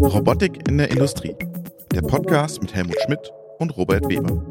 Robotik 0.00 0.66
in 0.66 0.78
der 0.78 0.90
Industrie. 0.90 1.36
Der 1.92 2.00
Podcast 2.00 2.62
mit 2.62 2.74
Helmut 2.74 2.96
Schmidt 3.04 3.30
und 3.58 3.76
Robert 3.76 4.08
Weber. 4.08 4.42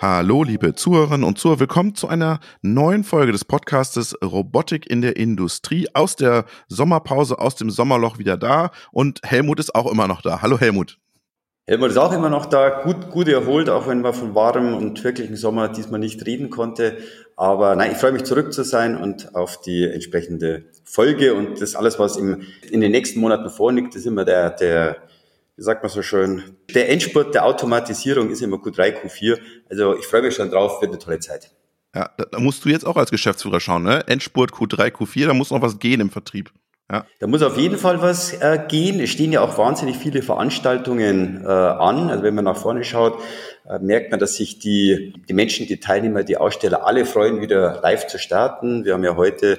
Hallo, 0.00 0.42
liebe 0.42 0.74
Zuhörerinnen 0.74 1.24
und 1.24 1.38
Zuhörer, 1.38 1.60
willkommen 1.60 1.94
zu 1.94 2.08
einer 2.08 2.40
neuen 2.62 3.04
Folge 3.04 3.32
des 3.32 3.44
Podcastes 3.44 4.16
Robotik 4.24 4.88
in 4.88 5.02
der 5.02 5.18
Industrie. 5.18 5.86
Aus 5.92 6.16
der 6.16 6.46
Sommerpause, 6.68 7.38
aus 7.38 7.56
dem 7.56 7.68
Sommerloch 7.68 8.16
wieder 8.18 8.38
da 8.38 8.70
und 8.90 9.20
Helmut 9.22 9.60
ist 9.60 9.74
auch 9.74 9.92
immer 9.92 10.08
noch 10.08 10.22
da. 10.22 10.40
Hallo 10.40 10.58
Helmut. 10.58 10.98
Helmut 11.68 11.90
ist 11.90 11.98
auch 11.98 12.12
immer 12.12 12.28
noch 12.28 12.46
da, 12.46 12.82
gut, 12.82 13.10
gut 13.10 13.28
erholt, 13.28 13.70
auch 13.70 13.86
wenn 13.86 14.00
man 14.00 14.14
von 14.14 14.34
warmem 14.34 14.74
und 14.74 15.04
wirklichen 15.04 15.36
Sommer 15.36 15.68
diesmal 15.68 16.00
nicht 16.00 16.26
reden 16.26 16.50
konnte. 16.50 16.96
Aber 17.36 17.76
nein, 17.76 17.92
ich 17.92 17.98
freue 17.98 18.12
mich 18.12 18.24
zurück 18.24 18.52
zu 18.52 18.64
sein 18.64 18.96
und 18.96 19.36
auf 19.36 19.60
die 19.60 19.84
entsprechende 19.84 20.64
Folge 20.84 21.34
und 21.34 21.60
das 21.60 21.74
alles, 21.74 21.98
was 21.98 22.16
im, 22.16 22.46
in 22.70 22.80
den 22.80 22.92
nächsten 22.92 23.20
Monaten 23.20 23.48
vorliegt, 23.50 23.94
ist 23.94 24.06
immer 24.06 24.24
der, 24.24 24.50
der, 24.50 24.96
wie 25.56 25.62
sagt 25.62 25.82
man 25.82 25.90
so 25.90 26.02
schön, 26.02 26.56
der 26.74 26.88
Endspurt 26.90 27.34
der 27.34 27.44
Automatisierung 27.44 28.30
ist 28.30 28.42
immer 28.42 28.56
Q3, 28.56 29.02
Q4. 29.02 29.38
Also 29.70 29.96
ich 29.96 30.06
freue 30.06 30.22
mich 30.22 30.34
schon 30.34 30.50
drauf, 30.50 30.80
wird 30.80 30.92
eine 30.92 30.98
tolle 30.98 31.20
Zeit. 31.20 31.50
Ja, 31.94 32.10
da 32.30 32.38
musst 32.38 32.64
du 32.64 32.70
jetzt 32.70 32.86
auch 32.86 32.96
als 32.96 33.10
Geschäftsführer 33.10 33.60
schauen, 33.60 33.82
ne? 33.82 34.06
Endspurt 34.06 34.52
Q3, 34.52 34.90
Q4, 34.92 35.26
da 35.26 35.34
muss 35.34 35.50
noch 35.50 35.60
was 35.60 35.78
gehen 35.78 36.00
im 36.00 36.10
Vertrieb. 36.10 36.50
Ja. 36.90 37.06
Da 37.20 37.26
muss 37.26 37.42
auf 37.42 37.56
jeden 37.56 37.78
Fall 37.78 38.02
was 38.02 38.34
äh, 38.34 38.58
gehen. 38.68 39.00
Es 39.00 39.08
stehen 39.10 39.32
ja 39.32 39.40
auch 39.40 39.56
wahnsinnig 39.56 39.96
viele 39.96 40.20
Veranstaltungen 40.20 41.42
äh, 41.42 41.48
an. 41.48 42.10
Also 42.10 42.22
wenn 42.22 42.34
man 42.34 42.44
nach 42.44 42.56
vorne 42.56 42.84
schaut, 42.84 43.18
äh, 43.66 43.78
merkt 43.78 44.10
man, 44.10 44.20
dass 44.20 44.34
sich 44.34 44.58
die, 44.58 45.14
die 45.26 45.32
Menschen, 45.32 45.66
die 45.66 45.80
Teilnehmer, 45.80 46.22
die 46.22 46.36
Aussteller 46.36 46.86
alle 46.86 47.06
freuen, 47.06 47.40
wieder 47.40 47.80
live 47.82 48.08
zu 48.08 48.18
starten. 48.18 48.84
Wir 48.84 48.92
haben 48.92 49.04
ja 49.04 49.16
heute 49.16 49.58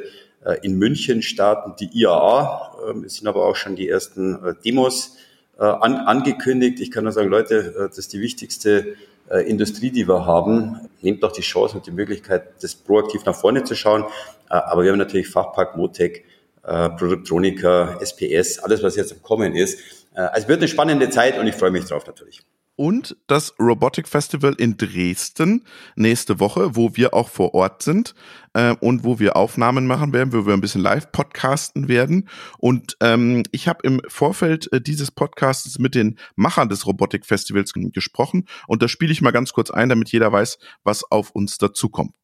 in 0.62 0.78
München 0.78 1.22
starten 1.22 1.76
die 1.80 1.90
IAA. 1.94 2.94
Äh, 2.94 3.06
es 3.06 3.16
sind 3.16 3.28
aber 3.28 3.46
auch 3.46 3.56
schon 3.56 3.76
die 3.76 3.90
ersten 3.90 4.36
äh, 4.44 4.54
Demos 4.64 5.18
äh, 5.58 5.64
an, 5.64 5.96
angekündigt. 5.96 6.80
Ich 6.80 6.92
kann 6.92 7.04
nur 7.04 7.14
sagen, 7.14 7.30
Leute, 7.30 7.76
äh, 7.78 7.88
das 7.88 7.98
ist 7.98 8.14
die 8.14 8.22
wichtigste 8.22 8.96
äh, 9.30 9.48
Industrie, 9.50 9.92
die 9.92 10.08
wir 10.08 10.26
haben. 10.26 10.90
Nehmt 11.02 11.24
doch 11.24 11.32
die 11.32 11.42
Chance 11.42 11.78
und 11.78 11.88
die 11.88 11.92
Möglichkeit, 11.92 12.62
das 12.62 12.76
proaktiv 12.76 13.26
nach 13.26 13.36
vorne 13.36 13.64
zu 13.64 13.76
schauen. 13.76 14.04
Äh, 14.50 14.56
aber 14.56 14.84
wir 14.84 14.92
haben 14.92 15.00
natürlich 15.00 15.30
Fachpark 15.30 15.78
Motec 15.78 16.26
äh, 16.64 16.90
Produktronika, 16.90 18.00
SPS, 18.02 18.60
alles, 18.60 18.84
was 18.84 18.96
jetzt 18.96 19.12
am 19.12 19.22
Kommen 19.22 19.56
ist. 19.56 19.80
Äh, 20.16 20.22
also 20.22 20.48
wird 20.48 20.60
eine 20.60 20.68
spannende 20.68 21.10
Zeit 21.10 21.38
und 21.38 21.48
ich 21.48 21.56
freue 21.56 21.72
mich 21.72 21.86
drauf 21.86 22.06
natürlich. 22.08 22.42
Und 22.76 23.16
das 23.28 23.54
Robotic 23.60 24.08
Festival 24.08 24.54
in 24.58 24.78
Dresden 24.78 25.66
nächste 25.96 26.40
Woche, 26.40 26.76
wo 26.76 26.96
wir 26.96 27.14
auch 27.14 27.30
vor 27.30 27.54
Ort 27.54 27.84
sind 27.84 28.16
äh, 28.54 28.76
und 28.80 29.04
wo 29.04 29.20
wir 29.20 29.36
Aufnahmen 29.36 29.86
machen 29.86 30.12
werden, 30.12 30.34
wo 30.34 30.48
wir 30.48 30.54
ein 30.54 30.62
bisschen 30.62 30.82
live 30.82 31.12
podcasten 31.12 31.88
werden. 31.88 32.28
Und 32.58 32.98
ähm, 33.00 33.44
ich 33.52 33.68
habe 33.68 33.80
im 33.84 34.02
Vorfeld 34.08 34.74
äh, 34.74 34.82
dieses 34.82 35.12
Podcasts 35.12 35.78
mit 35.78 35.94
den 35.94 36.18
Machern 36.36 36.68
des 36.68 36.88
Robotic 36.88 37.28
Festivals 37.28 37.74
gesprochen 37.74 38.46
und 38.68 38.82
da 38.82 38.88
spiele 38.88 39.12
ich 39.12 39.22
mal 39.22 39.32
ganz 39.32 39.54
kurz 39.54 39.70
ein, 39.70 39.90
damit 39.90 40.12
jeder 40.12 40.32
weiß, 40.32 40.58
was 40.84 41.04
auf 41.12 41.30
uns 41.32 41.60
dazukommt. 41.60 42.16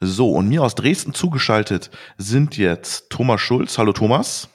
So, 0.00 0.30
und 0.30 0.48
mir 0.48 0.62
aus 0.62 0.74
Dresden 0.76 1.14
zugeschaltet 1.14 1.90
sind 2.16 2.56
jetzt 2.56 3.10
Thomas 3.10 3.40
Schulz. 3.40 3.78
Hallo 3.78 3.92
Thomas. 3.92 4.48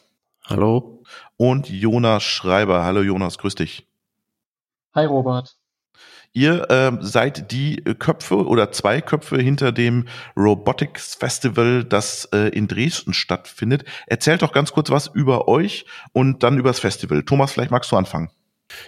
Hallo. 0.46 1.01
Und 1.38 1.70
Jonas 1.70 2.23
Schreiber. 2.23 2.84
Hallo 2.84 3.02
Jonas, 3.02 3.38
grüß 3.38 3.56
dich. 3.56 3.88
Hi 4.94 5.06
Robert. 5.06 5.56
Ihr 6.34 6.70
äh, 6.70 6.98
seid 7.02 7.52
die 7.52 7.84
Köpfe 8.00 8.45
oder 8.45 8.72
zwei 8.72 9.02
Köpfe 9.02 9.38
hinter 9.38 9.73
dem 9.73 10.08
Robotics 10.38 11.16
Festival, 11.16 11.84
das 11.84 12.26
äh, 12.31 12.50
in 12.50 12.68
Dresden 12.68 13.14
stattfindet. 13.14 13.84
Erzählt 14.08 14.42
doch 14.42 14.53
ganz 14.53 14.72
kurz 14.72 14.90
was 14.90 15.08
über 15.08 15.50
euch 15.50 15.86
und 16.14 16.44
dann 16.44 16.58
über 16.58 16.69
das 16.69 16.80
Festival. 16.80 17.24
Thomas, 17.24 17.52
vielleicht 17.52 17.72
magst 17.72 17.91
du 17.91 17.97
anfangen. 17.97 18.30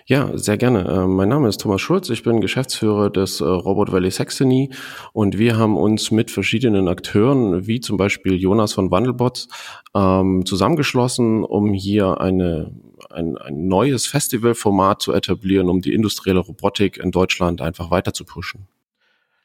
Ja, 0.05 0.37
sehr 0.37 0.57
gerne. 0.57 0.85
Äh, 0.85 1.07
mein 1.07 1.29
Name 1.29 1.47
ist 1.47 1.61
Thomas 1.61 1.81
Schulz. 1.81 2.09
Ich 2.09 2.23
bin 2.23 2.41
Geschäftsführer 2.41 3.09
des 3.09 3.41
äh, 3.41 3.45
Robot 3.45 3.91
Valley 3.91 4.11
Saxony 4.11 4.71
und 5.13 5.37
wir 5.37 5.57
haben 5.57 5.77
uns 5.77 6.11
mit 6.11 6.31
verschiedenen 6.31 6.87
Akteuren, 6.87 7.67
wie 7.67 7.79
zum 7.79 7.97
Beispiel 7.97 8.35
Jonas 8.35 8.73
von 8.73 8.91
Wandelbots, 8.91 9.47
ähm, 9.95 10.45
zusammengeschlossen, 10.45 11.43
um 11.43 11.73
hier 11.73 12.19
eine, 12.19 12.71
ein, 13.09 13.37
ein 13.37 13.67
neues 13.67 14.07
Festivalformat 14.07 15.01
zu 15.01 15.13
etablieren, 15.13 15.69
um 15.69 15.81
die 15.81 15.93
industrielle 15.93 16.39
Robotik 16.39 16.97
in 16.97 17.11
Deutschland 17.11 17.61
einfach 17.61 17.91
weiter 17.91 18.13
zu 18.13 18.25
pushen. 18.25 18.67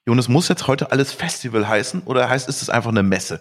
Jonas, 0.07 0.29
muss 0.29 0.49
jetzt 0.49 0.67
heute 0.67 0.91
alles 0.91 1.13
Festival 1.13 1.69
heißen 1.69 2.03
oder 2.07 2.29
heißt 2.29 2.49
ist 2.49 2.63
es 2.63 2.71
einfach 2.71 2.91
eine 2.91 3.03
Messe? 3.03 3.41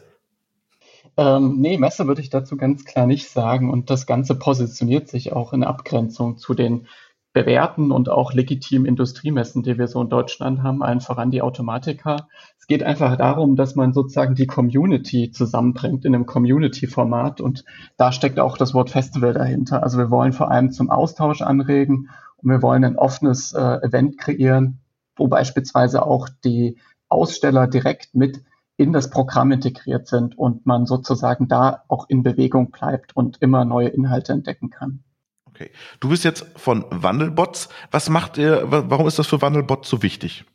Ähm, 1.18 1.58
nee, 1.60 1.78
Messe 1.78 2.08
würde 2.08 2.22
ich 2.22 2.30
dazu 2.30 2.58
ganz 2.58 2.86
klar 2.86 3.08
nicht 3.08 3.30
sagen. 3.30 3.72
Und 3.72 3.90
das 3.90 4.06
Ganze 4.06 4.36
positioniert 4.36 5.10
sich 5.10 5.34
auch 5.34 5.54
in 5.54 5.64
Abgrenzung 5.64 6.38
zu 6.38 6.54
den 6.54 6.88
bewährten 7.34 7.92
und 7.92 8.10
auch 8.10 8.34
legitimen 8.34 8.88
Industriemessen, 8.88 9.62
die 9.62 9.78
wir 9.78 9.88
so 9.88 10.02
in 10.02 10.10
Deutschland 10.10 10.64
haben, 10.64 10.82
allen 10.82 11.02
voran 11.02 11.30
die 11.30 11.44
Automatika. 11.44 12.28
Es 12.60 12.66
geht 12.66 12.82
einfach 12.82 13.16
darum, 13.16 13.56
dass 13.56 13.76
man 13.76 13.94
sozusagen 13.94 14.34
die 14.34 14.48
Community 14.48 15.32
zusammenbringt 15.32 16.04
in 16.06 16.16
einem 16.16 16.26
Community-Format 16.26 17.40
und 17.40 17.64
da 17.96 18.12
steckt 18.12 18.40
auch 18.40 18.58
das 18.58 18.74
Wort 18.74 18.90
Festival 18.90 19.34
dahinter. 19.34 19.84
Also 19.84 20.00
wir 20.00 20.10
wollen 20.10 20.34
vor 20.34 20.50
allem 20.50 20.72
zum 20.72 20.90
Austausch 20.90 21.44
anregen 21.44 22.10
und 22.38 22.50
wir 22.50 22.64
wollen 22.64 22.84
ein 22.84 22.98
offenes 22.98 23.54
äh, 23.54 23.86
Event 23.86 24.18
kreieren, 24.18 24.80
wo 25.16 25.28
beispielsweise 25.28 26.08
auch 26.08 26.30
die 26.44 26.80
Aussteller 27.08 27.68
direkt 27.68 28.16
mit 28.16 28.42
in 28.78 28.94
das 28.94 29.10
Programm 29.10 29.52
integriert 29.52 30.08
sind 30.08 30.38
und 30.38 30.66
man 30.66 30.86
sozusagen 30.86 31.48
da 31.48 31.84
auch 31.88 32.08
in 32.10 32.24
Bewegung 32.24 32.72
bleibt 32.72 33.16
und 33.16 33.38
immer 33.42 33.66
neue 33.66 33.90
Inhalte 33.90 34.34
entdecken 34.34 34.70
kann. 34.70 35.04
Okay. 35.48 35.72
Du 36.00 36.10
bist 36.10 36.24
jetzt 36.24 36.46
von 36.56 36.86
Wandelbots. 36.92 37.70
Was 37.90 38.10
macht 38.10 38.38
ihr, 38.38 38.64
warum 38.68 39.08
ist 39.08 39.18
das 39.18 39.26
für 39.26 39.42
Wandelbots 39.42 39.90
so 39.90 40.04
wichtig? 40.04 40.46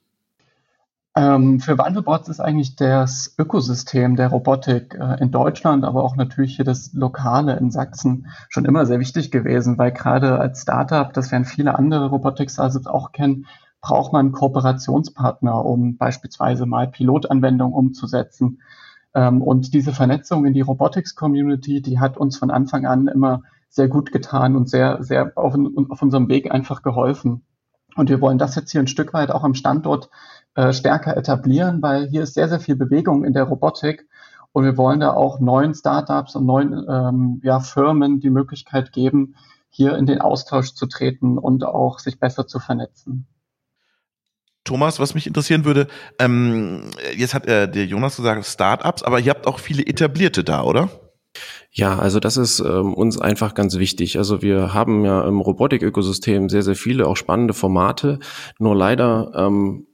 Ähm, 1.15 1.61
für 1.61 1.77
Wandelbots 1.77 2.29
ist 2.29 2.41
eigentlich 2.41 2.77
das 2.77 3.35
Ökosystem 3.39 4.17
der 4.17 4.29
Robotik 4.29 4.95
äh, 4.95 5.21
in 5.21 5.31
Deutschland, 5.31 5.85
aber 5.85 6.05
auch 6.05 6.17
natürlich 6.17 6.57
hier 6.57 6.65
das 6.65 6.93
Lokale 6.95 7.57
in 7.57 7.71
Sachsen 7.71 8.29
schon 8.49 8.65
immer 8.65 8.87
sehr 8.87 8.99
wichtig 8.99 9.31
gewesen, 9.31 9.77
weil 9.77 9.93
gerade 9.93 10.39
als 10.39 10.63
Startup, 10.63 11.13
das 11.13 11.31
werden 11.31 11.45
viele 11.45 11.77
andere 11.77 12.07
Robotik-Startups 12.07 12.87
auch 12.87 13.13
kennen, 13.13 13.47
braucht 13.83 14.13
man 14.13 14.33
Kooperationspartner, 14.33 15.65
um 15.65 15.99
beispielsweise 15.99 16.65
mal 16.65 16.89
Pilotanwendungen 16.89 17.75
umzusetzen. 17.75 18.63
Ähm, 19.15 19.43
und 19.43 19.75
diese 19.75 19.93
Vernetzung 19.93 20.47
in 20.47 20.55
die 20.55 20.63
Robotics-Community, 20.63 21.83
die 21.83 22.01
hat 22.01 22.17
uns 22.17 22.39
von 22.39 22.51
Anfang 22.51 22.87
an 22.87 23.09
immer 23.09 23.43
sehr 23.69 23.89
gut 23.89 24.13
getan 24.13 24.57
und 24.57 24.71
sehr, 24.71 25.03
sehr 25.03 25.33
auf, 25.35 25.57
auf 25.91 26.01
unserem 26.01 26.29
Weg 26.29 26.51
einfach 26.51 26.83
geholfen. 26.83 27.43
Und 27.97 28.09
wir 28.09 28.21
wollen 28.21 28.39
das 28.39 28.55
jetzt 28.55 28.71
hier 28.71 28.81
ein 28.81 28.87
Stück 28.87 29.13
weit 29.13 29.31
auch 29.31 29.45
am 29.45 29.55
Standort 29.55 30.09
äh, 30.55 30.73
stärker 30.73 31.17
etablieren, 31.17 31.83
weil 31.83 32.07
hier 32.09 32.23
ist 32.23 32.35
sehr, 32.35 32.49
sehr 32.49 32.61
viel 32.61 32.77
Bewegung 32.77 33.25
in 33.25 33.33
der 33.33 33.45
Robotik. 33.45 34.07
Und 34.53 34.65
wir 34.65 34.77
wollen 34.77 35.01
da 35.01 35.13
auch 35.13 35.41
neuen 35.41 35.75
Startups 35.75 36.37
und 36.37 36.47
neuen 36.47 36.87
ähm, 36.89 37.41
ja, 37.43 37.61
Firmen 37.61 38.21
die 38.21 38.31
Möglichkeit 38.31 38.93
geben, 38.93 39.35
hier 39.71 39.97
in 39.97 40.07
den 40.07 40.21
Austausch 40.21 40.75
zu 40.75 40.87
treten 40.87 41.39
und 41.39 41.65
auch 41.65 41.99
sich 41.99 42.21
besser 42.21 42.47
zu 42.47 42.59
vernetzen. 42.59 43.27
Thomas, 44.65 45.01
was 45.01 45.15
mich 45.15 45.27
interessieren 45.27 45.65
würde, 45.65 45.89
ähm, 46.19 46.91
jetzt 47.17 47.35
hat 47.35 47.47
äh, 47.47 47.69
der 47.69 47.87
Jonas 47.87 48.17
gesagt 48.17 48.47
Startups, 48.47 49.03
aber 49.03 49.21
ihr 49.21 49.31
habt 49.31 49.47
auch 49.47 49.59
viele 49.59 49.85
etablierte 49.87 50.45
da, 50.45 50.63
oder? 50.63 50.89
Ja, 51.71 51.99
also 51.99 52.21
das 52.21 52.37
ist 52.37 52.61
ähm, 52.61 52.93
uns 52.93 53.19
einfach 53.19 53.55
ganz 53.55 53.79
wichtig. 53.79 54.19
Also 54.19 54.43
wir 54.43 54.75
haben 54.75 55.05
ja 55.05 55.27
im 55.27 55.41
Robotik-Ökosystem 55.41 56.51
sehr, 56.51 56.63
sehr 56.63 56.77
viele 56.77 57.07
auch 57.07 57.17
spannende 57.17 57.55
Formate. 57.55 58.19
Nur 58.59 58.77
leider 58.77 59.33
ähm, 59.35 59.87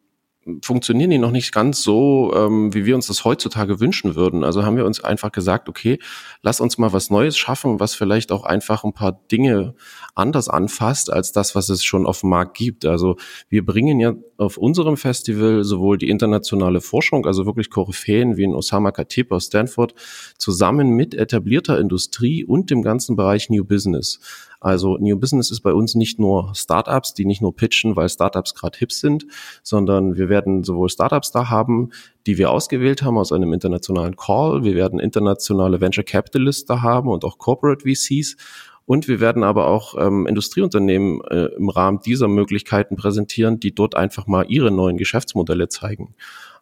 funktionieren 0.62 1.10
die 1.10 1.18
noch 1.18 1.30
nicht 1.30 1.52
ganz 1.52 1.82
so, 1.82 2.32
ähm, 2.34 2.72
wie 2.74 2.84
wir 2.84 2.94
uns 2.94 3.06
das 3.06 3.24
heutzutage 3.24 3.80
wünschen 3.80 4.14
würden. 4.14 4.44
Also 4.44 4.64
haben 4.64 4.76
wir 4.76 4.86
uns 4.86 5.02
einfach 5.02 5.32
gesagt, 5.32 5.68
okay, 5.68 5.98
lass 6.42 6.60
uns 6.60 6.78
mal 6.78 6.92
was 6.92 7.10
Neues 7.10 7.36
schaffen, 7.36 7.80
was 7.80 7.94
vielleicht 7.94 8.32
auch 8.32 8.44
einfach 8.44 8.84
ein 8.84 8.92
paar 8.92 9.20
Dinge 9.30 9.74
anders 10.14 10.48
anfasst 10.48 11.12
als 11.12 11.32
das, 11.32 11.54
was 11.54 11.68
es 11.68 11.84
schon 11.84 12.06
auf 12.06 12.20
dem 12.20 12.30
Markt 12.30 12.56
gibt. 12.56 12.84
Also 12.84 13.16
wir 13.48 13.64
bringen 13.64 14.00
ja 14.00 14.14
auf 14.36 14.56
unserem 14.56 14.96
Festival 14.96 15.64
sowohl 15.64 15.98
die 15.98 16.08
internationale 16.08 16.80
Forschung, 16.80 17.26
also 17.26 17.46
wirklich 17.46 17.70
Koryphäen 17.70 18.36
wie 18.36 18.44
in 18.44 18.54
Osama 18.54 18.92
Khatib 18.92 19.32
aus 19.32 19.46
Stanford, 19.46 19.94
zusammen 20.38 20.90
mit 20.90 21.14
etablierter 21.14 21.78
Industrie 21.78 22.44
und 22.44 22.70
dem 22.70 22.82
ganzen 22.82 23.16
Bereich 23.16 23.50
New 23.50 23.64
Business. 23.64 24.20
Also 24.60 24.96
New 24.98 25.16
Business 25.18 25.50
ist 25.50 25.60
bei 25.60 25.72
uns 25.72 25.94
nicht 25.94 26.18
nur 26.18 26.52
Startups, 26.54 27.14
die 27.14 27.24
nicht 27.24 27.40
nur 27.40 27.54
pitchen, 27.54 27.94
weil 27.94 28.08
Startups 28.08 28.54
gerade 28.54 28.78
hip 28.78 28.92
sind, 28.92 29.26
sondern 29.62 30.16
wir 30.16 30.28
werden 30.28 30.64
sowohl 30.64 30.88
Startups 30.88 31.30
da 31.30 31.48
haben, 31.48 31.90
die 32.26 32.38
wir 32.38 32.50
ausgewählt 32.50 33.02
haben 33.02 33.18
aus 33.18 33.32
einem 33.32 33.52
internationalen 33.52 34.16
Call. 34.16 34.64
Wir 34.64 34.74
werden 34.74 34.98
internationale 34.98 35.80
Venture 35.80 36.04
Capitalists 36.04 36.64
da 36.64 36.82
haben 36.82 37.08
und 37.08 37.24
auch 37.24 37.38
Corporate 37.38 37.82
VCs. 37.88 38.36
Und 38.84 39.06
wir 39.06 39.20
werden 39.20 39.44
aber 39.44 39.66
auch 39.66 39.94
ähm, 39.98 40.26
Industrieunternehmen 40.26 41.20
äh, 41.30 41.50
im 41.56 41.68
Rahmen 41.68 42.00
dieser 42.00 42.26
Möglichkeiten 42.26 42.96
präsentieren, 42.96 43.60
die 43.60 43.74
dort 43.74 43.94
einfach 43.94 44.26
mal 44.26 44.46
ihre 44.48 44.70
neuen 44.70 44.96
Geschäftsmodelle 44.96 45.68
zeigen. 45.68 46.14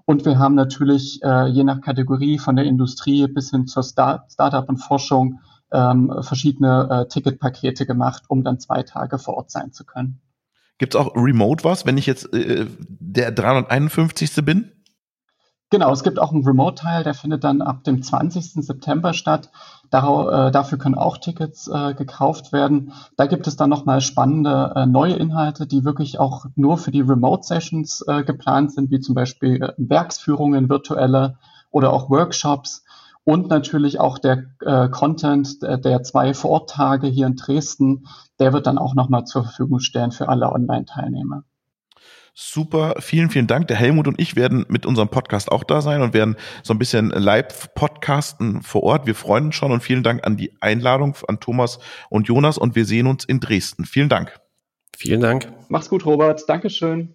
Und 0.05 0.26
wir 0.26 0.38
haben 0.38 0.55
natürlich 0.55 1.23
äh, 1.23 1.47
je 1.47 1.64
nach 1.64 1.81
Kategorie 1.81 2.38
von 2.38 2.56
der 2.56 2.67
Industrie 2.67 3.26
bis 3.29 3.50
hin 3.50 3.67
zur 3.67 3.82
Start 3.82 4.31
Startup 4.31 4.69
und 4.69 4.76
Forschung 4.76 5.40
ähm, 5.73 6.12
verschiedene 6.20 6.88
äh, 6.90 7.08
Ticketpakete 7.08 7.87
gemacht, 7.87 8.25
um 8.29 8.44
dann 8.44 8.61
zwei 8.61 8.82
Tage 8.82 9.19
vor 9.19 9.38
Ort 9.38 9.50
sein 9.50 9.73
zu 9.73 9.87
können. 9.87 10.20
Gibt 10.79 10.94
es 10.94 11.00
auch 11.00 11.15
remote 11.15 11.65
was, 11.65 11.87
wenn 11.87 11.99
ich 11.99 12.06
jetzt 12.06 12.32
äh, 12.35 12.67
der 12.79 13.31
351. 13.31 14.44
bin? 14.44 14.73
Genau, 15.71 15.91
es 15.91 16.05
gibt 16.05 16.21
auch 16.21 16.31
einen 16.31 16.44
Remote-Teil, 16.44 17.03
der 17.03 17.15
findet 17.15 17.43
dann 17.43 17.61
ab 17.61 17.82
dem 17.82 18.00
20. 18.00 18.65
September 18.65 19.12
statt. 19.12 19.50
Dar 19.91 20.47
äh, 20.47 20.50
dafür 20.53 20.79
können 20.79 20.94
auch 20.94 21.19
Tickets 21.19 21.67
äh, 21.67 21.94
gekauft 21.94 22.53
werden. 22.53 22.93
Da 23.17 23.26
gibt 23.26 23.49
es 23.49 23.56
dann 23.56 23.71
nochmal 23.71 24.00
spannende 24.00 24.73
äh, 24.76 24.87
neue 24.87 25.15
Inhalte, 25.15 25.67
die 25.67 25.85
wirklich 25.85 26.21
auch 26.21 26.47
nur 26.55 26.79
für 26.79 26.93
die 26.93 27.00
Remote-Sessions 27.00 28.05
äh, 28.06 28.23
geplant 28.23 28.73
sind, 28.73 28.93
wie 28.93 29.00
zum 29.00 29.17
Beispiel 29.17 29.62
äh, 29.62 29.73
Werksführungen, 29.76 30.69
virtuelle 30.69 31.38
oder 31.73 31.93
auch 31.93 32.09
Workshops. 32.09 32.84
Und 33.25 33.49
natürlich 33.49 34.00
auch 34.00 34.19
der 34.19 34.44
äh, 34.61 34.88
Content 34.91 35.62
der, 35.62 35.79
der 35.79 36.03
zwei 36.03 36.35
Vororttage 36.35 37.06
hier 37.06 37.26
in 37.26 37.37
Dresden, 37.37 38.06
der 38.38 38.53
wird 38.53 38.67
dann 38.67 38.79
auch 38.79 38.94
nochmal 38.94 39.25
zur 39.25 39.44
Verfügung 39.44 39.81
stellen 39.81 40.12
für 40.12 40.29
alle 40.29 40.53
Online-Teilnehmer. 40.53 41.44
Super, 42.37 42.97
vielen, 42.99 43.31
vielen 43.31 43.47
Dank. 43.47 43.69
Der 43.69 43.76
Helmut 43.76 44.09
und 44.09 44.21
ich 44.21 44.35
werden 44.35 44.67
mit 44.69 44.87
unserem 44.87 45.09
Podcast 45.09 45.53
auch 45.53 45.62
da 45.62 45.81
sein 45.81 46.03
und 46.03 46.15
werden 46.15 46.35
so 46.65 46.75
ein 46.75 46.81
bisschen 46.81 47.11
live-podcasten 47.11 48.62
vor 48.62 48.82
Ort. 48.82 49.06
Wir 49.06 49.15
freuen 49.15 49.47
uns 49.47 49.55
schon 49.55 49.71
und 49.71 49.82
vielen 49.82 50.03
Dank 50.03 50.26
an 50.26 50.37
die 50.37 50.53
Einladung 50.61 51.17
an 51.29 51.38
Thomas 51.38 51.79
und 52.11 52.26
Jonas 52.26 52.59
und 52.59 52.75
wir 52.75 52.87
sehen 52.87 53.06
uns 53.06 53.25
in 53.25 53.38
Dresden. 53.38 53.85
Vielen 53.85 54.09
Dank. 54.09 54.37
Vielen 54.97 55.21
Dank. 55.21 55.53
Mach's 55.69 55.88
gut, 55.88 56.05
Robert. 56.05 56.43
Dankeschön. 56.49 57.15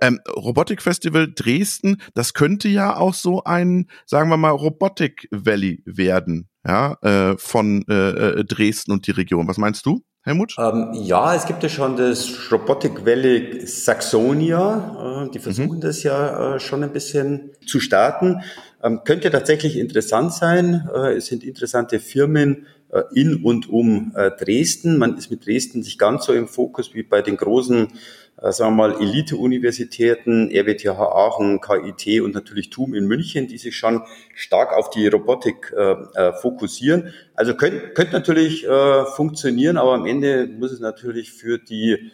Ähm, 0.00 0.20
Robotikfestival 0.28 1.32
Dresden, 1.34 2.02
das 2.14 2.34
könnte 2.34 2.68
ja 2.68 2.96
auch 2.96 3.14
so 3.14 3.44
ein, 3.44 3.88
sagen 4.04 4.30
wir 4.30 4.36
mal, 4.36 4.50
Robotik 4.50 5.28
Valley 5.30 5.82
werden, 5.86 6.48
ja, 6.66 6.96
äh, 7.02 7.36
von 7.38 7.84
äh, 7.88 7.94
äh 7.94 8.44
Dresden 8.44 8.92
und 8.92 9.06
die 9.06 9.12
Region. 9.12 9.48
Was 9.48 9.58
meinst 9.58 9.86
du? 9.86 10.02
Helmut? 10.26 10.56
Ähm, 10.58 10.90
ja, 10.92 11.36
es 11.36 11.46
gibt 11.46 11.62
ja 11.62 11.68
schon 11.68 11.96
das 11.96 12.50
Robotic 12.50 13.06
Valley 13.06 13.64
Saxonia. 13.64 15.26
Äh, 15.26 15.30
die 15.30 15.38
versuchen 15.38 15.76
mhm. 15.76 15.80
das 15.80 16.02
ja 16.02 16.56
äh, 16.56 16.60
schon 16.60 16.82
ein 16.82 16.92
bisschen 16.92 17.52
zu 17.64 17.78
starten. 17.78 18.42
Ähm, 18.82 19.02
könnte 19.04 19.30
tatsächlich 19.30 19.78
interessant 19.78 20.32
sein. 20.32 20.88
Äh, 20.92 21.12
es 21.12 21.26
sind 21.26 21.44
interessante 21.44 22.00
Firmen 22.00 22.66
äh, 22.88 23.02
in 23.14 23.44
und 23.44 23.68
um 23.68 24.12
äh, 24.16 24.32
Dresden. 24.32 24.98
Man 24.98 25.16
ist 25.16 25.30
mit 25.30 25.46
Dresden 25.46 25.78
nicht 25.78 25.98
ganz 25.98 26.24
so 26.24 26.32
im 26.32 26.48
Fokus 26.48 26.92
wie 26.92 27.04
bei 27.04 27.22
den 27.22 27.36
großen 27.36 27.92
sagen 28.38 28.76
wir 28.76 28.88
mal, 28.88 29.00
Elite-Universitäten, 29.00 30.50
RWTH 30.50 30.98
Aachen, 30.98 31.60
KIT 31.60 32.20
und 32.20 32.34
natürlich 32.34 32.70
TUM 32.70 32.94
in 32.94 33.06
München, 33.06 33.48
die 33.48 33.58
sich 33.58 33.76
schon 33.76 34.02
stark 34.34 34.76
auf 34.76 34.90
die 34.90 35.08
Robotik 35.08 35.72
äh, 35.76 35.92
äh, 36.14 36.32
fokussieren. 36.34 37.14
Also 37.34 37.54
könnte 37.54 37.94
könnt 37.94 38.12
natürlich 38.12 38.66
äh, 38.66 39.04
funktionieren, 39.06 39.78
aber 39.78 39.94
am 39.94 40.06
Ende 40.06 40.46
muss 40.46 40.72
es 40.72 40.80
natürlich 40.80 41.32
für 41.32 41.58
die 41.58 41.92
äh, 41.92 42.10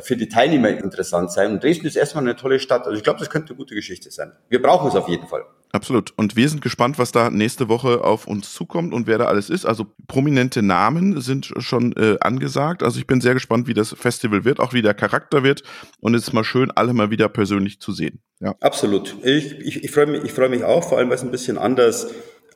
für 0.00 0.16
die 0.16 0.28
Teilnehmer 0.28 0.68
interessant 0.68 1.32
sein. 1.32 1.52
Und 1.52 1.64
Dresden 1.64 1.86
ist 1.86 1.96
erstmal 1.96 2.24
eine 2.24 2.36
tolle 2.36 2.60
Stadt. 2.60 2.86
Also 2.86 2.96
ich 2.96 3.02
glaube, 3.02 3.18
das 3.18 3.30
könnte 3.30 3.50
eine 3.50 3.56
gute 3.56 3.74
Geschichte 3.74 4.10
sein. 4.10 4.32
Wir 4.48 4.62
brauchen 4.62 4.88
es 4.88 4.94
auf 4.94 5.08
jeden 5.08 5.26
Fall. 5.26 5.44
Absolut. 5.72 6.12
Und 6.16 6.36
wir 6.36 6.48
sind 6.48 6.62
gespannt, 6.62 6.98
was 6.98 7.12
da 7.12 7.30
nächste 7.30 7.68
Woche 7.68 8.02
auf 8.02 8.26
uns 8.26 8.52
zukommt 8.52 8.92
und 8.92 9.06
wer 9.06 9.18
da 9.18 9.26
alles 9.26 9.50
ist. 9.50 9.66
Also 9.66 9.86
prominente 10.08 10.62
Namen 10.62 11.20
sind 11.20 11.52
schon 11.58 11.92
äh, 11.92 12.16
angesagt. 12.20 12.82
Also 12.82 12.98
ich 12.98 13.06
bin 13.06 13.20
sehr 13.20 13.34
gespannt, 13.34 13.68
wie 13.68 13.74
das 13.74 13.94
Festival 13.96 14.44
wird, 14.44 14.58
auch 14.58 14.72
wie 14.72 14.82
der 14.82 14.94
Charakter 14.94 15.44
wird. 15.44 15.62
Und 16.00 16.14
es 16.14 16.22
ist 16.22 16.32
mal 16.32 16.44
schön, 16.44 16.70
alle 16.72 16.92
mal 16.92 17.10
wieder 17.10 17.28
persönlich 17.28 17.80
zu 17.80 17.92
sehen. 17.92 18.20
Ja. 18.40 18.56
Absolut. 18.60 19.16
Ich, 19.22 19.58
ich, 19.60 19.84
ich 19.84 19.90
freue 19.90 20.06
mich, 20.06 20.24
ich 20.24 20.32
freue 20.32 20.48
mich 20.48 20.64
auch, 20.64 20.88
vor 20.88 20.98
allem, 20.98 21.08
weil 21.08 21.16
es 21.16 21.22
ein 21.22 21.30
bisschen 21.30 21.56
anders 21.56 22.08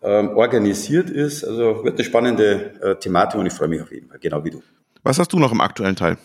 ähm, 0.03 0.31
organisiert 0.31 1.09
ist. 1.09 1.45
Also 1.45 1.85
wird 1.85 1.97
eine 1.97 2.05
spannende 2.05 2.81
äh, 2.81 2.97
Thematik 2.97 3.39
und 3.39 3.47
ich 3.47 3.53
freue 3.53 3.69
mich 3.69 3.81
auf 3.81 3.93
jeden 3.93 4.09
Fall, 4.09 4.19
genau 4.19 4.45
wie 4.45 4.51
du. 4.51 4.63
Was 5.05 5.19
hast 5.19 5.33
du 5.33 5.39
noch 5.39 5.53
im 5.53 5.61
aktuellen 5.61 5.97
Teil? 5.97 6.17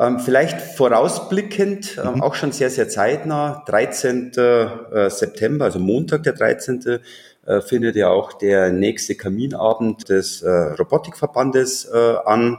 Ähm, 0.00 0.20
vielleicht 0.20 0.60
vorausblickend, 0.60 1.98
ähm, 1.98 2.16
mhm. 2.16 2.22
auch 2.22 2.36
schon 2.36 2.52
sehr, 2.52 2.70
sehr 2.70 2.88
zeitnah, 2.88 3.64
13. 3.66 4.32
Äh, 4.36 5.10
September, 5.10 5.64
also 5.64 5.80
Montag 5.80 6.22
der 6.22 6.34
13. 6.34 7.00
Äh, 7.44 7.60
findet 7.62 7.96
ja 7.96 8.08
auch 8.08 8.32
der 8.34 8.70
nächste 8.70 9.16
Kaminabend 9.16 10.08
des 10.08 10.42
äh, 10.42 10.50
Robotikverbandes 10.50 11.90
an. 11.90 12.58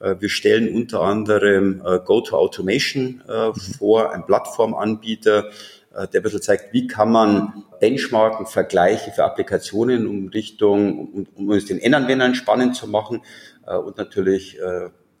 Wir 0.00 0.28
stellen 0.28 0.72
unter 0.72 1.00
anderem 1.00 1.82
GoToAutomation 2.04 3.20
mhm. 3.26 3.60
vor, 3.78 4.12
ein 4.12 4.24
Plattformanbieter, 4.26 5.50
der 5.92 6.20
ein 6.20 6.22
bisschen 6.22 6.40
zeigt, 6.40 6.72
wie 6.72 6.86
kann 6.86 7.10
man 7.10 7.64
Benchmarken, 7.80 8.46
Vergleiche 8.46 9.10
für 9.10 9.24
Applikationen 9.24 10.06
um 10.06 10.28
Richtung, 10.28 11.08
um, 11.08 11.26
um 11.34 11.50
es 11.50 11.64
den 11.64 11.80
Endanwendern 11.80 12.36
spannend 12.36 12.76
zu 12.76 12.86
machen 12.86 13.22
und 13.66 13.96
natürlich 13.96 14.60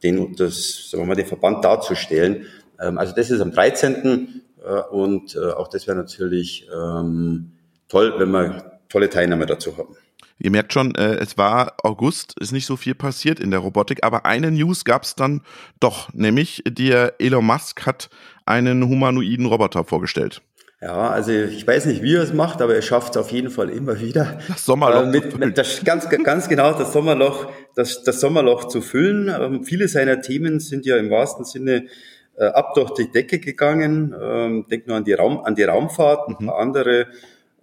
den, 0.02 0.34
das, 0.36 0.90
sagen 0.90 1.02
wir 1.02 1.08
mal, 1.08 1.14
den 1.14 1.26
Verband 1.26 1.64
darzustellen. 1.64 2.46
Ähm, 2.80 2.98
also 2.98 3.14
das 3.14 3.30
ist 3.30 3.40
am 3.40 3.52
13. 3.52 4.42
Äh, 4.64 4.80
und 4.90 5.34
äh, 5.34 5.52
auch 5.52 5.68
das 5.68 5.86
wäre 5.86 5.96
natürlich 5.96 6.68
ähm, 6.74 7.52
toll, 7.88 8.14
wenn 8.18 8.30
wir 8.30 8.80
tolle 8.88 9.10
Teilnehmer 9.10 9.46
dazu 9.46 9.76
haben. 9.76 9.96
Ihr 10.40 10.52
merkt 10.52 10.72
schon, 10.72 10.94
äh, 10.94 11.16
es 11.16 11.36
war 11.36 11.74
August, 11.82 12.38
ist 12.38 12.52
nicht 12.52 12.66
so 12.66 12.76
viel 12.76 12.94
passiert 12.94 13.40
in 13.40 13.50
der 13.50 13.60
Robotik, 13.60 14.04
aber 14.04 14.24
eine 14.24 14.52
News 14.52 14.84
gab 14.84 15.02
es 15.02 15.16
dann 15.16 15.42
doch, 15.80 16.12
nämlich 16.14 16.62
der 16.66 17.14
Elon 17.18 17.44
Musk 17.44 17.86
hat 17.86 18.08
einen 18.46 18.88
humanoiden 18.88 19.46
Roboter 19.46 19.84
vorgestellt. 19.84 20.40
Ja, 20.80 21.10
also 21.10 21.32
ich 21.32 21.66
weiß 21.66 21.86
nicht, 21.86 22.02
wie 22.02 22.14
er 22.14 22.22
es 22.22 22.32
macht, 22.32 22.62
aber 22.62 22.72
er 22.72 22.82
schafft 22.82 23.16
es 23.16 23.16
auf 23.16 23.32
jeden 23.32 23.50
Fall 23.50 23.68
immer 23.68 24.00
wieder. 24.00 24.38
Das 24.46 24.64
Sommerloch. 24.64 25.02
Äh, 25.02 25.06
mit, 25.06 25.36
mit 25.36 25.58
das, 25.58 25.82
ganz, 25.84 26.08
ganz 26.08 26.48
genau, 26.48 26.72
das 26.72 26.92
Sommerloch, 26.92 27.50
das, 27.78 28.02
das 28.02 28.20
Sommerloch 28.20 28.64
zu 28.64 28.80
füllen. 28.80 29.28
Ähm, 29.28 29.64
viele 29.64 29.86
seiner 29.86 30.20
Themen 30.20 30.58
sind 30.58 30.84
ja 30.84 30.96
im 30.96 31.10
wahrsten 31.10 31.44
Sinne 31.44 31.86
äh, 32.36 32.46
ab 32.46 32.74
durch 32.74 32.90
die 32.94 33.10
Decke 33.10 33.38
gegangen. 33.38 34.14
Ähm, 34.20 34.66
denk 34.68 34.88
nur 34.88 34.96
an 34.96 35.04
die, 35.04 35.12
Raum, 35.12 35.38
an 35.44 35.54
die 35.54 35.62
Raumfahrt. 35.62 36.28
Ein 36.28 36.36
mhm. 36.40 36.46
paar 36.46 36.58
andere 36.58 37.06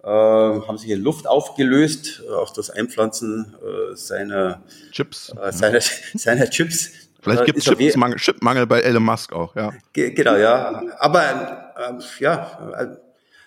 äh, 0.02 0.06
haben 0.08 0.78
sich 0.78 0.88
in 0.88 1.02
Luft 1.02 1.26
aufgelöst. 1.26 2.22
Auch 2.34 2.50
das 2.50 2.70
Einpflanzen 2.70 3.54
äh, 3.60 3.94
seiner 3.94 4.62
Chips. 4.90 5.34
Äh, 5.38 5.52
seiner, 5.52 5.80
seiner 6.14 6.48
Chips. 6.48 6.92
Vielleicht 7.20 7.44
gibt 7.44 7.58
es 7.58 7.64
Chipmangel, 7.64 8.18
Chipmangel 8.18 8.66
bei 8.66 8.80
Elon 8.80 9.02
Musk 9.02 9.32
auch, 9.34 9.54
ja. 9.54 9.74
Genau, 9.92 10.36
ja. 10.36 10.82
Aber 10.98 11.72
äh, 11.76 12.22
ja, 12.22 12.96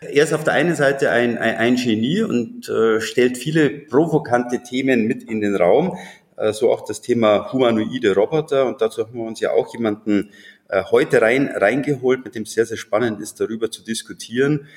er 0.02 0.24
ist 0.24 0.34
auf 0.34 0.44
der 0.44 0.54
einen 0.54 0.76
Seite 0.76 1.12
ein, 1.12 1.38
ein, 1.38 1.56
ein 1.56 1.76
Genie 1.76 2.22
und 2.22 2.70
äh, 2.70 3.02
stellt 3.02 3.38
viele 3.38 3.70
provokante 3.70 4.64
Themen 4.64 5.08
mit 5.08 5.24
in 5.24 5.42
den 5.42 5.56
Raum, 5.56 5.92
äh, 5.92 6.19
so 6.52 6.72
auch 6.72 6.86
das 6.86 7.02
Thema 7.02 7.52
humanoide 7.52 8.16
Roboter. 8.16 8.66
Und 8.66 8.82
dazu 8.82 9.06
haben 9.06 9.14
wir 9.14 9.26
uns 9.26 9.40
ja 9.40 9.52
auch 9.52 9.74
jemanden 9.74 10.32
äh, 10.70 10.84
heute 10.92 11.22
rein, 11.22 11.50
reingeholt, 11.54 12.24
mit 12.24 12.36
dem 12.36 12.46
sehr, 12.46 12.66
sehr 12.66 12.78
spannend 12.78 13.20
ist, 13.20 13.40
darüber 13.40 13.72
zu 13.72 13.84
diskutieren. 13.84 14.68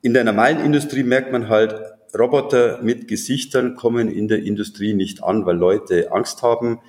In 0.00 0.14
der 0.14 0.24
normalen 0.24 0.64
Industrie 0.64 1.02
merkt 1.02 1.32
man 1.32 1.48
halt, 1.48 1.74
Roboter 2.18 2.80
mit 2.82 3.06
Gesichtern 3.08 3.76
kommen 3.76 4.10
in 4.10 4.28
der 4.28 4.42
Industrie 4.42 4.94
nicht 4.94 5.22
an, 5.22 5.44
weil 5.44 5.56
Leute 5.56 6.10
Angst 6.12 6.42
haben. 6.42 6.80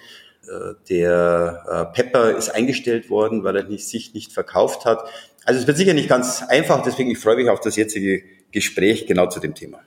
Äh, 0.47 0.75
der 0.89 1.89
äh, 1.91 1.93
Pepper 1.93 2.37
ist 2.37 2.49
eingestellt 2.49 3.09
worden, 3.09 3.43
weil 3.43 3.57
er 3.57 3.77
sich 3.77 4.13
nicht 4.13 4.31
verkauft 4.31 4.85
hat. 4.85 5.03
Also 5.43 5.59
es 5.59 5.67
wird 5.67 5.77
sicher 5.77 5.93
nicht 5.93 6.09
ganz 6.09 6.41
einfach, 6.43 6.81
deswegen 6.81 7.11
ich 7.11 7.17
freue 7.17 7.35
mich 7.35 7.49
auf 7.49 7.59
das 7.59 7.75
jetzige 7.75 8.23
Gespräch 8.51 9.05
genau 9.07 9.27
zu 9.27 9.39
dem 9.39 9.53
Thema. 9.53 9.79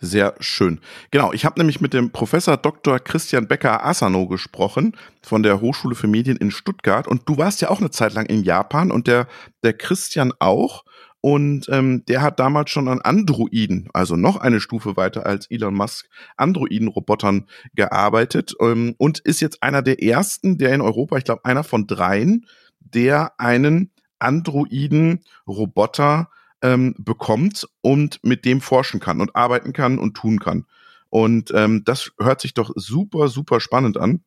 Sehr 0.00 0.36
schön. 0.38 0.78
Genau, 1.10 1.32
ich 1.32 1.44
habe 1.44 1.58
nämlich 1.58 1.80
mit 1.80 1.92
dem 1.92 2.12
Professor 2.12 2.56
Dr. 2.56 3.00
Christian 3.00 3.48
Becker 3.48 3.84
Asano 3.84 4.28
gesprochen 4.28 4.96
von 5.22 5.42
der 5.42 5.60
Hochschule 5.60 5.96
für 5.96 6.06
Medien 6.06 6.36
in 6.36 6.52
Stuttgart 6.52 7.08
und 7.08 7.28
du 7.28 7.36
warst 7.36 7.60
ja 7.60 7.70
auch 7.70 7.80
eine 7.80 7.90
Zeit 7.90 8.14
lang 8.14 8.26
in 8.26 8.44
Japan 8.44 8.92
und 8.92 9.08
der 9.08 9.26
der 9.64 9.72
Christian 9.72 10.32
auch 10.38 10.84
und 11.20 11.68
ähm, 11.68 12.04
der 12.06 12.22
hat 12.22 12.38
damals 12.38 12.70
schon 12.70 12.86
an 12.86 13.00
Androiden, 13.00 13.88
also 13.92 14.14
noch 14.14 14.36
eine 14.36 14.60
Stufe 14.60 14.96
weiter 14.96 15.26
als 15.26 15.50
Elon 15.50 15.74
Musk, 15.74 16.08
Androiden-Robotern 16.36 17.48
gearbeitet 17.74 18.54
ähm, 18.60 18.94
und 18.98 19.18
ist 19.18 19.40
jetzt 19.40 19.64
einer 19.64 19.82
der 19.82 20.00
ersten, 20.00 20.58
der 20.58 20.74
in 20.74 20.80
Europa, 20.80 21.16
ich 21.16 21.24
glaube 21.24 21.44
einer 21.44 21.64
von 21.64 21.88
dreien, 21.88 22.46
der 22.78 23.32
einen 23.40 23.90
Androiden-Roboter 24.20 26.28
ähm, 26.62 26.94
bekommt 26.98 27.66
und 27.80 28.20
mit 28.22 28.44
dem 28.44 28.60
forschen 28.60 29.00
kann 29.00 29.20
und 29.20 29.34
arbeiten 29.36 29.72
kann 29.72 29.98
und 29.98 30.14
tun 30.14 30.38
kann. 30.38 30.66
Und 31.10 31.52
ähm, 31.54 31.82
das 31.84 32.12
hört 32.18 32.40
sich 32.40 32.54
doch 32.54 32.70
super, 32.74 33.28
super 33.28 33.60
spannend 33.60 33.96
an. 33.96 34.20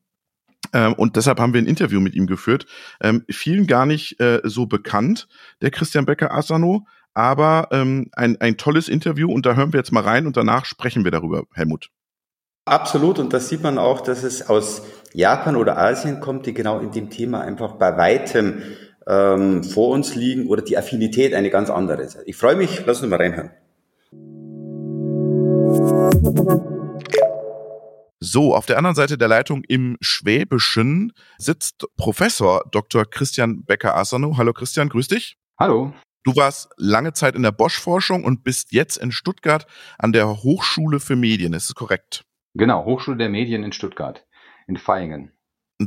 Ähm, 0.74 0.94
und 0.94 1.16
deshalb 1.16 1.40
haben 1.40 1.54
wir 1.54 1.62
ein 1.62 1.68
Interview 1.68 2.00
mit 2.00 2.16
ihm 2.16 2.28
geführt. 2.28 2.66
Ähm, 3.02 3.24
vielen 3.30 3.68
gar 3.68 3.86
nicht 3.86 4.20
äh, 4.20 4.42
so 4.44 4.66
bekannt, 4.66 5.28
der 5.62 5.72
Christian 5.72 6.06
Becker 6.06 6.34
Asano, 6.34 6.86
aber 7.14 7.68
ähm, 7.72 8.10
ein, 8.14 8.40
ein 8.40 8.58
tolles 8.58 8.88
Interview 8.88 9.32
und 9.32 9.46
da 9.46 9.56
hören 9.56 9.74
wir 9.74 9.80
jetzt 9.80 9.92
mal 9.92 10.04
rein 10.04 10.28
und 10.28 10.38
danach 10.38 10.66
sprechen 10.66 11.04
wir 11.04 11.12
darüber, 11.12 11.44
Helmut. 11.54 11.90
Absolut, 12.66 13.18
und 13.18 13.34
das 13.34 13.50
sieht 13.50 13.64
man 13.64 13.80
auch, 13.80 14.02
dass 14.02 14.24
es 14.24 14.48
aus 14.48 14.84
Japan 15.14 15.56
oder 15.56 15.78
Asien 15.78 16.20
kommt, 16.20 16.46
die 16.46 16.54
genau 16.54 16.80
in 16.80 16.92
dem 16.92 17.10
Thema 17.10 17.42
einfach 17.42 17.74
bei 17.74 17.98
weitem 17.98 18.62
ähm, 19.08 19.64
vor 19.64 19.90
uns 19.90 20.16
liegen 20.16 20.48
oder 20.48 20.62
die 20.62 20.78
Affinität 20.78 21.34
eine 21.34 21.50
ganz 21.50 21.70
andere 21.70 22.02
ist. 22.02 22.20
Ich 22.26 22.36
freue 22.36 22.56
mich, 22.56 22.86
lass 22.86 23.02
uns 23.02 23.10
mal 23.10 23.18
reinhören. 23.18 23.52
So, 28.24 28.56
auf 28.56 28.68
der 28.68 28.78
anderen 28.78 28.96
Seite 28.96 29.18
der 29.18 29.28
Leitung 29.28 29.64
im 29.68 29.98
Schwäbischen 30.00 31.12
sitzt 31.38 31.86
Professor 31.98 32.64
Dr. 32.72 33.04
Christian 33.06 33.66
Becker-Asano. 33.66 34.38
Hallo 34.38 34.54
Christian, 34.54 34.90
grüß 34.90 35.08
dich. 35.08 35.38
Hallo. 35.60 35.94
Du 36.24 36.36
warst 36.36 36.70
lange 36.78 37.14
Zeit 37.14 37.36
in 37.36 37.42
der 37.42 37.52
Bosch-Forschung 37.52 38.24
und 38.24 38.44
bist 38.44 38.72
jetzt 38.74 38.98
in 38.98 39.12
Stuttgart 39.12 39.66
an 39.98 40.14
der 40.14 40.44
Hochschule 40.44 41.00
für 41.00 41.16
Medien. 41.16 41.54
Ist 41.54 41.70
es 41.70 41.76
korrekt? 41.76 42.24
Genau, 42.54 42.86
Hochschule 42.86 43.18
der 43.18 43.30
Medien 43.30 43.64
in 43.64 43.72
Stuttgart, 43.72 44.24
in 44.68 44.78
Feingen. 44.78 45.32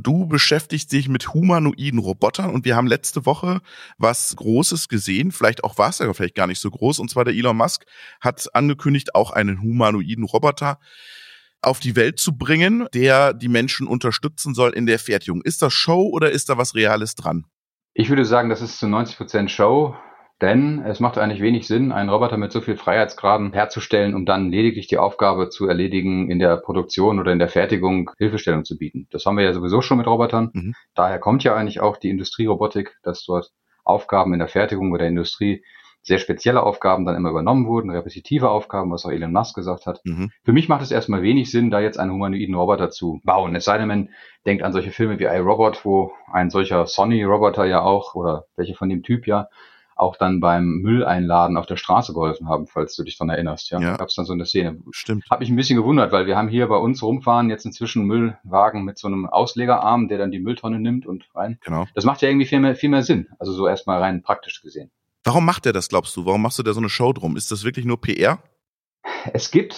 Du 0.02 0.26
beschäftigst 0.26 0.92
dich 0.92 1.08
mit 1.08 1.34
humanoiden 1.34 1.98
Robotern 1.98 2.50
und 2.50 2.64
wir 2.64 2.76
haben 2.76 2.86
letzte 2.86 3.26
Woche 3.26 3.60
was 3.98 4.34
Großes 4.36 4.88
gesehen. 4.88 5.32
Vielleicht 5.32 5.64
auch 5.64 5.78
war 5.78 5.90
es 5.90 5.98
ja 5.98 6.12
vielleicht 6.12 6.34
gar 6.34 6.46
nicht 6.46 6.60
so 6.60 6.70
groß. 6.70 6.98
Und 6.98 7.10
zwar 7.10 7.24
der 7.24 7.34
Elon 7.34 7.56
Musk 7.56 7.84
hat 8.20 8.48
angekündigt, 8.54 9.14
auch 9.14 9.30
einen 9.30 9.62
humanoiden 9.62 10.24
Roboter 10.24 10.78
auf 11.62 11.80
die 11.80 11.96
Welt 11.96 12.18
zu 12.18 12.36
bringen, 12.36 12.86
der 12.92 13.32
die 13.32 13.48
Menschen 13.48 13.86
unterstützen 13.86 14.54
soll 14.54 14.72
in 14.72 14.86
der 14.86 14.98
Fertigung. 14.98 15.42
Ist 15.42 15.62
das 15.62 15.72
Show 15.72 16.08
oder 16.12 16.30
ist 16.30 16.48
da 16.48 16.58
was 16.58 16.74
Reales 16.74 17.14
dran? 17.14 17.46
Ich 17.94 18.08
würde 18.08 18.24
sagen, 18.24 18.48
das 18.48 18.60
ist 18.60 18.78
zu 18.78 18.88
90 18.88 19.16
Prozent 19.16 19.50
Show. 19.50 19.94
Denn 20.42 20.82
es 20.84 20.98
macht 20.98 21.16
eigentlich 21.16 21.40
wenig 21.40 21.66
Sinn, 21.66 21.92
einen 21.92 22.10
Roboter 22.10 22.36
mit 22.36 22.50
so 22.50 22.60
viel 22.60 22.76
Freiheitsgraden 22.76 23.52
herzustellen, 23.52 24.14
um 24.14 24.26
dann 24.26 24.50
lediglich 24.50 24.88
die 24.88 24.98
Aufgabe 24.98 25.48
zu 25.48 25.66
erledigen, 25.68 26.28
in 26.28 26.38
der 26.38 26.56
Produktion 26.56 27.20
oder 27.20 27.32
in 27.32 27.38
der 27.38 27.48
Fertigung 27.48 28.10
Hilfestellung 28.18 28.64
zu 28.64 28.76
bieten. 28.76 29.06
Das 29.10 29.24
haben 29.26 29.36
wir 29.36 29.44
ja 29.44 29.52
sowieso 29.52 29.80
schon 29.80 29.98
mit 29.98 30.06
Robotern. 30.06 30.50
Mhm. 30.52 30.74
Daher 30.94 31.20
kommt 31.20 31.44
ja 31.44 31.54
eigentlich 31.54 31.80
auch 31.80 31.96
die 31.96 32.10
Industrierobotik, 32.10 32.96
dass 33.04 33.24
dort 33.24 33.52
Aufgaben 33.84 34.32
in 34.32 34.40
der 34.40 34.48
Fertigung 34.48 34.90
oder 34.90 35.00
der 35.00 35.08
Industrie 35.08 35.62
sehr 36.04 36.18
spezielle 36.18 36.62
Aufgaben 36.62 37.06
dann 37.06 37.16
immer 37.16 37.30
übernommen 37.30 37.66
wurden, 37.66 37.90
repetitive 37.90 38.50
Aufgaben, 38.50 38.90
was 38.92 39.06
auch 39.06 39.10
Elon 39.10 39.32
Musk 39.32 39.54
gesagt 39.54 39.86
hat. 39.86 40.00
Mhm. 40.04 40.30
Für 40.44 40.52
mich 40.52 40.68
macht 40.68 40.82
es 40.82 40.90
erstmal 40.90 41.22
wenig 41.22 41.50
Sinn, 41.50 41.70
da 41.70 41.80
jetzt 41.80 41.98
einen 41.98 42.12
humanoiden 42.12 42.54
Roboter 42.54 42.90
zu 42.90 43.20
bauen. 43.24 43.56
Es 43.56 43.64
sei 43.64 43.78
denn, 43.78 43.88
man 43.88 44.10
denkt 44.44 44.62
an 44.62 44.72
solche 44.72 44.90
Filme 44.90 45.18
wie 45.18 45.24
iRobot, 45.24 45.84
wo 45.84 46.12
ein 46.30 46.50
solcher 46.50 46.86
Sony-Roboter 46.86 47.64
ja 47.64 47.80
auch, 47.80 48.14
oder 48.14 48.44
welche 48.56 48.74
von 48.74 48.90
dem 48.90 49.02
Typ 49.02 49.26
ja, 49.26 49.48
auch 49.96 50.16
dann 50.16 50.40
beim 50.40 50.78
Mülleinladen 50.78 51.56
auf 51.56 51.66
der 51.66 51.76
Straße 51.76 52.12
geholfen 52.12 52.48
haben, 52.48 52.66
falls 52.66 52.96
du 52.96 53.04
dich 53.04 53.16
daran 53.16 53.30
erinnerst. 53.30 53.70
Ja, 53.70 53.80
ja. 53.80 53.96
gab 53.96 54.08
es 54.08 54.14
dann 54.14 54.24
so 54.24 54.32
eine 54.32 54.44
Szene. 54.44 54.78
Stimmt. 54.90 55.24
Habe 55.30 55.44
ich 55.44 55.50
ein 55.50 55.56
bisschen 55.56 55.76
gewundert, 55.76 56.12
weil 56.12 56.26
wir 56.26 56.36
haben 56.36 56.48
hier 56.48 56.66
bei 56.66 56.76
uns 56.76 57.02
rumfahren 57.02 57.50
jetzt 57.50 57.64
inzwischen 57.64 58.04
Müllwagen 58.04 58.84
mit 58.84 58.98
so 58.98 59.06
einem 59.06 59.26
Auslegerarm, 59.26 60.08
der 60.08 60.18
dann 60.18 60.30
die 60.30 60.40
Mülltonne 60.40 60.80
nimmt 60.80 61.06
und 61.06 61.28
rein. 61.34 61.58
Genau. 61.64 61.86
Das 61.94 62.04
macht 62.04 62.22
ja 62.22 62.28
irgendwie 62.28 62.46
viel 62.46 62.60
mehr, 62.60 62.74
viel 62.74 62.90
mehr 62.90 63.02
Sinn. 63.02 63.28
Also 63.38 63.52
so 63.52 63.68
erstmal 63.68 64.00
rein 64.00 64.22
praktisch 64.22 64.62
gesehen. 64.62 64.90
Warum 65.22 65.44
macht 65.44 65.64
er 65.66 65.72
das, 65.72 65.88
glaubst 65.88 66.16
du? 66.16 66.26
Warum 66.26 66.42
machst 66.42 66.58
du 66.58 66.62
da 66.62 66.72
so 66.72 66.80
eine 66.80 66.90
Show 66.90 67.12
drum? 67.12 67.36
Ist 67.36 67.50
das 67.50 67.64
wirklich 67.64 67.86
nur 67.86 68.00
PR? 68.00 68.40
Es 69.32 69.50
gibt 69.50 69.76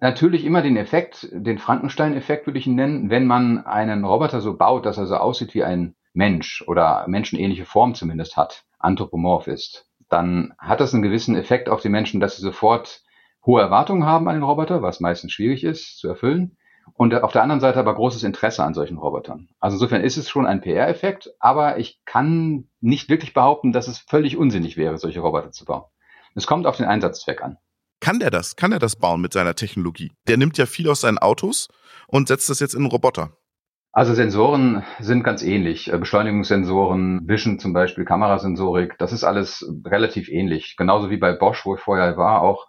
natürlich 0.00 0.44
immer 0.44 0.62
den 0.62 0.76
Effekt, 0.76 1.28
den 1.32 1.58
Frankenstein-Effekt 1.58 2.46
würde 2.46 2.58
ich 2.58 2.66
ihn 2.66 2.74
nennen, 2.74 3.10
wenn 3.10 3.26
man 3.26 3.66
einen 3.66 4.04
Roboter 4.04 4.40
so 4.40 4.56
baut, 4.56 4.86
dass 4.86 4.98
er 4.98 5.06
so 5.06 5.16
aussieht 5.16 5.54
wie 5.54 5.64
ein 5.64 5.94
Mensch 6.14 6.64
oder 6.66 7.04
menschenähnliche 7.06 7.66
Form 7.66 7.94
zumindest 7.94 8.36
hat 8.36 8.64
anthropomorph 8.78 9.46
ist, 9.46 9.86
dann 10.08 10.54
hat 10.58 10.80
das 10.80 10.94
einen 10.94 11.02
gewissen 11.02 11.36
Effekt 11.36 11.68
auf 11.68 11.80
die 11.80 11.88
Menschen, 11.88 12.20
dass 12.20 12.36
sie 12.36 12.42
sofort 12.42 13.02
hohe 13.44 13.60
Erwartungen 13.60 14.04
haben 14.04 14.28
an 14.28 14.34
den 14.34 14.42
Roboter, 14.42 14.82
was 14.82 15.00
meistens 15.00 15.32
schwierig 15.32 15.64
ist 15.64 15.98
zu 15.98 16.08
erfüllen. 16.08 16.56
Und 16.94 17.14
auf 17.14 17.32
der 17.32 17.42
anderen 17.42 17.60
Seite 17.60 17.78
aber 17.78 17.94
großes 17.94 18.22
Interesse 18.22 18.64
an 18.64 18.74
solchen 18.74 18.98
Robotern. 18.98 19.48
Also 19.60 19.76
insofern 19.76 20.02
ist 20.02 20.16
es 20.16 20.30
schon 20.30 20.46
ein 20.46 20.62
PR-Effekt, 20.62 21.30
aber 21.38 21.78
ich 21.78 22.00
kann 22.06 22.68
nicht 22.80 23.10
wirklich 23.10 23.34
behaupten, 23.34 23.72
dass 23.72 23.88
es 23.88 23.98
völlig 23.98 24.36
unsinnig 24.36 24.76
wäre, 24.76 24.96
solche 24.96 25.20
Roboter 25.20 25.52
zu 25.52 25.64
bauen. 25.64 25.84
Es 26.34 26.46
kommt 26.46 26.66
auf 26.66 26.76
den 26.76 26.86
Einsatzzweck 26.86 27.42
an. 27.42 27.58
Kann 28.00 28.20
der 28.20 28.30
das? 28.30 28.56
Kann 28.56 28.72
er 28.72 28.78
das 28.78 28.96
bauen 28.96 29.20
mit 29.20 29.32
seiner 29.32 29.54
Technologie? 29.54 30.12
Der 30.28 30.36
nimmt 30.36 30.56
ja 30.56 30.66
viel 30.66 30.88
aus 30.88 31.00
seinen 31.00 31.18
Autos 31.18 31.68
und 32.06 32.28
setzt 32.28 32.48
das 32.48 32.60
jetzt 32.60 32.74
in 32.74 32.82
einen 32.82 32.90
Roboter. 32.90 33.36
Also 33.92 34.14
Sensoren 34.14 34.84
sind 35.00 35.24
ganz 35.24 35.42
ähnlich. 35.42 35.92
Äh, 35.92 35.98
Beschleunigungssensoren, 35.98 37.26
Vision 37.26 37.58
zum 37.58 37.72
Beispiel, 37.72 38.04
Kamerasensorik, 38.04 38.96
das 38.98 39.12
ist 39.12 39.24
alles 39.24 39.68
relativ 39.84 40.28
ähnlich. 40.28 40.76
Genauso 40.76 41.10
wie 41.10 41.16
bei 41.16 41.32
Bosch, 41.32 41.64
wo 41.64 41.74
ich 41.74 41.80
vorher 41.80 42.16
war, 42.16 42.42
auch 42.42 42.68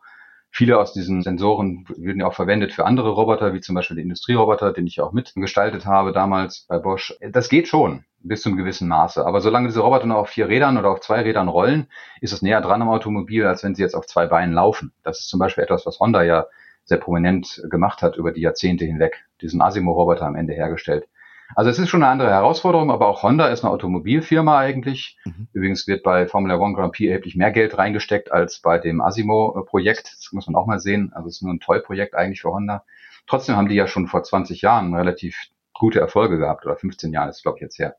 viele 0.50 0.80
aus 0.80 0.94
diesen 0.94 1.22
Sensoren 1.22 1.86
werden 1.98 2.22
ja 2.22 2.28
auch 2.28 2.34
verwendet 2.34 2.74
für 2.74 2.86
andere 2.86 3.10
Roboter, 3.10 3.54
wie 3.54 3.62
zum 3.62 3.76
Beispiel 3.76 3.98
die 3.98 4.04
Industrieroboter, 4.04 4.74
den 4.74 4.88
ich 4.88 5.02
auch 5.02 5.12
mitgestaltet 5.12 5.86
habe 5.86 6.12
damals 6.14 6.66
bei 6.68 6.80
Bosch. 6.80 7.14
Das 7.22 7.50
geht 7.50 7.68
schon 7.68 8.06
bis 8.22 8.42
zu 8.42 8.50
einem 8.50 8.58
gewissen 8.58 8.88
Maße. 8.88 9.26
Aber 9.26 9.42
solange 9.42 9.68
diese 9.68 9.82
Roboter 9.82 10.08
noch 10.08 10.18
auf 10.18 10.30
vier 10.30 10.48
Rädern 10.50 10.78
oder 10.78 10.90
auf 10.90 11.02
zwei 11.02 11.22
Rädern 11.22 11.48
rollen, 11.48 11.88
ist 12.22 12.34
es 12.34 12.42
näher 12.42 12.62
dran 12.62 12.82
am 12.82 12.90
Automobil, 12.90 13.46
als 13.46 13.64
wenn 13.64 13.76
sie 13.76 13.84
jetzt 13.84 13.96
auf 13.96 14.08
zwei 14.08 14.26
Beinen 14.26 14.54
laufen. 14.54 14.94
Das 15.04 15.20
ist 15.20 15.30
zum 15.30 15.40
Beispiel 15.40 15.64
etwas, 15.64 15.86
was 15.86 16.00
Honda 16.00 16.24
ja 16.24 16.48
sehr 16.86 16.98
prominent 16.98 17.62
gemacht 17.70 18.02
hat 18.02 18.18
über 18.18 18.32
die 18.32 18.42
Jahrzehnte 18.42 18.84
hinweg, 18.84 19.26
diesen 19.42 19.62
Asimo-Roboter 19.62 20.26
am 20.26 20.36
Ende 20.36 20.54
hergestellt. 20.54 21.08
Also 21.56 21.70
es 21.72 21.80
ist 21.80 21.90
schon 21.90 22.04
eine 22.04 22.12
andere 22.12 22.30
Herausforderung, 22.30 22.92
aber 22.92 23.08
auch 23.08 23.24
Honda 23.24 23.48
ist 23.48 23.64
eine 23.64 23.74
Automobilfirma 23.74 24.60
eigentlich. 24.60 25.18
Mhm. 25.26 25.48
Übrigens 25.54 25.88
wird 25.88 26.04
bei 26.04 26.28
Formula 26.28 26.58
One 26.58 26.76
Grand 26.76 26.94
Prix 26.94 27.10
erheblich 27.10 27.36
mehr 27.36 27.52
Geld 27.52 27.78
reingesteckt 27.78 28.32
als 28.32 28.60
bei 28.60 28.78
dem 28.78 29.02
Asimo-Projekt. 29.02 30.14
Das 30.16 30.30
muss 30.32 30.48
man 30.48 30.56
auch 30.56 30.68
mal 30.68 30.80
sehen. 30.80 31.12
Also 31.14 31.28
es 31.28 31.38
ist 31.38 31.42
nur 31.42 31.54
ein 31.54 31.60
Toy-Projekt 31.60 32.14
eigentlich 32.14 32.42
für 32.42 32.52
Honda. 32.52 32.84
Trotzdem 33.26 33.56
haben 33.56 33.68
die 33.68 33.76
ja 33.76 33.88
schon 33.88 34.08
vor 34.08 34.24
20 34.24 34.62
Jahren 34.62 34.94
relativ 34.94 35.50
gute 35.74 36.00
Erfolge 36.00 36.38
gehabt, 36.38 36.66
oder 36.66 36.76
15 36.76 37.14
Jahren 37.14 37.30
ist 37.30 37.42
glaube 37.42 37.58
ich 37.58 37.62
jetzt 37.62 37.80
her, 37.80 37.96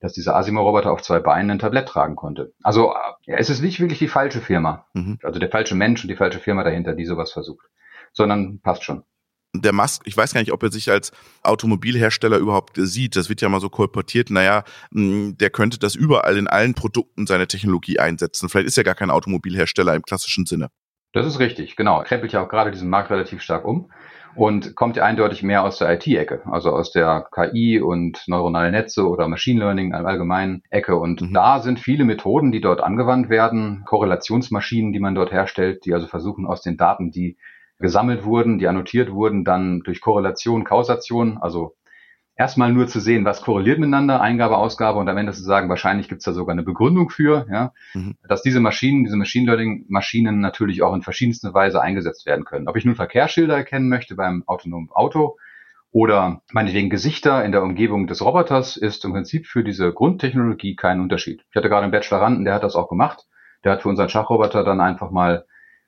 dass 0.00 0.12
dieser 0.12 0.36
Asimo-Roboter 0.36 0.90
auf 0.90 1.02
zwei 1.02 1.20
Beinen 1.20 1.52
ein 1.52 1.58
Tablett 1.58 1.88
tragen 1.88 2.16
konnte. 2.16 2.52
Also 2.62 2.92
ja, 3.24 3.36
es 3.36 3.48
ist 3.48 3.62
nicht 3.62 3.80
wirklich 3.80 4.00
die 4.00 4.08
falsche 4.08 4.40
Firma, 4.40 4.86
mhm. 4.92 5.18
also 5.22 5.38
der 5.38 5.50
falsche 5.50 5.76
Mensch 5.76 6.02
und 6.02 6.08
die 6.08 6.16
falsche 6.16 6.40
Firma 6.40 6.64
dahinter, 6.64 6.94
die 6.94 7.06
sowas 7.06 7.32
versucht, 7.32 7.66
sondern 8.12 8.60
passt 8.60 8.82
schon 8.82 9.04
der 9.54 9.72
Musk, 9.72 10.02
ich 10.04 10.16
weiß 10.16 10.32
gar 10.32 10.40
nicht, 10.40 10.52
ob 10.52 10.62
er 10.62 10.70
sich 10.70 10.90
als 10.90 11.12
Automobilhersteller 11.42 12.38
überhaupt 12.38 12.76
sieht. 12.76 13.16
Das 13.16 13.28
wird 13.28 13.40
ja 13.40 13.48
mal 13.48 13.60
so 13.60 13.68
kolportiert, 13.68 14.30
naja, 14.30 14.64
der 14.92 15.50
könnte 15.50 15.78
das 15.78 15.94
überall 15.94 16.36
in 16.36 16.46
allen 16.46 16.74
Produkten 16.74 17.26
seine 17.26 17.46
Technologie 17.46 17.98
einsetzen. 17.98 18.48
Vielleicht 18.48 18.68
ist 18.68 18.78
er 18.78 18.84
gar 18.84 18.94
kein 18.94 19.10
Automobilhersteller 19.10 19.94
im 19.94 20.02
klassischen 20.02 20.46
Sinne. 20.46 20.68
Das 21.12 21.26
ist 21.26 21.40
richtig, 21.40 21.74
genau. 21.74 21.98
Er 21.98 22.04
krempelt 22.04 22.32
ja 22.32 22.42
auch 22.42 22.48
gerade 22.48 22.70
diesen 22.70 22.88
Markt 22.88 23.10
relativ 23.10 23.42
stark 23.42 23.64
um 23.64 23.90
und 24.36 24.76
kommt 24.76 24.94
ja 24.94 25.04
eindeutig 25.04 25.42
mehr 25.42 25.64
aus 25.64 25.78
der 25.78 25.92
IT-Ecke, 25.92 26.42
also 26.46 26.70
aus 26.70 26.92
der 26.92 27.26
KI 27.32 27.80
und 27.80 28.22
neuronale 28.28 28.70
Netze 28.70 29.08
oder 29.08 29.26
Machine 29.26 29.58
Learning 29.58 29.92
im 29.92 30.06
allgemeinen 30.06 30.62
Ecke. 30.70 30.94
Und 30.94 31.20
mhm. 31.22 31.34
da 31.34 31.58
sind 31.58 31.80
viele 31.80 32.04
Methoden, 32.04 32.52
die 32.52 32.60
dort 32.60 32.80
angewandt 32.80 33.28
werden, 33.28 33.82
Korrelationsmaschinen, 33.86 34.92
die 34.92 35.00
man 35.00 35.16
dort 35.16 35.32
herstellt, 35.32 35.84
die 35.84 35.94
also 35.94 36.06
versuchen 36.06 36.46
aus 36.46 36.62
den 36.62 36.76
Daten, 36.76 37.10
die 37.10 37.36
gesammelt 37.80 38.24
wurden, 38.24 38.58
die 38.58 38.68
annotiert 38.68 39.10
wurden, 39.10 39.44
dann 39.44 39.80
durch 39.80 40.00
Korrelation, 40.00 40.64
Kausation, 40.64 41.38
also 41.38 41.74
erstmal 42.36 42.72
nur 42.72 42.86
zu 42.86 43.00
sehen, 43.00 43.24
was 43.24 43.42
korreliert 43.42 43.78
miteinander, 43.78 44.20
Eingabe, 44.20 44.56
Ausgabe 44.56 44.98
und 44.98 45.08
am 45.08 45.16
Ende 45.18 45.32
zu 45.32 45.42
sagen, 45.42 45.68
wahrscheinlich 45.68 46.08
gibt 46.08 46.20
es 46.20 46.24
da 46.24 46.32
sogar 46.32 46.52
eine 46.52 46.62
Begründung 46.62 47.10
für, 47.10 47.46
ja, 47.50 47.72
mhm. 47.92 48.16
dass 48.26 48.42
diese 48.42 48.60
Maschinen, 48.60 49.04
diese 49.04 49.16
Machine 49.16 49.46
Learning 49.46 49.84
Maschinen 49.88 50.40
natürlich 50.40 50.82
auch 50.82 50.94
in 50.94 51.02
verschiedenster 51.02 51.52
Weise 51.52 51.82
eingesetzt 51.82 52.24
werden 52.26 52.44
können. 52.44 52.68
Ob 52.68 52.76
ich 52.76 52.84
nun 52.84 52.94
Verkehrsschilder 52.94 53.56
erkennen 53.56 53.88
möchte 53.88 54.14
beim 54.14 54.42
autonomen 54.46 54.90
Auto 54.90 55.36
oder 55.92 56.40
meinetwegen 56.52 56.88
Gesichter 56.88 57.44
in 57.44 57.52
der 57.52 57.62
Umgebung 57.62 58.06
des 58.06 58.24
Roboters 58.24 58.76
ist 58.76 59.04
im 59.04 59.12
Prinzip 59.12 59.46
für 59.46 59.62
diese 59.62 59.92
Grundtechnologie 59.92 60.76
kein 60.76 61.00
Unterschied. 61.00 61.44
Ich 61.50 61.56
hatte 61.56 61.68
gerade 61.68 61.82
einen 61.82 61.92
Bacheloranden, 61.92 62.44
der 62.44 62.54
hat 62.54 62.62
das 62.62 62.76
auch 62.76 62.88
gemacht. 62.88 63.26
Der 63.64 63.72
hat 63.72 63.82
für 63.82 63.90
unseren 63.90 64.08
Schachroboter 64.08 64.64
dann 64.64 64.80
einfach 64.80 65.10
mal 65.10 65.44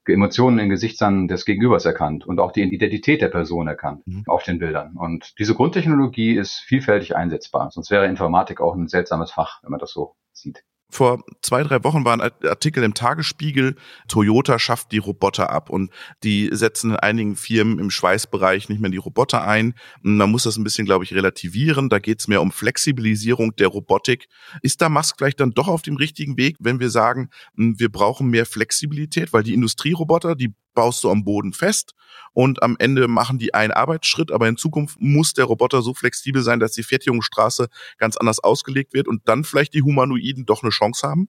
Emotionen 0.07 0.59
in 0.59 0.69
Gesichtern 0.69 1.29
des 1.29 1.45
Gegenübers 1.45 1.85
erkannt 1.85 2.27
und 2.27 2.41
auch 2.41 2.53
die 2.53 2.63
Identität 2.63 3.21
der 3.21 3.29
Person 3.29 3.69
erkannt 3.69 4.07
mhm. 4.07 4.25
auf 4.27 4.43
den 4.43 4.59
Bildern. 4.59 4.97
Und 4.97 5.39
diese 5.39 5.55
Grundtechnologie 5.55 6.37
ist 6.37 6.59
vielfältig 6.59 7.15
einsetzbar. 7.15 7.71
Sonst 7.71 7.91
wäre 7.91 8.07
Informatik 8.07 8.61
auch 8.61 8.75
ein 8.75 8.89
seltsames 8.89 9.31
Fach, 9.31 9.63
wenn 9.63 9.71
man 9.71 9.81
das 9.81 9.93
so 9.93 10.17
sieht 10.33 10.65
vor 10.93 11.25
zwei, 11.41 11.63
drei 11.63 11.83
Wochen 11.85 12.05
war 12.05 12.13
ein 12.13 12.21
Artikel 12.21 12.85
im 12.85 12.93
Tagesspiegel, 12.93 13.77
Toyota 14.09 14.59
schafft 14.59 14.93
die 14.93 14.99
Roboter 14.99 15.51
ab 15.51 15.71
und 15.71 15.91
die 16.23 16.51
setzen 16.53 16.91
in 16.91 16.97
einigen 16.97 17.35
Firmen 17.35 17.79
im 17.79 17.91
Schweißbereich 17.91 18.69
nicht 18.69 18.81
mehr 18.81 18.91
die 18.91 18.99
Roboter 18.99 19.47
ein. 19.47 19.75
Man 20.03 20.31
muss 20.31 20.43
das 20.43 20.59
ein 20.59 20.65
bisschen, 20.65 20.85
glaube 20.85 21.05
ich, 21.05 21.15
relativieren. 21.15 21.89
Da 21.89 21.99
geht 21.99 22.21
es 22.21 22.29
mehr 22.29 22.43
um 22.43 22.53
Flexibilisierung 22.53 23.57
der 23.57 23.69
Robotik. 23.69 24.29
Ist 24.61 24.83
da 24.83 24.89
Musk 24.89 25.17
vielleicht 25.19 25.41
dann 25.41 25.53
doch 25.53 25.69
auf 25.69 25.83
dem 25.83 25.97
richtigen 25.97 26.37
Weg, 26.37 26.57
wenn 26.61 26.79
wir 26.79 26.91
sagen, 26.91 27.31
wir 27.57 27.91
brauchen 27.91 28.29
mehr 28.29 28.45
Flexibilität, 28.45 29.33
weil 29.33 29.43
die 29.43 29.55
Industrieroboter, 29.55 30.35
die 30.35 30.55
baust 30.75 31.05
du 31.05 31.11
am 31.11 31.25
Boden 31.25 31.53
fest 31.53 31.95
und 32.33 32.63
am 32.63 32.77
Ende 32.79 33.09
machen 33.09 33.39
die 33.39 33.55
einen 33.55 33.73
Arbeitsschritt, 33.73 34.31
aber 34.31 34.49
in 34.49 34.57
Zukunft 34.57 34.97
muss 35.01 35.35
der 35.35 35.45
Roboter 35.45 35.83
so 35.83 35.95
flexibel 35.95 36.43
sein, 36.43 36.61
dass 36.61 36.73
die 36.73 36.83
Fertigungsstraße 36.83 37.69
ganz 37.99 38.17
anders 38.17 38.39
ausgelegt 38.39 38.95
wird 38.95 39.09
und 39.09 39.29
dann 39.29 39.45
vielleicht 39.45 39.75
die 39.75 39.83
Humanoiden 39.83 40.47
doch 40.47 40.63
eine 40.63 40.71
Chance 40.71 41.07
haben? 41.07 41.29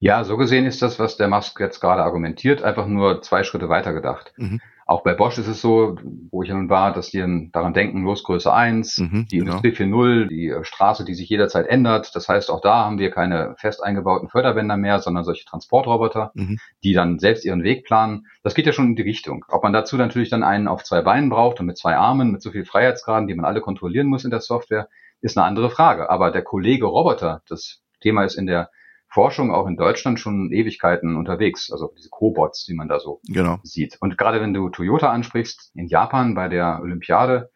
Ja, 0.00 0.24
so 0.24 0.36
gesehen 0.36 0.66
ist 0.66 0.82
das, 0.82 0.98
was 0.98 1.16
der 1.16 1.28
Musk 1.28 1.58
jetzt 1.60 1.80
gerade 1.80 2.02
argumentiert, 2.02 2.62
einfach 2.62 2.86
nur 2.86 3.22
zwei 3.22 3.42
Schritte 3.42 3.68
weiter 3.68 3.92
gedacht. 3.92 4.32
Mhm. 4.36 4.60
Auch 4.86 5.02
bei 5.02 5.14
Bosch 5.14 5.38
ist 5.38 5.48
es 5.48 5.62
so, 5.62 5.96
wo 6.30 6.42
ich 6.42 6.50
nun 6.50 6.68
war, 6.68 6.92
dass 6.92 7.10
die 7.10 7.50
daran 7.52 7.72
denken, 7.72 8.04
Losgröße 8.04 8.52
1, 8.52 8.98
mhm, 8.98 9.26
die 9.30 9.38
genau. 9.38 9.56
Industrie 9.56 9.84
4.0, 9.84 10.26
die 10.26 10.48
äh, 10.48 10.64
Straße, 10.64 11.04
die 11.04 11.14
sich 11.14 11.28
jederzeit 11.28 11.66
ändert. 11.66 12.14
Das 12.14 12.28
heißt, 12.28 12.50
auch 12.50 12.60
da 12.60 12.84
haben 12.84 12.98
wir 12.98 13.10
keine 13.10 13.54
fest 13.56 13.82
eingebauten 13.82 14.28
Förderbänder 14.28 14.76
mehr, 14.76 15.00
sondern 15.00 15.24
solche 15.24 15.46
Transportroboter, 15.46 16.32
mhm. 16.34 16.58
die 16.82 16.92
dann 16.92 17.18
selbst 17.18 17.44
ihren 17.44 17.62
Weg 17.62 17.84
planen. 17.84 18.26
Das 18.42 18.54
geht 18.54 18.66
ja 18.66 18.72
schon 18.72 18.88
in 18.88 18.96
die 18.96 19.02
Richtung. 19.02 19.44
Ob 19.48 19.62
man 19.62 19.72
dazu 19.72 19.96
natürlich 19.96 20.28
dann 20.28 20.42
einen 20.42 20.68
auf 20.68 20.84
zwei 20.84 21.00
Beinen 21.00 21.30
braucht 21.30 21.60
und 21.60 21.66
mit 21.66 21.78
zwei 21.78 21.96
Armen, 21.96 22.30
mit 22.30 22.42
so 22.42 22.50
viel 22.50 22.66
Freiheitsgraden, 22.66 23.26
die 23.26 23.34
man 23.34 23.46
alle 23.46 23.62
kontrollieren 23.62 24.06
muss 24.06 24.24
in 24.24 24.30
der 24.30 24.40
Software, 24.40 24.88
ist 25.22 25.38
eine 25.38 25.46
andere 25.46 25.70
Frage. 25.70 26.10
Aber 26.10 26.30
der 26.30 26.42
Kollege 26.42 26.84
Roboter, 26.84 27.42
das 27.48 27.80
Thema 28.00 28.24
ist 28.24 28.34
in 28.34 28.46
der 28.46 28.70
Forschung 29.14 29.52
auch 29.52 29.68
in 29.68 29.76
Deutschland 29.76 30.18
schon 30.18 30.50
Ewigkeiten 30.50 31.16
unterwegs, 31.16 31.70
also 31.70 31.92
diese 31.96 32.08
Cobots, 32.10 32.66
die 32.66 32.74
man 32.74 32.88
da 32.88 32.98
so 32.98 33.20
genau. 33.28 33.60
sieht. 33.62 33.96
Und 34.00 34.18
gerade 34.18 34.40
wenn 34.40 34.52
du 34.52 34.68
Toyota 34.70 35.10
ansprichst, 35.10 35.70
in 35.76 35.86
Japan 35.86 36.34
bei 36.34 36.48
der 36.48 36.80
Olympiade, 36.82 37.50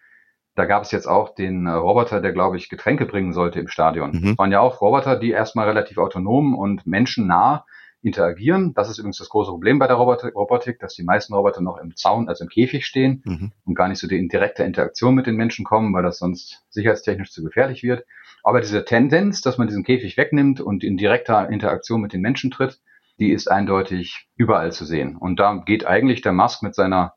da 0.55 0.67
gab 0.67 0.85
es 0.85 0.93
jetzt 0.93 1.09
auch 1.09 1.35
den 1.35 1.67
äh, 1.67 1.71
Roboter, 1.71 2.21
der, 2.21 2.33
glaube 2.33 2.57
ich, 2.57 2.69
Getränke 2.69 3.07
bringen 3.07 3.33
sollte 3.33 3.59
im 3.59 3.67
Stadion. 3.67 4.13
Mhm. 4.13 4.23
Das 4.23 4.39
waren 4.39 4.53
ja 4.53 4.61
auch 4.61 4.81
Roboter, 4.81 5.17
die 5.17 5.31
erstmal 5.31 5.67
relativ 5.67 5.99
autonom 5.99 6.57
und 6.57 6.87
menschennah 6.87 7.65
interagieren. 8.03 8.75
Das 8.75 8.89
ist 8.89 8.99
übrigens 8.99 9.19
das 9.19 9.29
große 9.29 9.51
Problem 9.51 9.79
bei 9.79 9.87
der 9.87 9.97
Robotik, 9.97 10.79
dass 10.79 10.95
die 10.95 11.03
meisten 11.03 11.35
Roboter 11.35 11.61
noch 11.61 11.79
im 11.79 11.97
Zaun, 11.97 12.29
also 12.29 12.45
im 12.45 12.51
Käfig 12.51 12.87
stehen 12.87 13.23
mhm. 13.25 13.53
und 13.65 13.75
gar 13.75 13.89
nicht 13.89 13.99
so 13.99 14.07
die 14.07 14.19
in 14.19 14.29
direkte 14.29 14.63
Interaktion 14.63 15.15
mit 15.15 15.27
den 15.27 15.37
Menschen 15.37 15.65
kommen, 15.65 15.93
weil 15.95 16.03
das 16.03 16.19
sonst 16.19 16.65
sicherheitstechnisch 16.71 17.33
zu 17.33 17.43
gefährlich 17.43 17.83
wird. 17.83 18.05
Aber 18.45 18.61
diese 18.61 18.85
Tendenz, 18.85 19.41
dass 19.41 19.59
man 19.59 19.67
diesen 19.67 19.85
Käfig 19.85 20.17
wegnimmt 20.17 20.61
und 20.61 20.85
in 20.85 20.97
direkter 20.97 21.51
Interaktion 21.51 22.01
mit 22.01 22.13
den 22.13 22.21
Menschen 22.21 22.51
tritt, 22.51 22.81
die 23.19 23.33
ist 23.33 23.51
eindeutig 23.51 24.29
überall 24.37 24.73
zu 24.73 24.85
sehen. 24.85 25.17
Und 25.17 25.41
da 25.41 25.63
geht 25.67 25.87
eigentlich 25.87 26.23
der 26.23 26.33
Musk 26.33 26.63
mit 26.63 26.75
seiner 26.75 27.15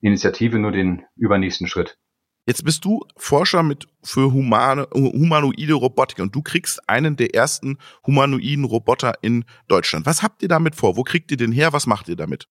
Initiative 0.00 0.58
nur 0.58 0.72
den 0.72 1.04
übernächsten 1.16 1.68
Schritt. 1.68 1.98
Jetzt 2.44 2.64
bist 2.64 2.84
du 2.84 3.00
Forscher 3.16 3.62
mit 3.62 3.86
für 4.02 4.32
humane, 4.32 4.88
humanoide 4.92 5.74
Robotik 5.74 6.18
und 6.18 6.34
du 6.34 6.42
kriegst 6.42 6.88
einen 6.88 7.14
der 7.14 7.36
ersten 7.36 7.78
humanoiden 8.04 8.64
Roboter 8.64 9.14
in 9.22 9.44
Deutschland. 9.68 10.06
Was 10.06 10.24
habt 10.24 10.42
ihr 10.42 10.48
damit 10.48 10.74
vor? 10.74 10.96
Wo 10.96 11.04
kriegt 11.04 11.30
ihr 11.30 11.36
den 11.36 11.52
her? 11.52 11.72
Was 11.72 11.86
macht 11.86 12.08
ihr 12.08 12.16
damit? 12.16 12.48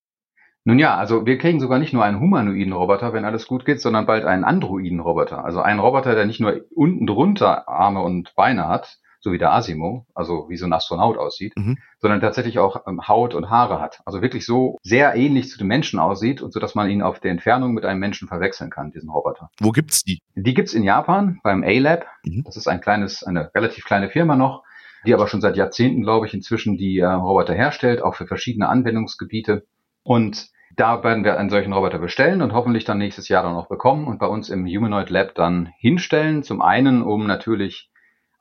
Nun 0.63 0.79
ja, 0.79 0.95
also 0.95 1.25
wir 1.25 1.37
kriegen 1.37 1.59
sogar 1.59 1.77
nicht 1.77 1.91
nur 1.91 2.05
einen 2.05 2.21
humanoiden 2.21 2.71
Roboter, 2.71 3.11
wenn 3.11 3.25
alles 3.25 3.47
gut 3.47 3.65
geht, 3.65 3.81
sondern 3.81 4.05
bald 4.05 4.23
einen 4.23 4.45
androiden 4.45 5.01
Roboter. 5.01 5.43
Also 5.43 5.59
einen 5.59 5.79
Roboter, 5.79 6.15
der 6.15 6.25
nicht 6.25 6.39
nur 6.39 6.61
unten 6.73 7.05
drunter 7.05 7.67
Arme 7.67 8.01
und 8.01 8.33
Beine 8.35 8.69
hat, 8.69 8.97
so 9.21 9.31
wie 9.31 9.37
der 9.37 9.53
Asimo, 9.53 10.05
also 10.15 10.47
wie 10.49 10.57
so 10.57 10.65
ein 10.65 10.73
Astronaut 10.73 11.17
aussieht, 11.17 11.53
mhm. 11.55 11.77
sondern 11.99 12.21
tatsächlich 12.21 12.59
auch 12.59 12.87
ähm, 12.87 13.07
Haut 13.07 13.35
und 13.35 13.49
Haare 13.49 13.79
hat. 13.79 14.01
Also 14.05 14.21
wirklich 14.21 14.45
so 14.45 14.77
sehr 14.81 15.15
ähnlich 15.15 15.49
zu 15.49 15.57
dem 15.57 15.67
Menschen 15.67 15.99
aussieht 15.99 16.41
und 16.41 16.51
so, 16.51 16.59
dass 16.59 16.75
man 16.75 16.89
ihn 16.89 17.01
auf 17.01 17.19
der 17.19 17.31
Entfernung 17.31 17.73
mit 17.73 17.85
einem 17.85 17.99
Menschen 17.99 18.27
verwechseln 18.27 18.71
kann, 18.71 18.91
diesen 18.91 19.09
Roboter. 19.09 19.49
Wo 19.59 19.71
gibt's 19.71 20.03
die? 20.03 20.21
Die 20.35 20.53
gibt's 20.53 20.73
in 20.73 20.83
Japan 20.83 21.39
beim 21.43 21.63
A-Lab. 21.63 22.05
Mhm. 22.25 22.43
Das 22.43 22.57
ist 22.57 22.67
ein 22.67 22.81
kleines, 22.81 23.23
eine 23.23 23.51
relativ 23.53 23.85
kleine 23.85 24.09
Firma 24.09 24.35
noch, 24.35 24.63
die 25.05 25.13
aber 25.13 25.27
schon 25.27 25.41
seit 25.41 25.55
Jahrzehnten, 25.55 26.01
glaube 26.01 26.25
ich, 26.25 26.33
inzwischen 26.33 26.77
die 26.77 26.97
äh, 26.99 27.05
Roboter 27.05 27.53
herstellt, 27.53 28.01
auch 28.01 28.15
für 28.15 28.25
verschiedene 28.25 28.69
Anwendungsgebiete. 28.69 29.65
Und 30.03 30.49
da 30.75 31.03
werden 31.03 31.23
wir 31.23 31.37
einen 31.37 31.49
solchen 31.49 31.73
Roboter 31.73 31.99
bestellen 31.99 32.41
und 32.41 32.53
hoffentlich 32.53 32.85
dann 32.85 32.97
nächstes 32.97 33.27
Jahr 33.27 33.43
dann 33.43 33.55
auch 33.55 33.67
bekommen 33.67 34.07
und 34.07 34.19
bei 34.19 34.25
uns 34.25 34.49
im 34.49 34.65
Humanoid 34.65 35.09
Lab 35.11 35.35
dann 35.35 35.69
hinstellen. 35.77 36.41
Zum 36.43 36.61
einen, 36.61 37.03
um 37.03 37.27
natürlich 37.27 37.90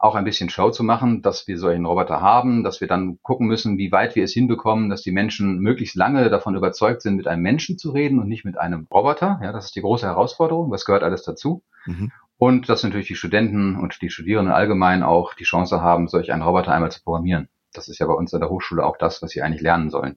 auch 0.00 0.14
ein 0.14 0.24
bisschen 0.24 0.48
Show 0.48 0.70
zu 0.70 0.82
machen, 0.82 1.20
dass 1.20 1.46
wir 1.46 1.58
solchen 1.58 1.84
Roboter 1.84 2.20
haben, 2.20 2.64
dass 2.64 2.80
wir 2.80 2.88
dann 2.88 3.18
gucken 3.22 3.46
müssen, 3.46 3.76
wie 3.76 3.92
weit 3.92 4.16
wir 4.16 4.24
es 4.24 4.32
hinbekommen, 4.32 4.88
dass 4.88 5.02
die 5.02 5.12
Menschen 5.12 5.58
möglichst 5.58 5.94
lange 5.94 6.30
davon 6.30 6.56
überzeugt 6.56 7.02
sind, 7.02 7.16
mit 7.16 7.26
einem 7.26 7.42
Menschen 7.42 7.76
zu 7.76 7.90
reden 7.90 8.18
und 8.18 8.26
nicht 8.26 8.44
mit 8.44 8.58
einem 8.58 8.86
Roboter. 8.90 9.38
Ja, 9.42 9.52
das 9.52 9.66
ist 9.66 9.76
die 9.76 9.82
große 9.82 10.06
Herausforderung. 10.06 10.70
Was 10.70 10.86
gehört 10.86 11.02
alles 11.02 11.22
dazu? 11.22 11.62
Mhm. 11.84 12.10
Und 12.38 12.70
dass 12.70 12.82
natürlich 12.82 13.08
die 13.08 13.14
Studenten 13.14 13.76
und 13.76 14.00
die 14.00 14.08
Studierenden 14.08 14.54
allgemein 14.54 15.02
auch 15.02 15.34
die 15.34 15.44
Chance 15.44 15.82
haben, 15.82 16.08
solch 16.08 16.32
einen 16.32 16.42
Roboter 16.42 16.72
einmal 16.72 16.90
zu 16.90 17.02
programmieren. 17.02 17.48
Das 17.74 17.88
ist 17.88 17.98
ja 17.98 18.06
bei 18.06 18.14
uns 18.14 18.32
an 18.32 18.40
der 18.40 18.48
Hochschule 18.48 18.84
auch 18.84 18.96
das, 18.96 19.20
was 19.20 19.30
sie 19.30 19.42
eigentlich 19.42 19.62
lernen 19.62 19.90
sollen 19.90 20.16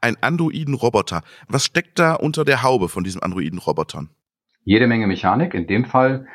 ein 0.00 0.16
Androiden-Roboter. 0.20 1.22
Was 1.48 1.64
steckt 1.64 1.98
da 1.98 2.14
unter 2.14 2.44
der 2.44 2.62
Haube 2.62 2.88
von 2.88 3.02
diesem 3.02 3.22
Androiden-Robotern? 3.22 4.10
Jede 4.64 4.86
Menge 4.86 5.06
Mechanik. 5.06 5.54
In 5.54 5.66
dem 5.66 5.84
Fall 5.84 6.26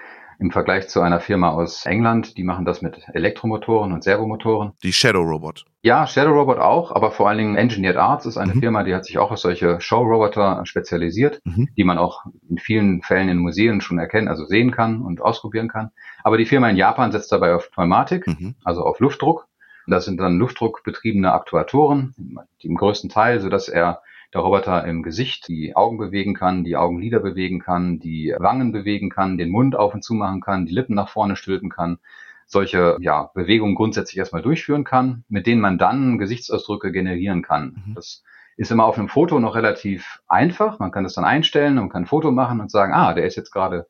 im 0.42 0.50
Vergleich 0.50 0.90
zu 0.90 1.02
einer 1.02 1.20
Firma 1.20 1.52
aus 1.52 1.86
England, 1.86 2.36
die 2.36 2.44
machen 2.44 2.66
das 2.66 2.82
mit 2.82 3.00
Elektromotoren 3.14 3.92
und 3.92 4.04
Servomotoren. 4.04 4.72
Die 4.82 4.92
Shadow 4.92 5.22
Robot. 5.22 5.66
Ja, 5.84 6.08
Shadow 6.08 6.32
Robot 6.32 6.58
auch, 6.58 6.92
aber 6.92 7.12
vor 7.12 7.30
allen 7.30 7.38
Dingen 7.38 7.56
Engineered 7.56 7.98
Arts 7.98 8.26
ist 8.26 8.38
eine 8.38 8.56
mhm. 8.56 8.60
Firma, 8.60 8.84
die 8.84 8.96
hat 8.96 9.06
sich 9.06 9.20
auch 9.20 9.30
auf 9.30 9.38
solche 9.38 9.80
Show-Roboter 9.80 10.66
spezialisiert, 10.66 11.42
mhm. 11.44 11.70
die 11.78 11.84
man 11.84 12.00
auch 12.00 12.26
in 12.50 12.58
vielen 12.58 13.04
Fällen 13.04 13.30
in 13.30 13.38
Museen 13.38 13.82
schon 13.82 14.00
erkennen, 14.00 14.28
also 14.28 14.46
sehen 14.46 14.72
kann 14.72 15.02
und 15.02 15.22
ausprobieren 15.22 15.68
kann. 15.68 15.92
Aber 16.24 16.38
die 16.38 16.46
Firma 16.48 16.70
in 16.70 16.76
Japan 16.76 17.12
setzt 17.12 17.32
dabei 17.32 17.54
auf 17.54 17.72
Pneumatik, 17.72 18.26
mhm. 18.26 18.56
also 18.64 18.82
auf 18.82 19.00
Luftdruck 19.00 19.48
das 19.88 20.06
sind 20.06 20.20
dann 20.20 20.38
luftdruckbetriebene 20.38 21.34
Aktuatoren, 21.34 22.14
die 22.62 22.68
im 22.68 22.76
größten 22.76 23.10
Teil, 23.10 23.40
so 23.42 23.50
dass 23.50 23.68
er 23.68 24.02
der 24.34 24.42
Roboter 24.42 24.86
im 24.86 25.04
Gesicht 25.04 25.48
die 25.48 25.76
Augen 25.76 25.98
bewegen 25.98 26.34
kann, 26.34 26.64
die 26.64 26.78
Augenlider 26.78 27.20
bewegen 27.20 27.60
kann, 27.60 28.00
die 28.00 28.34
Wangen 28.38 28.72
bewegen 28.72 29.10
kann, 29.10 29.38
den 29.38 29.50
Mund 29.50 29.76
auf 29.76 29.94
und 29.94 30.04
zu 30.04 30.14
machen 30.14 30.42
kann, 30.42 30.66
die 30.66 30.74
Lippen 30.74 30.96
nach 30.96 31.10
vorne 31.10 31.36
stülpen 31.36 31.70
kann, 31.70 32.00
solche 32.48 32.98
ja, 33.00 33.32
Bewegungen 33.34 33.76
grundsätzlich 33.76 34.18
erstmal 34.18 34.42
durchführen 34.42 34.84
kann, 34.84 35.24
mit 35.30 35.48
denen 35.48 35.62
man 35.62 35.78
dann 35.78 36.18
Gesichtsausdrücke 36.18 36.92
generieren 36.92 37.42
kann. 37.42 37.84
Mhm. 37.86 37.96
Das 37.96 38.24
ist 38.58 38.72
immer 38.72 38.86
auf 38.86 38.98
einem 38.98 39.10
Foto 39.10 39.40
noch 39.40 39.56
relativ 39.56 40.22
einfach. 40.28 40.80
Man 40.80 40.92
kann 40.92 41.04
das 41.04 41.16
dann 41.16 41.26
einstellen 41.26 41.78
und 41.78 41.90
kann 41.90 42.04
ein 42.04 42.08
Foto 42.08 42.32
machen 42.32 42.60
und 42.60 42.72
sagen, 42.72 42.94
ah, 42.94 43.14
der 43.14 43.26
ist 43.26 43.36
jetzt 43.36 43.52
gerade 43.52 43.88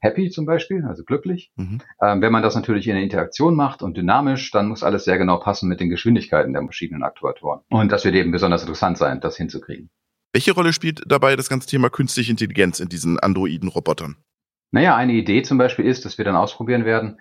happy 0.00 0.30
zum 0.30 0.46
Beispiel, 0.46 0.84
also 0.84 1.04
glücklich. 1.04 1.50
Mhm. 1.56 1.80
Ähm, 2.02 2.22
wenn 2.22 2.32
man 2.32 2.42
das 2.42 2.54
natürlich 2.54 2.86
in 2.86 2.94
der 2.94 3.02
Interaktion 3.02 3.54
macht 3.54 3.82
und 3.82 3.96
dynamisch, 3.96 4.50
dann 4.50 4.68
muss 4.68 4.82
alles 4.82 5.04
sehr 5.04 5.18
genau 5.18 5.38
passen 5.38 5.68
mit 5.68 5.80
den 5.80 5.88
Geschwindigkeiten 5.88 6.52
der 6.52 6.62
verschiedenen 6.62 7.02
Aktuatoren. 7.02 7.60
Und 7.70 7.92
das 7.92 8.04
wird 8.04 8.14
eben 8.14 8.30
besonders 8.30 8.62
interessant 8.62 8.98
sein, 8.98 9.20
das 9.20 9.36
hinzukriegen. 9.36 9.90
Welche 10.32 10.52
Rolle 10.52 10.72
spielt 10.72 11.02
dabei 11.06 11.36
das 11.36 11.48
ganze 11.48 11.68
Thema 11.68 11.90
künstliche 11.90 12.30
Intelligenz 12.30 12.80
in 12.80 12.88
diesen 12.88 13.18
Androiden-Robotern? 13.18 14.16
Naja, 14.70 14.94
eine 14.96 15.14
Idee 15.14 15.42
zum 15.42 15.56
Beispiel 15.56 15.86
ist, 15.86 16.04
dass 16.04 16.18
wir 16.18 16.24
dann 16.24 16.36
ausprobieren 16.36 16.84
werden, 16.84 17.18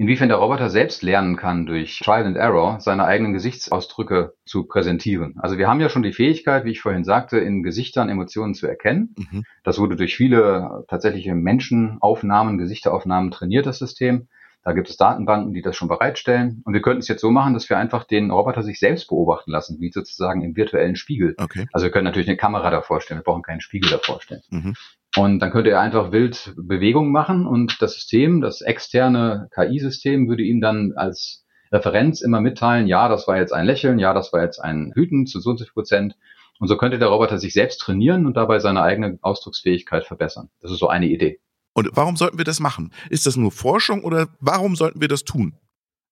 inwiefern 0.00 0.30
der 0.30 0.38
Roboter 0.38 0.70
selbst 0.70 1.02
lernen 1.02 1.36
kann, 1.36 1.66
durch 1.66 2.00
Trial 2.02 2.24
and 2.24 2.38
Error 2.38 2.80
seine 2.80 3.04
eigenen 3.04 3.34
Gesichtsausdrücke 3.34 4.32
zu 4.46 4.64
präsentieren. 4.64 5.34
Also 5.40 5.58
wir 5.58 5.68
haben 5.68 5.78
ja 5.78 5.90
schon 5.90 6.02
die 6.02 6.14
Fähigkeit, 6.14 6.64
wie 6.64 6.70
ich 6.70 6.80
vorhin 6.80 7.04
sagte, 7.04 7.36
in 7.36 7.62
Gesichtern 7.62 8.08
Emotionen 8.08 8.54
zu 8.54 8.66
erkennen. 8.66 9.14
Mhm. 9.18 9.44
Das 9.62 9.78
wurde 9.78 9.96
durch 9.96 10.16
viele 10.16 10.86
tatsächliche 10.88 11.34
Menschenaufnahmen, 11.34 12.56
Gesichteraufnahmen 12.56 13.30
trainiert, 13.30 13.66
das 13.66 13.78
System. 13.78 14.28
Da 14.62 14.72
gibt 14.72 14.88
es 14.88 14.96
Datenbanken, 14.96 15.52
die 15.52 15.60
das 15.60 15.76
schon 15.76 15.88
bereitstellen. 15.88 16.62
Und 16.64 16.72
wir 16.72 16.80
könnten 16.80 17.00
es 17.00 17.08
jetzt 17.08 17.20
so 17.20 17.30
machen, 17.30 17.52
dass 17.52 17.68
wir 17.68 17.76
einfach 17.76 18.04
den 18.04 18.30
Roboter 18.30 18.62
sich 18.62 18.78
selbst 18.78 19.06
beobachten 19.08 19.50
lassen, 19.50 19.80
wie 19.80 19.92
sozusagen 19.92 20.40
im 20.40 20.56
virtuellen 20.56 20.96
Spiegel. 20.96 21.34
Okay. 21.36 21.66
Also 21.74 21.84
wir 21.84 21.90
können 21.90 22.06
natürlich 22.06 22.28
eine 22.28 22.38
Kamera 22.38 22.70
davor 22.70 23.02
stellen, 23.02 23.20
wir 23.20 23.24
brauchen 23.24 23.42
keinen 23.42 23.60
Spiegel 23.60 23.90
davor 23.90 24.22
stellen. 24.22 24.42
Mhm. 24.48 24.74
Und 25.16 25.40
dann 25.40 25.50
könnte 25.50 25.70
er 25.70 25.80
einfach 25.80 26.12
wild 26.12 26.54
Bewegungen 26.56 27.10
machen 27.10 27.46
und 27.46 27.82
das 27.82 27.94
System, 27.94 28.40
das 28.40 28.60
externe 28.60 29.48
KI-System, 29.54 30.28
würde 30.28 30.44
ihm 30.44 30.60
dann 30.60 30.92
als 30.94 31.44
Referenz 31.72 32.20
immer 32.20 32.40
mitteilen, 32.40 32.86
ja, 32.86 33.08
das 33.08 33.26
war 33.26 33.36
jetzt 33.36 33.52
ein 33.52 33.66
Lächeln, 33.66 33.98
ja, 33.98 34.14
das 34.14 34.32
war 34.32 34.42
jetzt 34.42 34.58
ein 34.58 34.92
Hüten 34.94 35.26
zu 35.26 35.40
so 35.40 35.50
und 35.50 35.58
so 35.58 35.64
viel 35.64 35.72
Prozent. 35.72 36.16
Und 36.58 36.68
so 36.68 36.76
könnte 36.76 36.98
der 36.98 37.08
Roboter 37.08 37.38
sich 37.38 37.54
selbst 37.54 37.78
trainieren 37.78 38.26
und 38.26 38.36
dabei 38.36 38.58
seine 38.58 38.82
eigene 38.82 39.18
Ausdrucksfähigkeit 39.22 40.04
verbessern. 40.04 40.50
Das 40.60 40.70
ist 40.70 40.78
so 40.78 40.88
eine 40.88 41.06
Idee. 41.06 41.40
Und 41.72 41.88
warum 41.94 42.16
sollten 42.16 42.38
wir 42.38 42.44
das 42.44 42.60
machen? 42.60 42.92
Ist 43.08 43.26
das 43.26 43.36
nur 43.36 43.50
Forschung 43.50 44.04
oder 44.04 44.28
warum 44.40 44.76
sollten 44.76 45.00
wir 45.00 45.08
das 45.08 45.24
tun? 45.24 45.54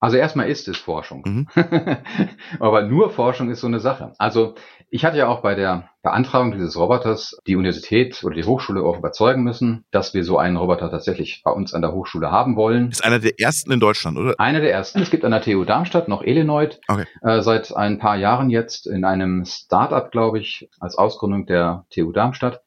Also 0.00 0.16
erstmal 0.16 0.48
ist 0.48 0.68
es 0.68 0.76
Forschung. 0.76 1.22
Mhm. 1.26 1.48
Aber 2.60 2.82
nur 2.82 3.10
Forschung 3.10 3.50
ist 3.50 3.60
so 3.60 3.66
eine 3.66 3.80
Sache. 3.80 4.12
Also 4.18 4.54
ich 4.90 5.04
hatte 5.04 5.18
ja 5.18 5.28
auch 5.28 5.42
bei 5.42 5.54
der 5.54 5.90
Beantragung 6.02 6.52
dieses 6.52 6.76
Roboters 6.76 7.36
die 7.46 7.56
Universität 7.56 8.22
oder 8.22 8.36
die 8.36 8.44
Hochschule 8.44 8.82
auch 8.82 8.98
überzeugen 8.98 9.42
müssen, 9.42 9.84
dass 9.90 10.14
wir 10.14 10.24
so 10.24 10.38
einen 10.38 10.56
Roboter 10.56 10.90
tatsächlich 10.90 11.42
bei 11.44 11.50
uns 11.50 11.74
an 11.74 11.82
der 11.82 11.92
Hochschule 11.92 12.30
haben 12.30 12.56
wollen. 12.56 12.90
Ist 12.90 13.04
einer 13.04 13.18
der 13.18 13.38
ersten 13.38 13.72
in 13.72 13.80
Deutschland, 13.80 14.16
oder? 14.16 14.34
Einer 14.38 14.60
der 14.60 14.72
ersten. 14.72 15.00
Es 15.00 15.10
gibt 15.10 15.24
an 15.24 15.32
der 15.32 15.42
TU 15.42 15.64
Darmstadt 15.64 16.08
noch 16.08 16.22
Elenoid. 16.22 16.80
Okay. 16.86 17.04
Äh, 17.22 17.42
seit 17.42 17.76
ein 17.76 17.98
paar 17.98 18.16
Jahren 18.16 18.50
jetzt 18.50 18.86
in 18.86 19.04
einem 19.04 19.44
Startup, 19.44 20.10
glaube 20.10 20.38
ich, 20.38 20.70
als 20.78 20.96
Ausgründung 20.96 21.46
der 21.46 21.84
TU 21.90 22.12
Darmstadt. 22.12 22.62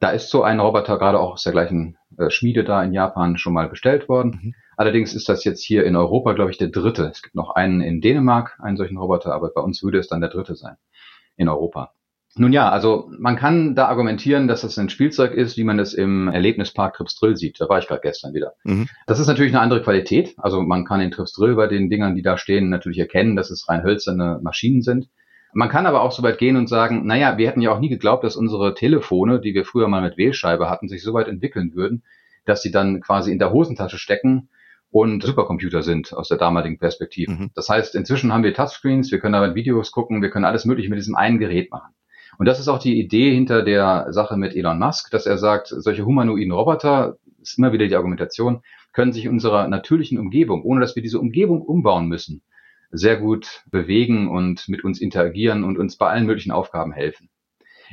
Da 0.00 0.10
ist 0.10 0.30
so 0.30 0.42
ein 0.42 0.60
Roboter 0.60 0.98
gerade 0.98 1.20
auch 1.20 1.34
aus 1.34 1.42
der 1.42 1.52
gleichen 1.52 1.96
äh, 2.18 2.30
Schmiede 2.30 2.64
da 2.64 2.82
in 2.82 2.92
Japan 2.92 3.36
schon 3.36 3.52
mal 3.52 3.68
bestellt 3.68 4.08
worden. 4.08 4.40
Mhm. 4.42 4.54
Allerdings 4.76 5.14
ist 5.14 5.28
das 5.28 5.44
jetzt 5.44 5.62
hier 5.62 5.84
in 5.84 5.94
Europa, 5.94 6.32
glaube 6.32 6.50
ich, 6.50 6.58
der 6.58 6.68
dritte. 6.68 7.04
Es 7.12 7.22
gibt 7.22 7.34
noch 7.34 7.54
einen 7.54 7.82
in 7.82 8.00
Dänemark, 8.00 8.58
einen 8.62 8.78
solchen 8.78 8.96
Roboter, 8.96 9.34
aber 9.34 9.50
bei 9.54 9.60
uns 9.60 9.82
würde 9.82 9.98
es 9.98 10.08
dann 10.08 10.22
der 10.22 10.30
dritte 10.30 10.56
sein 10.56 10.76
in 11.36 11.48
Europa. 11.48 11.92
Nun 12.36 12.52
ja, 12.52 12.70
also 12.70 13.10
man 13.18 13.36
kann 13.36 13.74
da 13.74 13.88
argumentieren, 13.88 14.46
dass 14.46 14.62
das 14.62 14.78
ein 14.78 14.88
Spielzeug 14.88 15.32
ist, 15.32 15.56
wie 15.56 15.64
man 15.64 15.80
es 15.80 15.94
im 15.94 16.28
Erlebnispark 16.28 16.94
Tripsdrill 16.94 17.36
sieht. 17.36 17.60
Da 17.60 17.68
war 17.68 17.80
ich 17.80 17.88
gerade 17.88 18.02
gestern 18.02 18.34
wieder. 18.34 18.54
Mhm. 18.64 18.88
Das 19.06 19.18
ist 19.18 19.26
natürlich 19.26 19.52
eine 19.52 19.60
andere 19.60 19.82
Qualität. 19.82 20.34
Also 20.38 20.62
man 20.62 20.84
kann 20.84 21.00
in 21.00 21.10
Tripsdrill 21.10 21.56
bei 21.56 21.66
den 21.66 21.90
Dingern, 21.90 22.14
die 22.14 22.22
da 22.22 22.38
stehen, 22.38 22.70
natürlich 22.70 22.98
erkennen, 23.00 23.34
dass 23.34 23.50
es 23.50 23.68
rein 23.68 23.82
hölzerne 23.82 24.38
Maschinen 24.42 24.82
sind. 24.82 25.08
Man 25.52 25.68
kann 25.68 25.86
aber 25.86 26.02
auch 26.02 26.12
so 26.12 26.22
weit 26.22 26.38
gehen 26.38 26.56
und 26.56 26.68
sagen, 26.68 27.06
naja, 27.06 27.36
wir 27.38 27.48
hätten 27.48 27.60
ja 27.60 27.72
auch 27.72 27.80
nie 27.80 27.88
geglaubt, 27.88 28.24
dass 28.24 28.36
unsere 28.36 28.74
Telefone, 28.74 29.40
die 29.40 29.54
wir 29.54 29.64
früher 29.64 29.88
mal 29.88 30.02
mit 30.02 30.16
Wählscheibe 30.16 30.70
hatten, 30.70 30.88
sich 30.88 31.02
so 31.02 31.12
weit 31.12 31.28
entwickeln 31.28 31.74
würden, 31.74 32.04
dass 32.44 32.62
sie 32.62 32.70
dann 32.70 33.00
quasi 33.00 33.32
in 33.32 33.38
der 33.38 33.52
Hosentasche 33.52 33.98
stecken 33.98 34.48
und 34.90 35.22
Supercomputer 35.22 35.82
sind 35.82 36.12
aus 36.12 36.28
der 36.28 36.38
damaligen 36.38 36.78
Perspektive. 36.78 37.32
Mhm. 37.32 37.50
Das 37.54 37.68
heißt, 37.68 37.94
inzwischen 37.94 38.32
haben 38.32 38.44
wir 38.44 38.54
Touchscreens, 38.54 39.10
wir 39.10 39.20
können 39.20 39.34
aber 39.34 39.54
Videos 39.54 39.92
gucken, 39.92 40.22
wir 40.22 40.30
können 40.30 40.44
alles 40.44 40.64
Mögliche 40.64 40.90
mit 40.90 40.98
diesem 40.98 41.16
einen 41.16 41.38
Gerät 41.38 41.70
machen. 41.70 41.94
Und 42.38 42.46
das 42.46 42.58
ist 42.58 42.68
auch 42.68 42.78
die 42.78 42.98
Idee 42.98 43.34
hinter 43.34 43.62
der 43.62 44.06
Sache 44.10 44.36
mit 44.36 44.56
Elon 44.56 44.78
Musk, 44.78 45.10
dass 45.10 45.26
er 45.26 45.36
sagt, 45.36 45.68
solche 45.68 46.06
humanoiden 46.06 46.52
Roboter, 46.52 47.16
ist 47.40 47.58
immer 47.58 47.72
wieder 47.72 47.86
die 47.86 47.96
Argumentation, 47.96 48.62
können 48.92 49.12
sich 49.12 49.28
unserer 49.28 49.68
natürlichen 49.68 50.18
Umgebung, 50.18 50.62
ohne 50.62 50.80
dass 50.80 50.96
wir 50.96 51.02
diese 51.02 51.20
Umgebung 51.20 51.62
umbauen 51.62 52.06
müssen, 52.06 52.42
sehr 52.90 53.16
gut 53.16 53.62
bewegen 53.70 54.28
und 54.28 54.68
mit 54.68 54.84
uns 54.84 55.00
interagieren 55.00 55.64
und 55.64 55.78
uns 55.78 55.96
bei 55.96 56.08
allen 56.08 56.26
möglichen 56.26 56.50
Aufgaben 56.50 56.92
helfen. 56.92 57.28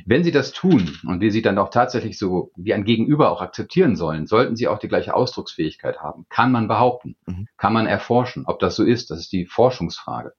Wenn 0.06 0.22
sie 0.22 0.30
das 0.30 0.52
tun 0.52 0.96
und 1.06 1.20
wir 1.20 1.32
sie 1.32 1.42
dann 1.42 1.58
auch 1.58 1.70
tatsächlich 1.70 2.18
so 2.18 2.52
wie 2.56 2.72
ein 2.72 2.84
Gegenüber 2.84 3.30
auch 3.30 3.42
akzeptieren 3.42 3.96
sollen, 3.96 4.26
sollten 4.26 4.56
sie 4.56 4.68
auch 4.68 4.78
die 4.78 4.88
gleiche 4.88 5.14
Ausdrucksfähigkeit 5.14 5.98
haben. 6.00 6.26
Kann 6.28 6.52
man 6.52 6.68
behaupten, 6.68 7.16
mhm. 7.26 7.48
kann 7.56 7.72
man 7.72 7.86
erforschen, 7.86 8.44
ob 8.46 8.60
das 8.60 8.76
so 8.76 8.84
ist, 8.84 9.10
das 9.10 9.20
ist 9.20 9.32
die 9.32 9.46
Forschungsfrage. 9.46 10.34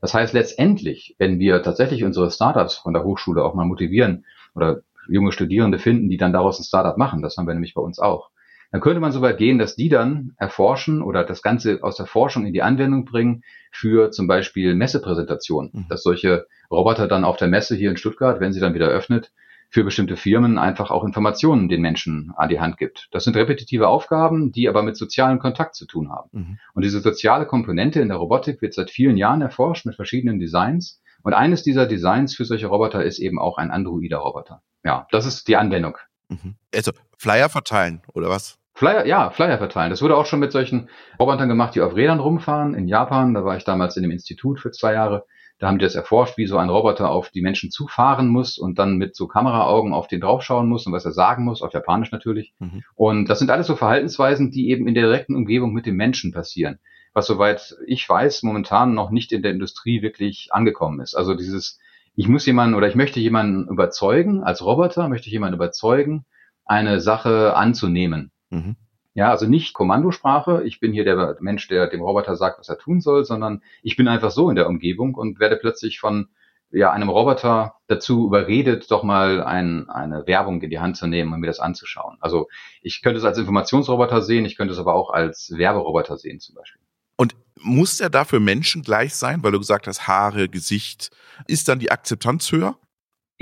Das 0.00 0.14
heißt 0.14 0.32
letztendlich, 0.32 1.14
wenn 1.18 1.38
wir 1.38 1.62
tatsächlich 1.62 2.04
unsere 2.04 2.30
Startups 2.30 2.74
von 2.74 2.92
der 2.92 3.04
Hochschule 3.04 3.44
auch 3.44 3.54
mal 3.54 3.66
motivieren 3.66 4.24
oder 4.54 4.80
junge 5.08 5.32
Studierende 5.32 5.78
finden, 5.78 6.08
die 6.08 6.16
dann 6.16 6.32
daraus 6.32 6.58
ein 6.58 6.64
Startup 6.64 6.96
machen, 6.96 7.22
das 7.22 7.36
haben 7.36 7.46
wir 7.46 7.54
nämlich 7.54 7.74
bei 7.74 7.82
uns 7.82 7.98
auch, 7.98 8.30
dann 8.72 8.80
könnte 8.80 9.00
man 9.00 9.12
so 9.12 9.20
weit 9.20 9.36
gehen, 9.36 9.58
dass 9.58 9.76
die 9.76 9.90
dann 9.90 10.32
erforschen 10.38 11.02
oder 11.02 11.24
das 11.24 11.42
Ganze 11.42 11.80
aus 11.82 11.96
der 11.96 12.06
Forschung 12.06 12.46
in 12.46 12.54
die 12.54 12.62
Anwendung 12.62 13.04
bringen 13.04 13.42
für 13.70 14.10
zum 14.10 14.26
Beispiel 14.26 14.74
Messepräsentationen, 14.74 15.70
mhm. 15.72 15.86
dass 15.88 16.02
solche 16.02 16.46
Roboter 16.70 17.06
dann 17.06 17.24
auf 17.24 17.36
der 17.36 17.48
Messe 17.48 17.76
hier 17.76 17.90
in 17.90 17.98
Stuttgart, 17.98 18.40
wenn 18.40 18.54
sie 18.54 18.60
dann 18.60 18.74
wieder 18.74 18.88
öffnet, 18.88 19.30
für 19.68 19.84
bestimmte 19.84 20.16
Firmen 20.16 20.58
einfach 20.58 20.90
auch 20.90 21.04
Informationen 21.04 21.68
den 21.68 21.80
Menschen 21.80 22.32
an 22.36 22.48
die 22.48 22.60
Hand 22.60 22.76
gibt. 22.76 23.08
Das 23.10 23.24
sind 23.24 23.36
repetitive 23.36 23.88
Aufgaben, 23.88 24.52
die 24.52 24.68
aber 24.68 24.82
mit 24.82 24.96
sozialem 24.96 25.38
Kontakt 25.38 25.74
zu 25.74 25.86
tun 25.86 26.10
haben. 26.10 26.30
Mhm. 26.32 26.58
Und 26.74 26.82
diese 26.82 27.00
soziale 27.00 27.46
Komponente 27.46 28.00
in 28.00 28.08
der 28.08 28.18
Robotik 28.18 28.62
wird 28.62 28.74
seit 28.74 28.90
vielen 28.90 29.16
Jahren 29.16 29.42
erforscht 29.42 29.86
mit 29.86 29.96
verschiedenen 29.96 30.38
Designs. 30.38 31.00
Und 31.22 31.34
eines 31.34 31.62
dieser 31.62 31.86
Designs 31.86 32.34
für 32.34 32.44
solche 32.46 32.66
Roboter 32.66 33.04
ist 33.04 33.18
eben 33.18 33.38
auch 33.38 33.58
ein 33.58 33.70
androider 33.70 34.18
Roboter. 34.18 34.62
Ja, 34.84 35.06
das 35.10 35.24
ist 35.24 35.46
die 35.48 35.56
Anwendung. 35.56 35.96
Mhm. 36.28 36.56
Also 36.74 36.92
Flyer 37.16 37.48
verteilen 37.48 38.02
oder 38.12 38.28
was? 38.28 38.58
Flyer, 38.82 39.06
ja, 39.06 39.30
Flyer 39.30 39.58
verteilen. 39.58 39.90
Das 39.90 40.02
wurde 40.02 40.16
auch 40.16 40.26
schon 40.26 40.40
mit 40.40 40.50
solchen 40.50 40.88
Robotern 41.20 41.48
gemacht, 41.48 41.76
die 41.76 41.80
auf 41.80 41.94
Rädern 41.94 42.18
rumfahren. 42.18 42.74
In 42.74 42.88
Japan, 42.88 43.32
da 43.32 43.44
war 43.44 43.56
ich 43.56 43.62
damals 43.62 43.96
in 43.96 44.02
dem 44.02 44.10
Institut 44.10 44.58
für 44.58 44.72
zwei 44.72 44.94
Jahre. 44.94 45.24
Da 45.60 45.68
haben 45.68 45.78
die 45.78 45.84
das 45.84 45.94
erforscht, 45.94 46.36
wie 46.36 46.48
so 46.48 46.58
ein 46.58 46.68
Roboter 46.68 47.08
auf 47.08 47.30
die 47.30 47.42
Menschen 47.42 47.70
zufahren 47.70 48.26
muss 48.26 48.58
und 48.58 48.80
dann 48.80 48.96
mit 48.96 49.14
so 49.14 49.28
Kameraaugen 49.28 49.92
auf 49.92 50.08
den 50.08 50.20
draufschauen 50.20 50.68
muss 50.68 50.84
und 50.84 50.92
was 50.92 51.04
er 51.04 51.12
sagen 51.12 51.44
muss, 51.44 51.62
auf 51.62 51.72
Japanisch 51.72 52.10
natürlich. 52.10 52.54
Mhm. 52.58 52.82
Und 52.96 53.28
das 53.28 53.38
sind 53.38 53.52
alles 53.52 53.68
so 53.68 53.76
Verhaltensweisen, 53.76 54.50
die 54.50 54.70
eben 54.70 54.88
in 54.88 54.94
der 54.94 55.04
direkten 55.04 55.36
Umgebung 55.36 55.72
mit 55.72 55.86
dem 55.86 55.94
Menschen 55.94 56.32
passieren. 56.32 56.80
Was 57.14 57.28
soweit 57.28 57.76
ich 57.86 58.08
weiß, 58.08 58.42
momentan 58.42 58.94
noch 58.94 59.12
nicht 59.12 59.30
in 59.30 59.42
der 59.42 59.52
Industrie 59.52 60.02
wirklich 60.02 60.48
angekommen 60.50 60.98
ist. 60.98 61.14
Also 61.14 61.34
dieses, 61.34 61.78
ich 62.16 62.26
muss 62.26 62.46
jemanden 62.46 62.74
oder 62.74 62.88
ich 62.88 62.96
möchte 62.96 63.20
jemanden 63.20 63.68
überzeugen, 63.68 64.42
als 64.42 64.64
Roboter 64.64 65.08
möchte 65.08 65.28
ich 65.28 65.32
jemanden 65.32 65.54
überzeugen, 65.54 66.24
eine 66.64 66.98
Sache 66.98 67.54
anzunehmen. 67.54 68.32
Mhm. 68.52 68.76
Ja, 69.14 69.30
also 69.30 69.46
nicht 69.46 69.74
Kommandosprache, 69.74 70.62
ich 70.64 70.80
bin 70.80 70.92
hier 70.92 71.04
der 71.04 71.36
Mensch, 71.40 71.68
der 71.68 71.88
dem 71.88 72.00
Roboter 72.00 72.36
sagt, 72.36 72.58
was 72.58 72.68
er 72.68 72.78
tun 72.78 73.00
soll, 73.00 73.24
sondern 73.24 73.62
ich 73.82 73.96
bin 73.96 74.08
einfach 74.08 74.30
so 74.30 74.48
in 74.48 74.56
der 74.56 74.68
Umgebung 74.68 75.14
und 75.14 75.38
werde 75.38 75.56
plötzlich 75.56 76.00
von 76.00 76.28
ja, 76.70 76.90
einem 76.90 77.10
Roboter 77.10 77.74
dazu 77.86 78.26
überredet, 78.26 78.90
doch 78.90 79.02
mal 79.02 79.42
ein, 79.42 79.90
eine 79.90 80.26
Werbung 80.26 80.62
in 80.62 80.70
die 80.70 80.78
Hand 80.78 80.96
zu 80.96 81.06
nehmen 81.06 81.32
und 81.32 81.40
mir 81.40 81.46
das 81.46 81.60
anzuschauen. 81.60 82.16
Also 82.20 82.48
ich 82.80 83.02
könnte 83.02 83.18
es 83.18 83.24
als 83.24 83.36
Informationsroboter 83.36 84.22
sehen, 84.22 84.46
ich 84.46 84.56
könnte 84.56 84.72
es 84.72 84.78
aber 84.78 84.94
auch 84.94 85.10
als 85.10 85.52
Werberoboter 85.54 86.16
sehen 86.16 86.40
zum 86.40 86.54
Beispiel. 86.54 86.80
Und 87.16 87.36
muss 87.60 87.98
der 87.98 88.08
dafür 88.08 88.40
Menschen 88.40 88.82
gleich 88.82 89.14
sein, 89.14 89.42
weil 89.42 89.52
du 89.52 89.58
gesagt 89.58 89.86
hast, 89.86 90.08
Haare, 90.08 90.48
Gesicht, 90.48 91.10
ist 91.46 91.68
dann 91.68 91.78
die 91.78 91.90
Akzeptanz 91.90 92.50
höher? 92.50 92.76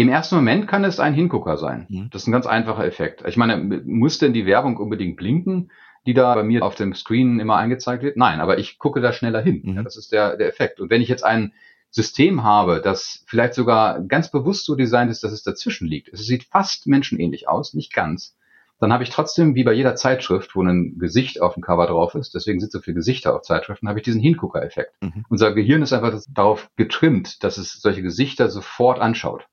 Im 0.01 0.09
ersten 0.09 0.35
Moment 0.37 0.67
kann 0.67 0.83
es 0.85 0.99
ein 0.99 1.13
Hingucker 1.13 1.59
sein. 1.59 1.87
Mhm. 1.91 2.09
Das 2.11 2.23
ist 2.23 2.27
ein 2.27 2.33
ganz 2.33 2.47
einfacher 2.47 2.87
Effekt. 2.87 3.23
Ich 3.27 3.37
meine, 3.37 3.59
muss 3.85 4.19
denn 4.19 4.33
die 4.33 4.47
Werbung 4.47 4.79
unbedingt 4.79 5.19
blinken, 5.19 5.71
die 6.07 6.15
da 6.15 6.35
bei 6.35 6.43
mir 6.43 6.65
auf 6.65 6.75
dem 6.75 6.95
Screen 6.95 7.39
immer 7.39 7.57
angezeigt 7.57 8.03
wird? 8.03 8.17
Nein, 8.17 8.41
aber 8.41 8.57
ich 8.57 8.79
gucke 8.79 9.03
da 9.03 9.13
schneller 9.13 9.43
hin. 9.43 9.61
Mhm. 9.63 9.75
Ja, 9.75 9.83
das 9.83 9.99
ist 9.99 10.11
der, 10.11 10.39
der 10.39 10.49
Effekt. 10.49 10.81
Und 10.81 10.89
wenn 10.89 11.03
ich 11.03 11.11
jetzt 11.11 11.23
ein 11.23 11.53
System 11.91 12.45
habe, 12.45 12.81
das 12.83 13.25
vielleicht 13.27 13.53
sogar 13.53 14.01
ganz 14.01 14.31
bewusst 14.31 14.65
so 14.65 14.75
designt 14.75 15.11
ist, 15.11 15.23
dass 15.23 15.33
es 15.33 15.43
dazwischen 15.43 15.87
liegt. 15.87 16.09
Es 16.09 16.25
sieht 16.25 16.45
fast 16.45 16.87
menschenähnlich 16.87 17.47
aus, 17.47 17.75
nicht 17.75 17.93
ganz. 17.93 18.39
Dann 18.79 18.95
habe 18.95 19.03
ich 19.03 19.11
trotzdem, 19.11 19.55
wie 19.55 19.65
bei 19.65 19.75
jeder 19.75 19.97
Zeitschrift, 19.97 20.57
wo 20.57 20.63
ein 20.63 20.99
Gesicht 20.99 21.43
auf 21.43 21.53
dem 21.53 21.63
Cover 21.63 21.87
drauf 21.87 22.15
ist, 22.15 22.35
deswegen 22.35 22.59
sind 22.59 22.73
so 22.73 22.81
viele 22.81 22.95
Gesichter 22.95 23.37
auf 23.37 23.43
Zeitschriften, 23.43 23.87
habe 23.87 23.99
ich 23.99 24.05
diesen 24.05 24.23
Hingucker-Effekt. 24.23 24.95
Mhm. 25.03 25.27
Unser 25.29 25.53
Gehirn 25.53 25.83
ist 25.83 25.93
einfach 25.93 26.19
darauf 26.31 26.71
getrimmt, 26.77 27.45
dass 27.45 27.59
es 27.59 27.83
solche 27.83 28.01
Gesichter 28.01 28.49
sofort 28.49 28.99
anschaut. 28.99 29.50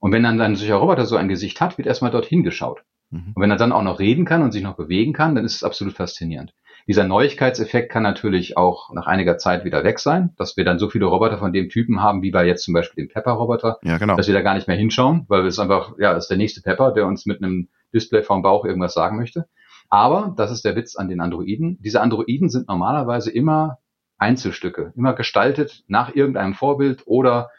Und 0.00 0.12
wenn 0.12 0.22
dann 0.22 0.40
ein 0.40 0.56
solcher 0.56 0.76
Roboter 0.76 1.06
so 1.06 1.16
ein 1.16 1.28
Gesicht 1.28 1.60
hat, 1.60 1.78
wird 1.78 1.86
erstmal 1.86 2.10
dorthin 2.10 2.42
geschaut. 2.42 2.82
Mhm. 3.10 3.32
Und 3.34 3.42
wenn 3.42 3.50
er 3.50 3.56
dann 3.56 3.72
auch 3.72 3.82
noch 3.82 4.00
reden 4.00 4.24
kann 4.24 4.42
und 4.42 4.52
sich 4.52 4.62
noch 4.62 4.76
bewegen 4.76 5.12
kann, 5.12 5.34
dann 5.34 5.44
ist 5.44 5.56
es 5.56 5.64
absolut 5.64 5.94
faszinierend. 5.94 6.52
Dieser 6.86 7.04
Neuigkeitseffekt 7.04 7.92
kann 7.92 8.02
natürlich 8.02 8.56
auch 8.56 8.92
nach 8.92 9.06
einiger 9.06 9.36
Zeit 9.38 9.64
wieder 9.64 9.84
weg 9.84 9.98
sein, 9.98 10.30
dass 10.36 10.56
wir 10.56 10.64
dann 10.64 10.78
so 10.78 10.88
viele 10.88 11.06
Roboter 11.06 11.38
von 11.38 11.52
dem 11.52 11.68
Typen 11.68 12.02
haben, 12.02 12.22
wie 12.22 12.30
bei 12.30 12.46
jetzt 12.46 12.64
zum 12.64 12.74
Beispiel 12.74 13.04
dem 13.04 13.12
Pepper-Roboter, 13.12 13.78
ja, 13.82 13.98
genau. 13.98 14.16
dass 14.16 14.26
wir 14.26 14.34
da 14.34 14.40
gar 14.40 14.54
nicht 14.54 14.66
mehr 14.66 14.76
hinschauen, 14.76 15.26
weil 15.28 15.46
es 15.46 15.58
einfach, 15.58 15.92
ja, 15.98 16.14
das 16.14 16.24
ist 16.24 16.30
der 16.30 16.38
nächste 16.38 16.62
Pepper, 16.62 16.92
der 16.92 17.06
uns 17.06 17.26
mit 17.26 17.42
einem 17.42 17.68
Display 17.92 18.22
vom 18.22 18.42
Bauch 18.42 18.64
irgendwas 18.64 18.94
sagen 18.94 19.18
möchte. 19.18 19.46
Aber, 19.90 20.34
das 20.36 20.50
ist 20.50 20.64
der 20.64 20.76
Witz 20.76 20.96
an 20.96 21.08
den 21.08 21.20
Androiden, 21.20 21.78
diese 21.80 22.00
Androiden 22.00 22.48
sind 22.48 22.68
normalerweise 22.68 23.30
immer 23.30 23.78
Einzelstücke, 24.18 24.92
immer 24.96 25.14
gestaltet 25.14 25.84
nach 25.88 26.14
irgendeinem 26.14 26.54
Vorbild 26.54 27.02
oder 27.06 27.50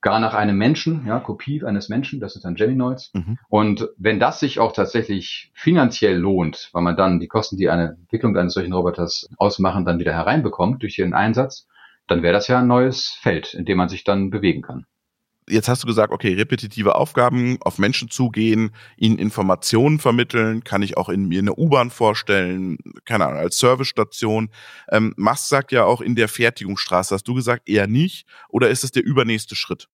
gar 0.00 0.20
nach 0.20 0.34
einem 0.34 0.56
Menschen, 0.56 1.06
ja, 1.06 1.18
Kopie 1.20 1.64
eines 1.64 1.88
Menschen, 1.88 2.20
das 2.20 2.36
ist 2.36 2.44
dann 2.44 2.54
Geminoids. 2.54 3.10
Mhm. 3.14 3.38
Und 3.48 3.88
wenn 3.96 4.20
das 4.20 4.40
sich 4.40 4.60
auch 4.60 4.72
tatsächlich 4.72 5.50
finanziell 5.54 6.16
lohnt, 6.16 6.70
weil 6.72 6.82
man 6.82 6.96
dann 6.96 7.20
die 7.20 7.28
Kosten, 7.28 7.56
die 7.56 7.68
eine 7.68 7.96
Entwicklung 8.00 8.36
eines 8.36 8.54
solchen 8.54 8.72
Roboters 8.72 9.28
ausmachen, 9.38 9.84
dann 9.84 9.98
wieder 9.98 10.12
hereinbekommt 10.12 10.82
durch 10.82 10.98
ihren 10.98 11.14
Einsatz, 11.14 11.66
dann 12.06 12.22
wäre 12.22 12.32
das 12.32 12.48
ja 12.48 12.60
ein 12.60 12.66
neues 12.66 13.18
Feld, 13.20 13.54
in 13.54 13.64
dem 13.64 13.76
man 13.76 13.88
sich 13.88 14.04
dann 14.04 14.30
bewegen 14.30 14.62
kann 14.62 14.86
jetzt 15.50 15.68
hast 15.68 15.82
du 15.82 15.86
gesagt, 15.86 16.12
okay, 16.12 16.34
repetitive 16.34 16.94
Aufgaben, 16.94 17.58
auf 17.60 17.78
Menschen 17.78 18.10
zugehen, 18.10 18.70
ihnen 18.96 19.18
Informationen 19.18 19.98
vermitteln, 19.98 20.64
kann 20.64 20.82
ich 20.82 20.96
auch 20.96 21.08
in 21.08 21.26
mir 21.26 21.40
eine 21.40 21.54
U-Bahn 21.54 21.90
vorstellen, 21.90 22.78
keine 23.04 23.26
Ahnung, 23.26 23.38
als 23.38 23.58
Servicestation. 23.58 24.50
Ähm, 24.90 25.14
Musk 25.16 25.48
sagt 25.48 25.72
ja 25.72 25.84
auch 25.84 26.00
in 26.00 26.14
der 26.14 26.28
Fertigungsstraße, 26.28 27.14
hast 27.14 27.28
du 27.28 27.34
gesagt, 27.34 27.68
eher 27.68 27.86
nicht, 27.86 28.26
oder 28.48 28.70
ist 28.70 28.84
es 28.84 28.92
der 28.92 29.04
übernächste 29.04 29.56
Schritt? 29.56 29.88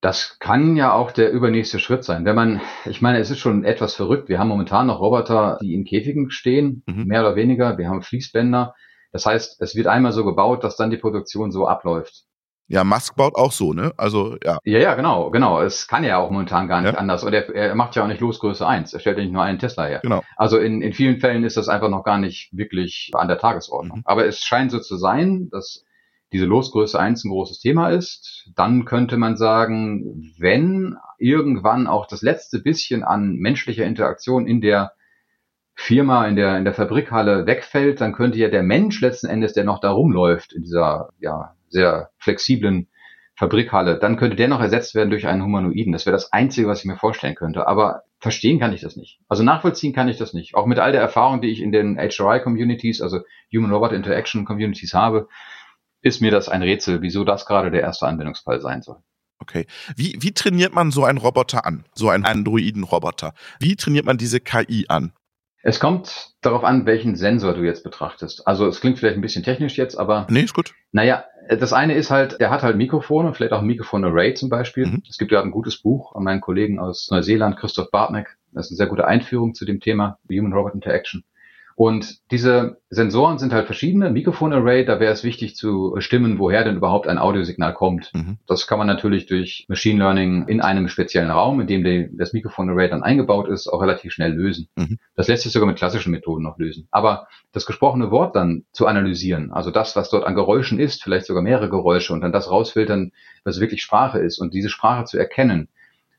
Das 0.00 0.38
kann 0.38 0.76
ja 0.76 0.92
auch 0.92 1.10
der 1.10 1.32
übernächste 1.32 1.80
Schritt 1.80 2.04
sein. 2.04 2.24
Wenn 2.24 2.36
man, 2.36 2.60
ich 2.84 3.02
meine, 3.02 3.18
es 3.18 3.30
ist 3.30 3.40
schon 3.40 3.64
etwas 3.64 3.94
verrückt. 3.96 4.28
Wir 4.28 4.38
haben 4.38 4.48
momentan 4.48 4.86
noch 4.86 5.00
Roboter, 5.00 5.58
die 5.60 5.74
in 5.74 5.84
Käfigen 5.84 6.30
stehen, 6.30 6.84
mhm. 6.86 7.06
mehr 7.06 7.22
oder 7.22 7.34
weniger. 7.34 7.78
Wir 7.78 7.88
haben 7.88 8.02
Fließbänder. 8.02 8.74
Das 9.10 9.26
heißt, 9.26 9.60
es 9.60 9.74
wird 9.74 9.88
einmal 9.88 10.12
so 10.12 10.24
gebaut, 10.24 10.62
dass 10.62 10.76
dann 10.76 10.90
die 10.90 10.98
Produktion 10.98 11.50
so 11.50 11.66
abläuft. 11.66 12.27
Ja, 12.70 12.84
Musk 12.84 13.16
baut 13.16 13.34
auch 13.34 13.50
so, 13.50 13.72
ne? 13.72 13.92
Also, 13.96 14.36
ja. 14.44 14.58
Ja, 14.64 14.78
ja, 14.78 14.94
genau, 14.94 15.30
genau. 15.30 15.62
Es 15.62 15.88
kann 15.88 16.04
ja 16.04 16.18
auch 16.18 16.30
momentan 16.30 16.68
gar 16.68 16.82
nicht 16.82 16.92
ja. 16.92 16.98
anders. 16.98 17.24
Und 17.24 17.32
er, 17.32 17.48
er 17.54 17.74
macht 17.74 17.96
ja 17.96 18.04
auch 18.04 18.08
nicht 18.08 18.20
Losgröße 18.20 18.66
1. 18.66 18.92
Er 18.92 19.00
stellt 19.00 19.16
ja 19.16 19.24
nicht 19.24 19.32
nur 19.32 19.42
einen 19.42 19.58
Tesla 19.58 19.86
her. 19.86 20.00
Genau. 20.02 20.22
Also 20.36 20.58
in, 20.58 20.82
in 20.82 20.92
vielen 20.92 21.18
Fällen 21.18 21.44
ist 21.44 21.56
das 21.56 21.68
einfach 21.68 21.88
noch 21.88 22.04
gar 22.04 22.18
nicht 22.18 22.50
wirklich 22.52 23.10
an 23.14 23.26
der 23.26 23.38
Tagesordnung. 23.38 23.98
Mhm. 23.98 24.04
Aber 24.04 24.26
es 24.26 24.40
scheint 24.40 24.70
so 24.70 24.80
zu 24.80 24.98
sein, 24.98 25.48
dass 25.50 25.86
diese 26.32 26.44
Losgröße 26.44 26.98
1 27.00 27.24
ein 27.24 27.30
großes 27.30 27.58
Thema 27.60 27.88
ist. 27.88 28.50
Dann 28.54 28.84
könnte 28.84 29.16
man 29.16 29.38
sagen, 29.38 30.34
wenn 30.38 30.96
irgendwann 31.18 31.86
auch 31.86 32.06
das 32.06 32.20
letzte 32.20 32.60
bisschen 32.60 33.02
an 33.02 33.36
menschlicher 33.36 33.86
Interaktion 33.86 34.46
in 34.46 34.60
der 34.60 34.92
Firma, 35.74 36.26
in 36.26 36.36
der, 36.36 36.58
in 36.58 36.64
der 36.64 36.74
Fabrikhalle 36.74 37.46
wegfällt, 37.46 38.02
dann 38.02 38.12
könnte 38.12 38.36
ja 38.36 38.48
der 38.48 38.62
Mensch 38.62 39.00
letzten 39.00 39.28
Endes, 39.28 39.54
der 39.54 39.64
noch 39.64 39.80
da 39.80 39.90
rumläuft, 39.90 40.52
in 40.52 40.62
dieser, 40.62 41.10
ja, 41.18 41.54
sehr 41.68 42.10
flexiblen 42.18 42.88
Fabrikhalle, 43.38 43.98
dann 44.00 44.16
könnte 44.16 44.36
der 44.36 44.48
noch 44.48 44.60
ersetzt 44.60 44.96
werden 44.96 45.10
durch 45.10 45.28
einen 45.28 45.44
Humanoiden. 45.44 45.92
Das 45.92 46.06
wäre 46.06 46.16
das 46.16 46.32
Einzige, 46.32 46.66
was 46.66 46.80
ich 46.80 46.86
mir 46.86 46.96
vorstellen 46.96 47.36
könnte. 47.36 47.68
Aber 47.68 48.02
verstehen 48.18 48.58
kann 48.58 48.72
ich 48.72 48.80
das 48.80 48.96
nicht. 48.96 49.20
Also 49.28 49.44
nachvollziehen 49.44 49.92
kann 49.92 50.08
ich 50.08 50.16
das 50.16 50.34
nicht. 50.34 50.56
Auch 50.56 50.66
mit 50.66 50.80
all 50.80 50.90
der 50.90 51.00
Erfahrung, 51.00 51.40
die 51.40 51.50
ich 51.50 51.60
in 51.60 51.70
den 51.70 51.96
HRI-Communities, 51.98 53.00
also 53.00 53.20
Human-Robot 53.54 53.92
Interaction 53.92 54.44
Communities 54.44 54.92
habe, 54.92 55.28
ist 56.02 56.20
mir 56.20 56.32
das 56.32 56.48
ein 56.48 56.62
Rätsel, 56.62 57.00
wieso 57.00 57.22
das 57.22 57.46
gerade 57.46 57.70
der 57.70 57.82
erste 57.82 58.06
Anwendungsfall 58.06 58.60
sein 58.60 58.82
soll. 58.82 58.96
Okay. 59.38 59.66
Wie, 59.94 60.16
wie 60.18 60.32
trainiert 60.32 60.74
man 60.74 60.90
so 60.90 61.04
einen 61.04 61.18
Roboter 61.18 61.64
an? 61.64 61.84
So 61.94 62.08
einen 62.08 62.24
Androiden-Roboter? 62.24 63.34
Wie 63.60 63.76
trainiert 63.76 64.04
man 64.04 64.18
diese 64.18 64.40
KI 64.40 64.86
an? 64.88 65.12
Es 65.62 65.80
kommt 65.80 66.34
darauf 66.40 66.64
an, 66.64 66.86
welchen 66.86 67.16
Sensor 67.16 67.54
du 67.54 67.62
jetzt 67.62 67.84
betrachtest. 67.84 68.46
Also 68.46 68.66
es 68.66 68.80
klingt 68.80 68.98
vielleicht 68.98 69.16
ein 69.16 69.22
bisschen 69.22 69.42
technisch 69.42 69.76
jetzt, 69.76 69.96
aber. 69.96 70.26
Nee, 70.30 70.42
ist 70.42 70.54
gut. 70.54 70.74
Naja, 70.92 71.24
das 71.48 71.72
eine 71.72 71.94
ist 71.94 72.10
halt, 72.10 72.40
der 72.40 72.50
hat 72.50 72.62
halt 72.62 72.76
Mikrofone, 72.76 73.32
vielleicht 73.32 73.52
auch 73.52 73.60
ein 73.60 73.66
Mikrofon-Array 73.66 74.34
zum 74.34 74.48
Beispiel. 74.48 74.86
Mhm. 74.86 75.02
Es 75.08 75.18
gibt 75.18 75.32
ja 75.32 75.42
ein 75.42 75.50
gutes 75.50 75.78
Buch 75.78 76.14
an 76.14 76.24
meinen 76.24 76.40
Kollegen 76.40 76.78
aus 76.78 77.10
Neuseeland, 77.10 77.56
Christoph 77.56 77.90
Bartneck. 77.90 78.36
Das 78.52 78.66
ist 78.66 78.72
eine 78.72 78.76
sehr 78.76 78.86
gute 78.86 79.06
Einführung 79.06 79.54
zu 79.54 79.64
dem 79.64 79.80
Thema 79.80 80.18
Human-Robot 80.30 80.74
Interaction. 80.74 81.24
Und 81.78 82.18
diese 82.32 82.80
Sensoren 82.90 83.38
sind 83.38 83.52
halt 83.52 83.66
verschiedene. 83.66 84.10
Mikrofon-Array, 84.10 84.84
da 84.84 84.98
wäre 84.98 85.12
es 85.12 85.22
wichtig 85.22 85.54
zu 85.54 85.92
bestimmen, 85.94 86.40
woher 86.40 86.64
denn 86.64 86.78
überhaupt 86.78 87.06
ein 87.06 87.18
Audiosignal 87.18 87.72
kommt. 87.72 88.10
Mhm. 88.14 88.38
Das 88.48 88.66
kann 88.66 88.78
man 88.78 88.88
natürlich 88.88 89.26
durch 89.26 89.64
Machine 89.68 90.00
Learning 90.00 90.48
in 90.48 90.60
einem 90.60 90.88
speziellen 90.88 91.30
Raum, 91.30 91.60
in 91.60 91.68
dem 91.68 91.84
die, 91.84 92.08
das 92.18 92.32
Mikrofon-Array 92.32 92.90
dann 92.90 93.04
eingebaut 93.04 93.46
ist, 93.46 93.68
auch 93.68 93.80
relativ 93.80 94.12
schnell 94.12 94.32
lösen. 94.32 94.68
Mhm. 94.74 94.98
Das 95.14 95.28
lässt 95.28 95.44
sich 95.44 95.52
sogar 95.52 95.68
mit 95.68 95.78
klassischen 95.78 96.10
Methoden 96.10 96.42
noch 96.42 96.58
lösen. 96.58 96.88
Aber 96.90 97.28
das 97.52 97.64
gesprochene 97.64 98.10
Wort 98.10 98.34
dann 98.34 98.64
zu 98.72 98.88
analysieren, 98.88 99.52
also 99.52 99.70
das, 99.70 99.94
was 99.94 100.10
dort 100.10 100.24
an 100.24 100.34
Geräuschen 100.34 100.80
ist, 100.80 101.04
vielleicht 101.04 101.26
sogar 101.26 101.44
mehrere 101.44 101.70
Geräusche 101.70 102.12
und 102.12 102.22
dann 102.22 102.32
das 102.32 102.50
rausfiltern, 102.50 103.12
was 103.44 103.60
wirklich 103.60 103.82
Sprache 103.82 104.18
ist 104.18 104.40
und 104.40 104.52
diese 104.52 104.68
Sprache 104.68 105.04
zu 105.04 105.16
erkennen, 105.16 105.68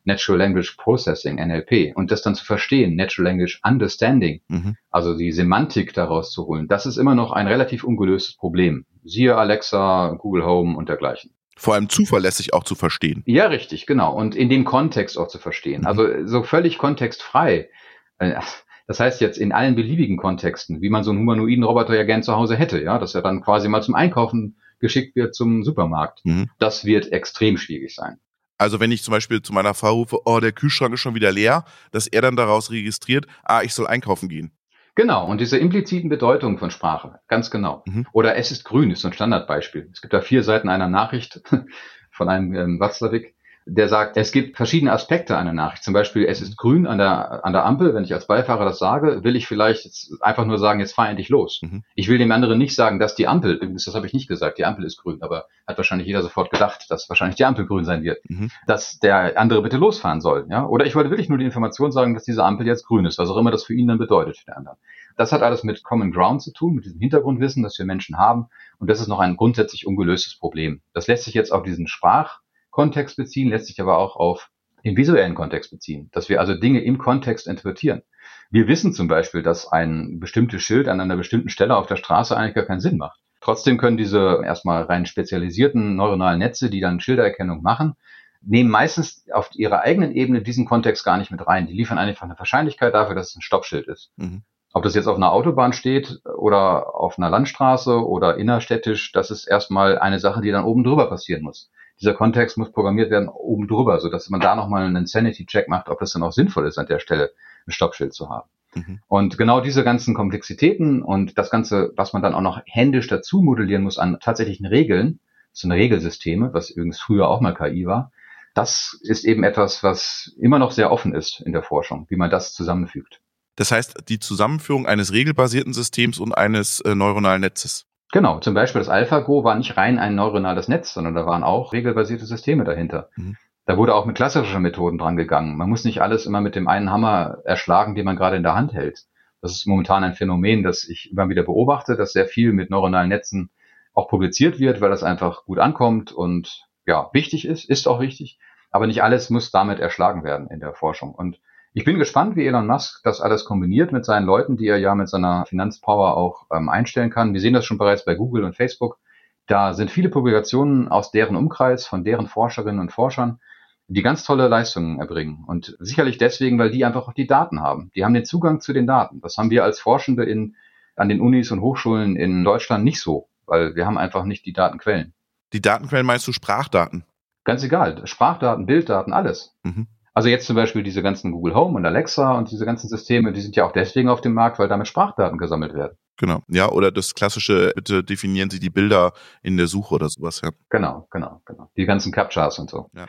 Natural 0.10 0.40
Language 0.40 0.76
Processing, 0.78 1.36
NLP, 1.36 1.96
und 1.96 2.12
das 2.12 2.22
dann 2.22 2.36
zu 2.36 2.44
verstehen, 2.44 2.96
Natural 2.96 3.32
Language 3.32 3.62
Understanding, 3.64 4.42
mhm. 4.48 4.76
also 4.90 5.16
die 5.16 5.32
Semantik 5.32 5.94
daraus 5.94 6.32
zu 6.32 6.48
holen, 6.48 6.68
das 6.68 6.86
ist 6.86 6.98
immer 6.98 7.16
noch 7.16 7.32
ein 7.32 7.48
relativ 7.48 7.84
ungelöstes 7.84 8.36
Problem. 8.36 8.86
Siehe 9.04 9.38
Alexa, 9.38 10.16
Google 10.20 10.46
Home 10.46 10.76
und 10.76 10.90
dergleichen. 10.90 11.32
Vor 11.56 11.74
allem 11.74 11.90
zuverlässig 11.90 12.54
auch 12.54 12.64
zu 12.64 12.76
verstehen. 12.76 13.22
Ja, 13.26 13.48
richtig, 13.48 13.86
genau. 13.86 14.16
Und 14.16 14.34
in 14.36 14.50
dem 14.50 14.64
Kontext 14.64 15.18
auch 15.18 15.28
zu 15.28 15.40
verstehen. 15.40 15.82
Mhm. 15.82 15.88
Also 15.88 16.26
so 16.26 16.44
völlig 16.44 16.78
kontextfrei. 16.78 17.70
Äh, 18.18 18.40
das 18.88 19.00
heißt 19.00 19.22
jetzt 19.22 19.38
in 19.38 19.52
allen 19.52 19.76
beliebigen 19.76 20.18
Kontexten, 20.18 20.82
wie 20.82 20.90
man 20.90 21.04
so 21.04 21.12
einen 21.12 21.20
humanoiden 21.20 21.64
Roboter 21.64 21.96
ja 21.96 22.04
gern 22.04 22.24
zu 22.24 22.36
Hause 22.36 22.56
hätte, 22.56 22.82
ja, 22.82 22.98
dass 22.98 23.14
er 23.14 23.22
dann 23.22 23.42
quasi 23.42 23.68
mal 23.68 23.84
zum 23.84 23.94
Einkaufen 23.94 24.58
geschickt 24.80 25.16
wird 25.16 25.36
zum 25.36 25.64
Supermarkt. 25.64 26.22
Mhm. 26.24 26.50
Das 26.58 26.86
wird 26.86 27.12
extrem 27.12 27.58
schwierig 27.58 27.94
sein. 27.94 28.20
Also 28.60 28.80
wenn 28.80 28.92
ich 28.92 29.02
zum 29.02 29.14
Beispiel 29.14 29.42
zu 29.42 29.54
meiner 29.54 29.74
Frau 29.74 29.94
rufe, 29.94 30.20
oh, 30.26 30.40
der 30.40 30.52
Kühlschrank 30.52 30.94
ist 30.94 31.00
schon 31.00 31.16
wieder 31.16 31.32
leer, 31.32 31.64
dass 31.92 32.08
er 32.08 32.22
dann 32.22 32.36
daraus 32.36 32.70
registriert, 32.70 33.26
ah, 33.44 33.62
ich 33.64 33.74
soll 33.74 33.88
einkaufen 33.88 34.30
gehen. 34.30 34.52
Genau, 34.96 35.26
und 35.26 35.40
diese 35.40 35.58
impliziten 35.58 36.10
Bedeutungen 36.10 36.58
von 36.58 36.70
Sprache, 36.70 37.20
ganz 37.30 37.50
genau. 37.50 37.84
Mhm. 37.88 38.06
Oder 38.12 38.36
es 38.36 38.52
ist 38.52 38.66
grün, 38.66 38.92
ist 38.92 39.02
so 39.02 39.08
ein 39.08 39.14
Standardbeispiel. 39.14 39.90
Es 39.94 40.02
gibt 40.02 40.14
da 40.14 40.20
vier 40.20 40.44
Seiten 40.44 40.68
einer 40.68 40.90
Nachricht 40.90 41.42
von 42.12 42.28
einem 42.28 42.54
ähm, 42.54 42.80
Watzlawick 42.82 43.34
der 43.76 43.88
sagt, 43.88 44.18
es 44.18 44.32
gibt 44.32 44.58
verschiedene 44.58 44.92
Aspekte 44.92 45.38
einer 45.38 45.54
Nachricht. 45.54 45.84
Zum 45.84 45.94
Beispiel, 45.94 46.26
es 46.26 46.42
ist 46.42 46.58
grün 46.58 46.88
an 46.88 46.98
der, 46.98 47.46
an 47.46 47.54
der 47.54 47.66
Ampel. 47.66 47.94
Wenn 47.94 48.04
ich 48.04 48.14
als 48.14 48.28
Beifahrer 48.28 48.66
das 48.66 48.80
sage, 48.80 49.24
will 49.24 49.36
ich 49.36 49.48
vielleicht 49.48 49.88
einfach 50.22 50.46
nur 50.46 50.58
sagen, 50.58 50.80
jetzt 50.80 50.94
fahr 50.94 51.10
endlich 51.10 51.30
los. 51.30 51.62
Mhm. 51.62 51.84
Ich 51.96 52.08
will 52.08 52.18
dem 52.18 52.32
anderen 52.32 52.58
nicht 52.58 52.76
sagen, 52.76 53.00
dass 53.00 53.16
die 53.16 53.28
Ampel, 53.28 53.60
das 53.60 53.94
habe 53.94 54.08
ich 54.08 54.14
nicht 54.14 54.28
gesagt, 54.28 54.58
die 54.58 54.66
Ampel 54.66 54.86
ist 54.86 55.02
grün, 55.02 55.22
aber 55.22 55.46
hat 55.68 55.78
wahrscheinlich 55.78 56.08
jeder 56.08 56.22
sofort 56.22 56.52
gedacht, 56.52 56.86
dass 56.90 57.10
wahrscheinlich 57.10 57.36
die 57.36 57.46
Ampel 57.46 57.66
grün 57.66 57.86
sein 57.86 58.04
wird. 58.04 58.20
Mhm. 58.30 58.50
Dass 58.66 59.00
der 59.00 59.38
andere 59.40 59.62
bitte 59.62 59.78
losfahren 59.78 60.22
soll. 60.22 60.48
Ja? 60.50 60.66
Oder 60.66 60.86
ich 60.86 60.96
wollte 60.96 61.10
wirklich 61.10 61.30
nur 61.30 61.38
die 61.38 61.46
Information 61.46 61.92
sagen, 61.92 62.14
dass 62.14 62.24
diese 62.24 62.44
Ampel 62.44 62.66
jetzt 62.66 62.86
grün 62.86 63.06
ist, 63.06 63.20
was 63.20 63.30
auch 63.30 63.38
immer 63.38 63.52
das 63.52 63.64
für 63.64 63.74
ihn 63.74 63.88
dann 63.88 63.98
bedeutet, 63.98 64.38
für 64.38 64.46
den 64.46 64.56
anderen. 64.56 64.78
Das 65.16 65.32
hat 65.32 65.42
alles 65.42 65.64
mit 65.64 65.84
Common 65.84 66.12
Ground 66.12 66.42
zu 66.42 66.54
tun, 66.54 66.76
mit 66.76 66.86
diesem 66.86 67.00
Hintergrundwissen, 67.00 67.62
das 67.62 67.78
wir 67.78 67.86
Menschen 67.86 68.18
haben. 68.18 68.48
Und 68.80 68.90
das 68.90 69.02
ist 69.02 69.08
noch 69.08 69.20
ein 69.20 69.36
grundsätzlich 69.36 69.86
ungelöstes 69.86 70.38
Problem. 70.38 70.82
Das 70.94 71.08
lässt 71.08 71.26
sich 71.26 71.34
jetzt 71.34 71.52
auf 71.52 71.64
diesen 71.64 71.88
Sprach 71.88 72.40
Kontext 72.72 73.18
beziehen, 73.18 73.50
lässt 73.50 73.68
sich 73.68 73.82
aber 73.82 73.98
auch 73.98 74.16
auf 74.16 74.50
den 74.84 74.98
visuellen 74.98 75.36
Kontext 75.36 75.72
beziehen, 75.72 76.10
dass 76.12 76.30
wir 76.30 76.40
also 76.40 76.56
Dinge 76.56 76.82
im 76.82 76.98
Kontext 76.98 77.48
interpretieren. 77.48 78.02
Wir 78.50 78.68
wissen 78.68 78.94
zum 78.94 79.08
Beispiel, 79.08 79.44
dass 79.44 79.68
ein 79.68 80.20
bestimmtes 80.20 80.62
Schild 80.64 80.88
an 80.88 81.00
einer 81.00 81.18
bestimmten 81.18 81.50
Stelle 81.50 81.76
auf 81.76 81.88
der 81.88 81.98
Straße 81.98 82.36
eigentlich 82.36 82.56
gar 82.56 82.66
keinen 82.66 82.80
Sinn 82.80 82.98
macht. 82.98 83.20
Trotzdem 83.42 83.78
können 83.78 83.98
diese 83.98 84.42
erstmal 84.44 84.84
rein 84.84 85.06
spezialisierten 85.06 85.96
neuronalen 85.96 86.40
Netze, 86.40 86.70
die 86.70 86.82
dann 86.82 87.00
Schildererkennung 87.00 87.62
machen, 87.62 87.94
nehmen 88.42 88.70
meistens 88.70 89.26
auf 89.32 89.50
ihrer 89.54 89.82
eigenen 89.82 90.14
Ebene 90.14 90.42
diesen 90.42 90.66
Kontext 90.66 91.04
gar 91.04 91.18
nicht 91.18 91.32
mit 91.32 91.46
rein. 91.46 91.68
Die 91.68 91.74
liefern 91.74 91.98
einfach 91.98 92.24
eine 92.24 92.40
Wahrscheinlichkeit 92.40 92.94
dafür, 92.94 93.16
dass 93.16 93.30
es 93.30 93.36
ein 93.36 93.42
Stoppschild 93.42 93.88
ist. 93.88 94.12
Mhm. 94.18 94.44
Ob 94.72 94.84
das 94.84 94.96
jetzt 94.96 95.08
auf 95.08 95.18
einer 95.18 95.32
Autobahn 95.32 95.74
steht 95.74 96.22
oder 96.38 96.96
auf 96.96 97.18
einer 97.18 97.30
Landstraße 97.30 98.06
oder 98.06 98.38
innerstädtisch, 98.38 99.12
das 99.12 99.32
ist 99.32 99.48
erstmal 99.48 99.98
eine 99.98 100.20
Sache, 100.20 100.42
die 100.42 100.52
dann 100.52 100.66
oben 100.66 100.84
drüber 100.84 101.10
passieren 101.10 101.42
muss 101.44 101.72
dieser 102.02 102.14
Kontext 102.14 102.58
muss 102.58 102.72
programmiert 102.72 103.12
werden 103.12 103.28
oben 103.28 103.68
drüber, 103.68 104.00
so 104.00 104.10
dass 104.10 104.30
man 104.30 104.40
da 104.40 104.56
nochmal 104.56 104.86
einen 104.86 105.06
Sanity-Check 105.06 105.68
macht, 105.68 105.90
ob 105.90 106.00
das 106.00 106.14
dann 106.14 106.24
auch 106.24 106.32
sinnvoll 106.32 106.68
ist, 106.68 106.78
an 106.78 106.88
der 106.88 107.00
Stelle 107.00 107.32
ein 107.68 107.72
Stoppschild 107.72 108.14
zu 108.14 108.30
haben. 108.30 108.50
Mhm. 108.74 109.00
Und 109.08 109.38
genau 109.38 109.62
diese 109.62 109.84
ganzen 109.84 110.14
Komplexitäten 110.14 111.02
und 111.02 111.38
das 111.38 111.50
Ganze, 111.50 111.92
was 111.96 112.14
man 112.14 112.22
dann 112.22 112.34
auch 112.34 112.42
noch 112.42 112.62
händisch 112.66 113.08
dazu 113.08 113.42
modellieren 113.42 113.84
muss 113.84 113.98
an 113.98 114.20
tatsächlichen 114.20 114.66
Regeln, 114.66 115.20
so 115.52 115.68
eine 115.68 115.76
Regelsysteme, 115.76 116.54
was 116.54 116.70
übrigens 116.70 117.00
früher 117.00 117.28
auch 117.28 117.42
mal 117.42 117.54
KI 117.54 117.86
war, 117.86 118.12
das 118.54 119.00
ist 119.04 119.26
eben 119.26 119.44
etwas, 119.44 119.84
was 119.84 120.34
immer 120.40 120.60
noch 120.60 120.72
sehr 120.72 120.92
offen 120.92 121.14
ist 121.14 121.42
in 121.42 121.54
der 121.54 121.64
Forschung, 121.64 122.06
wie 122.10 122.16
man 122.16 122.30
das 122.30 122.54
zusammenfügt. 122.54 123.22
Das 123.56 123.72
heißt, 123.72 123.96
die 124.08 124.20
Zusammenführung 124.20 124.86
eines 124.86 125.12
regelbasierten 125.12 125.74
Systems 125.74 126.20
und 126.20 126.34
eines 126.34 126.80
äh, 126.82 126.96
neuronalen 126.96 127.42
Netzes. 127.42 127.89
Genau, 128.12 128.40
zum 128.40 128.54
Beispiel 128.56 128.80
das 128.80 128.90
AlphaGo 128.90 129.44
war 129.44 129.56
nicht 129.56 129.78
rein 129.78 130.00
ein 130.00 130.16
neuronales 130.16 130.68
Netz, 130.68 130.94
sondern 130.94 131.14
da 131.14 131.26
waren 131.26 131.44
auch 131.44 131.74
regelbasierte 131.74 132.26
Systeme 132.26 132.64
dahinter. 132.64 133.10
Mhm. 133.16 133.38
Da 133.66 133.78
wurde 133.78 133.94
auch 133.94 134.06
mit 134.06 134.16
klassischen 134.16 134.64
Methoden 134.64 134.98
dran 134.98 135.16
gegangen. 135.16 135.56
Man 135.56 135.70
muss 135.70 135.86
nicht 135.86 136.02
alles 136.02 136.26
immer 136.26 136.42
mit 136.42 136.56
dem 136.56 136.68
einen 136.68 136.92
Hammer 136.92 137.38
erschlagen, 137.46 137.94
den 137.94 138.06
man 138.06 138.16
gerade 138.16 138.36
in 138.36 138.44
der 138.44 138.56
Hand 138.56 138.74
hält. 138.74 139.06
Das 139.42 139.52
ist 139.52 139.68
momentan 139.68 140.04
ein 140.04 140.16
Phänomen, 140.16 140.64
das 140.64 140.84
ich 140.90 141.12
immer 141.12 141.30
wieder 141.30 141.44
beobachte, 141.44 141.96
dass 141.96 142.12
sehr 142.12 142.26
viel 142.26 142.52
mit 142.52 142.72
neuronalen 142.72 143.10
Netzen 143.10 143.52
auch 143.94 144.08
publiziert 144.08 144.60
wird, 144.60 144.82
weil 144.82 144.90
das 144.90 145.04
einfach 145.04 145.46
gut 145.46 145.60
ankommt 145.60 146.12
und 146.12 146.66
ja, 146.88 147.10
wichtig 147.14 147.46
ist, 147.46 147.70
ist 147.70 147.88
auch 147.88 148.00
wichtig. 148.00 148.40
Aber 148.72 148.88
nicht 148.88 149.04
alles 149.04 149.30
muss 149.30 149.52
damit 149.52 149.80
erschlagen 149.80 150.24
werden 150.24 150.48
in 150.50 150.60
der 150.60 150.74
Forschung. 150.74 151.14
Und 151.14 151.40
ich 151.74 151.86
bin 151.86 152.00
gespannt, 152.00 152.36
wie 152.36 152.46
Elon 152.46 152.68
Musk 152.68 153.02
das 153.04 153.22
alles 153.22 153.46
kombiniert 153.46 153.92
mit 153.92 154.04
seinen 154.04 154.26
Leuten, 154.26 154.58
die 154.58 154.68
er 154.68 154.78
ja 154.78 154.96
mit 154.96 155.10
seiner 155.10 155.46
Finanzpower 155.46 156.18
auch 156.18 156.48
ähm, 156.52 156.68
einstellen 156.70 157.12
kann. 157.12 157.34
Wir 157.34 157.42
sehen 157.42 157.54
das 157.54 157.66
schon 157.66 157.78
bereits 157.78 158.06
bei 158.06 158.16
Google 158.16 158.44
und 158.44 158.56
Facebook. 158.56 158.98
Da 159.46 159.74
sind 159.74 159.92
viele 159.92 160.10
Publikationen 160.10 160.88
aus 160.88 161.12
deren 161.12 161.36
Umkreis, 161.36 161.86
von 161.86 162.04
deren 162.04 162.28
Forscherinnen 162.28 162.80
und 162.80 162.92
Forschern, 162.92 163.40
die 163.88 164.02
ganz 164.02 164.24
tolle 164.24 164.48
Leistungen 164.48 165.00
erbringen. 165.00 165.44
Und 165.46 165.76
sicherlich 165.80 166.18
deswegen, 166.18 166.58
weil 166.60 166.72
die 166.72 166.86
einfach 166.86 167.08
auch 167.08 167.14
die 167.14 167.28
Daten 167.28 167.62
haben. 167.62 167.92
Die 167.96 168.04
haben 168.04 168.14
den 168.14 168.26
Zugang 168.26 168.62
zu 168.62 168.74
den 168.74 168.88
Daten. 168.88 169.22
Das 169.22 169.38
haben 169.38 169.50
wir 169.50 169.64
als 169.64 169.80
Forschende 169.80 170.24
in, 170.24 170.56
an 170.96 171.10
den 171.10 171.22
Unis 171.22 171.52
und 171.52 171.62
Hochschulen 171.62 172.16
in 172.16 172.44
Deutschland 172.44 172.84
nicht 172.84 173.02
so, 173.02 173.30
weil 173.46 173.76
wir 173.76 173.86
haben 173.86 173.98
einfach 173.98 174.26
nicht 174.26 174.46
die 174.46 174.54
Datenquellen. 174.54 175.14
Die 175.54 175.62
Datenquellen 175.62 176.06
meinst 176.06 176.28
du 176.28 176.32
Sprachdaten? 176.32 177.04
Ganz 177.44 177.64
egal. 177.64 178.06
Sprachdaten, 178.06 178.68
Bilddaten, 178.68 179.14
alles. 179.14 179.56
Mhm. 179.64 179.88
Also 180.20 180.28
jetzt 180.28 180.48
zum 180.48 180.58
Beispiel 180.58 180.84
diese 180.84 181.02
ganzen 181.02 181.32
Google 181.32 181.56
Home 181.56 181.78
und 181.78 181.86
Alexa 181.86 182.38
und 182.38 182.52
diese 182.52 182.66
ganzen 182.66 182.90
Systeme, 182.90 183.32
die 183.32 183.40
sind 183.40 183.56
ja 183.56 183.66
auch 183.66 183.72
deswegen 183.72 184.10
auf 184.10 184.20
dem 184.20 184.34
Markt, 184.34 184.60
weil 184.60 184.68
damit 184.68 184.86
Sprachdaten 184.90 185.38
gesammelt 185.38 185.74
werden. 185.74 185.98
Genau. 186.18 186.42
Ja, 186.50 186.68
oder 186.68 186.92
das 186.92 187.16
klassische, 187.16 187.72
bitte 187.74 188.04
definieren 188.04 188.50
Sie 188.50 188.60
die 188.60 188.70
Bilder 188.70 189.14
in 189.44 189.56
der 189.56 189.68
Suche 189.68 189.96
oder 189.96 190.10
sowas, 190.10 190.42
ja. 190.44 190.50
Genau, 190.72 191.08
genau, 191.10 191.42
genau. 191.46 191.72
Die 191.78 191.86
ganzen 191.86 192.12
Captchas 192.12 192.60
und 192.60 192.70
so. 192.70 192.88
Ja. 192.94 193.06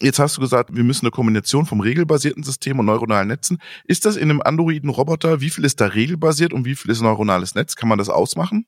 Jetzt 0.00 0.18
hast 0.18 0.38
du 0.38 0.40
gesagt, 0.40 0.74
wir 0.74 0.84
müssen 0.84 1.04
eine 1.04 1.10
Kombination 1.10 1.66
vom 1.66 1.80
regelbasierten 1.80 2.42
System 2.44 2.78
und 2.78 2.86
neuronalen 2.86 3.28
Netzen. 3.28 3.58
Ist 3.84 4.06
das 4.06 4.16
in 4.16 4.30
einem 4.30 4.40
Androiden-Roboter, 4.40 5.42
wie 5.42 5.50
viel 5.50 5.66
ist 5.66 5.82
da 5.82 5.88
regelbasiert 5.88 6.54
und 6.54 6.64
wie 6.64 6.76
viel 6.76 6.90
ist 6.90 7.02
neuronales 7.02 7.54
Netz? 7.54 7.76
Kann 7.76 7.90
man 7.90 7.98
das 7.98 8.08
ausmachen? 8.08 8.64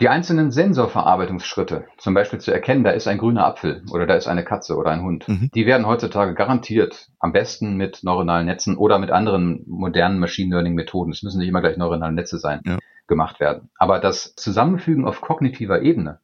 Die 0.00 0.10
einzelnen 0.10 0.50
Sensorverarbeitungsschritte, 0.50 1.86
zum 1.96 2.12
Beispiel 2.12 2.38
zu 2.38 2.52
erkennen, 2.52 2.84
da 2.84 2.90
ist 2.90 3.08
ein 3.08 3.16
grüner 3.16 3.46
Apfel 3.46 3.82
oder 3.90 4.06
da 4.06 4.14
ist 4.14 4.26
eine 4.26 4.44
Katze 4.44 4.76
oder 4.76 4.90
ein 4.90 5.02
Hund, 5.02 5.26
mhm. 5.26 5.50
die 5.54 5.64
werden 5.64 5.86
heutzutage 5.86 6.34
garantiert 6.34 7.08
am 7.18 7.32
besten 7.32 7.76
mit 7.76 8.00
neuronalen 8.02 8.44
Netzen 8.44 8.76
oder 8.76 8.98
mit 8.98 9.10
anderen 9.10 9.64
modernen 9.66 10.18
Machine 10.18 10.54
Learning 10.54 10.74
Methoden, 10.74 11.12
es 11.12 11.22
müssen 11.22 11.38
nicht 11.38 11.48
immer 11.48 11.62
gleich 11.62 11.78
neuronale 11.78 12.12
Netze 12.12 12.38
sein, 12.38 12.60
ja. 12.66 12.78
gemacht 13.06 13.40
werden. 13.40 13.70
Aber 13.78 13.98
das 13.98 14.34
Zusammenfügen 14.34 15.06
auf 15.06 15.22
kognitiver 15.22 15.80
Ebene, 15.80 16.20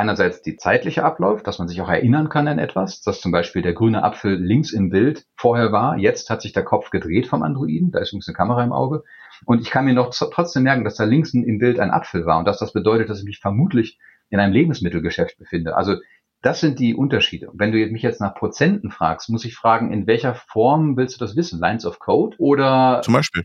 einerseits 0.00 0.42
die 0.42 0.56
zeitliche 0.56 1.04
Ablauf, 1.04 1.42
dass 1.42 1.58
man 1.58 1.68
sich 1.68 1.80
auch 1.80 1.88
erinnern 1.88 2.28
kann 2.28 2.48
an 2.48 2.58
etwas, 2.58 3.02
dass 3.02 3.20
zum 3.20 3.30
Beispiel 3.30 3.62
der 3.62 3.74
grüne 3.74 4.02
Apfel 4.02 4.34
links 4.34 4.72
im 4.72 4.90
Bild 4.90 5.26
vorher 5.36 5.70
war, 5.70 5.96
jetzt 5.96 6.30
hat 6.30 6.42
sich 6.42 6.52
der 6.52 6.64
Kopf 6.64 6.90
gedreht 6.90 7.26
vom 7.26 7.42
Androiden, 7.42 7.92
da 7.92 8.00
ist 8.00 8.10
übrigens 8.10 8.28
eine 8.28 8.36
Kamera 8.36 8.64
im 8.64 8.72
Auge 8.72 9.04
und 9.44 9.60
ich 9.60 9.70
kann 9.70 9.84
mir 9.84 9.94
noch 9.94 10.10
trotzdem 10.10 10.64
merken, 10.64 10.84
dass 10.84 10.96
da 10.96 11.04
links 11.04 11.32
im 11.34 11.58
Bild 11.58 11.78
ein 11.78 11.90
Apfel 11.90 12.26
war 12.26 12.38
und 12.38 12.46
dass 12.46 12.58
das 12.58 12.72
bedeutet, 12.72 13.08
dass 13.08 13.20
ich 13.20 13.24
mich 13.24 13.38
vermutlich 13.38 13.98
in 14.30 14.40
einem 14.40 14.52
Lebensmittelgeschäft 14.52 15.38
befinde. 15.38 15.76
Also 15.76 15.96
das 16.42 16.60
sind 16.60 16.78
die 16.78 16.94
Unterschiede. 16.94 17.50
wenn 17.52 17.72
du 17.72 17.78
mich 17.88 18.02
jetzt 18.02 18.20
nach 18.20 18.34
Prozenten 18.34 18.90
fragst, 18.90 19.28
muss 19.28 19.44
ich 19.44 19.54
fragen, 19.54 19.92
in 19.92 20.06
welcher 20.06 20.34
Form 20.34 20.96
willst 20.96 21.20
du 21.20 21.24
das 21.24 21.36
wissen? 21.36 21.60
Lines 21.60 21.84
of 21.84 21.98
Code 21.98 22.36
oder? 22.38 23.02
Zum 23.04 23.14
Beispiel. 23.14 23.44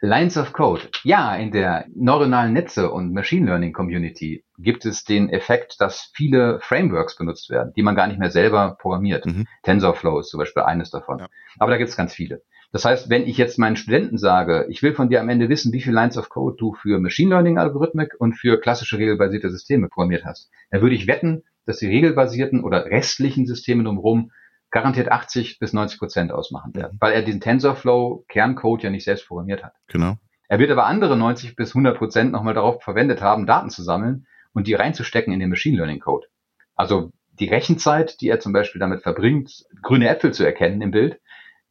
Lines 0.00 0.36
of 0.36 0.52
Code. 0.52 0.82
Ja, 1.02 1.34
in 1.34 1.50
der 1.50 1.86
neuronalen 1.92 2.52
Netze 2.52 2.90
und 2.92 3.12
Machine 3.12 3.46
Learning 3.46 3.72
Community 3.72 4.44
gibt 4.56 4.86
es 4.86 5.02
den 5.04 5.28
Effekt, 5.28 5.80
dass 5.80 6.12
viele 6.14 6.60
Frameworks 6.60 7.16
benutzt 7.16 7.50
werden, 7.50 7.72
die 7.74 7.82
man 7.82 7.96
gar 7.96 8.06
nicht 8.06 8.20
mehr 8.20 8.30
selber 8.30 8.76
programmiert. 8.80 9.26
Mhm. 9.26 9.46
TensorFlow 9.64 10.20
ist 10.20 10.28
zum 10.28 10.38
Beispiel 10.38 10.62
eines 10.62 10.90
davon. 10.90 11.18
Ja. 11.18 11.28
Aber 11.58 11.72
da 11.72 11.78
gibt 11.78 11.90
es 11.90 11.96
ganz 11.96 12.14
viele. 12.14 12.42
Das 12.70 12.84
heißt, 12.84 13.10
wenn 13.10 13.26
ich 13.26 13.38
jetzt 13.38 13.58
meinen 13.58 13.76
Studenten 13.76 14.18
sage, 14.18 14.66
ich 14.68 14.82
will 14.82 14.94
von 14.94 15.08
dir 15.08 15.20
am 15.20 15.28
Ende 15.30 15.48
wissen, 15.48 15.72
wie 15.72 15.80
viel 15.80 15.94
Lines 15.94 16.18
of 16.18 16.28
Code 16.28 16.56
du 16.56 16.74
für 16.74 17.00
Machine 17.00 17.30
Learning 17.30 17.58
Algorithmik 17.58 18.14
und 18.18 18.34
für 18.34 18.60
klassische 18.60 18.98
regelbasierte 18.98 19.50
Systeme 19.50 19.88
programmiert 19.88 20.24
hast, 20.24 20.50
dann 20.70 20.82
würde 20.82 20.94
ich 20.94 21.08
wetten, 21.08 21.42
dass 21.66 21.78
die 21.78 21.86
regelbasierten 21.86 22.62
oder 22.62 22.84
restlichen 22.84 23.46
Systeme 23.46 23.82
drumherum 23.82 24.30
garantiert 24.70 25.10
80 25.10 25.58
bis 25.58 25.72
90 25.72 25.98
Prozent 25.98 26.32
ausmachen 26.32 26.74
werden, 26.74 26.94
mhm. 26.94 26.98
weil 27.00 27.12
er 27.12 27.22
diesen 27.22 27.40
TensorFlow 27.40 28.24
Kerncode 28.28 28.84
ja 28.84 28.90
nicht 28.90 29.04
selbst 29.04 29.26
programmiert 29.26 29.64
hat. 29.64 29.72
Genau. 29.88 30.16
Er 30.48 30.58
wird 30.58 30.70
aber 30.70 30.86
andere 30.86 31.16
90 31.16 31.56
bis 31.56 31.70
100 31.70 31.98
Prozent 31.98 32.32
nochmal 32.32 32.54
darauf 32.54 32.82
verwendet 32.82 33.20
haben, 33.20 33.46
Daten 33.46 33.70
zu 33.70 33.82
sammeln 33.82 34.26
und 34.52 34.66
die 34.66 34.74
reinzustecken 34.74 35.32
in 35.32 35.40
den 35.40 35.50
Machine 35.50 35.76
Learning 35.76 36.00
Code. 36.00 36.26
Also 36.74 37.12
die 37.38 37.48
Rechenzeit, 37.48 38.20
die 38.20 38.28
er 38.28 38.40
zum 38.40 38.52
Beispiel 38.52 38.80
damit 38.80 39.02
verbringt, 39.02 39.64
grüne 39.82 40.08
Äpfel 40.08 40.32
zu 40.32 40.44
erkennen 40.44 40.80
im 40.80 40.90
Bild, 40.90 41.20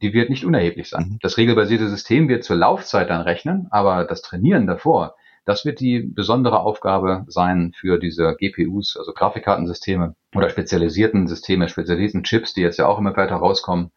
die 0.00 0.12
wird 0.12 0.30
nicht 0.30 0.44
unerheblich 0.44 0.88
sein. 0.88 1.10
Mhm. 1.10 1.18
Das 1.20 1.38
regelbasierte 1.38 1.88
System 1.88 2.28
wird 2.28 2.44
zur 2.44 2.56
Laufzeit 2.56 3.10
dann 3.10 3.22
rechnen, 3.22 3.66
aber 3.70 4.04
das 4.04 4.22
Trainieren 4.22 4.66
davor, 4.66 5.16
das 5.48 5.64
wird 5.64 5.80
die 5.80 6.00
besondere 6.00 6.60
Aufgabe 6.60 7.24
sein 7.26 7.72
für 7.74 7.98
diese 7.98 8.36
GPUs, 8.38 8.98
also 8.98 9.14
Grafikkartensysteme 9.14 10.14
oder 10.34 10.50
spezialisierten 10.50 11.26
Systeme, 11.26 11.70
spezialisierten 11.70 12.22
Chips, 12.22 12.52
die 12.52 12.60
jetzt 12.60 12.78
ja 12.78 12.86
auch 12.86 12.98
immer 12.98 13.16
weiter 13.16 13.36
rauskommen, 13.36 13.90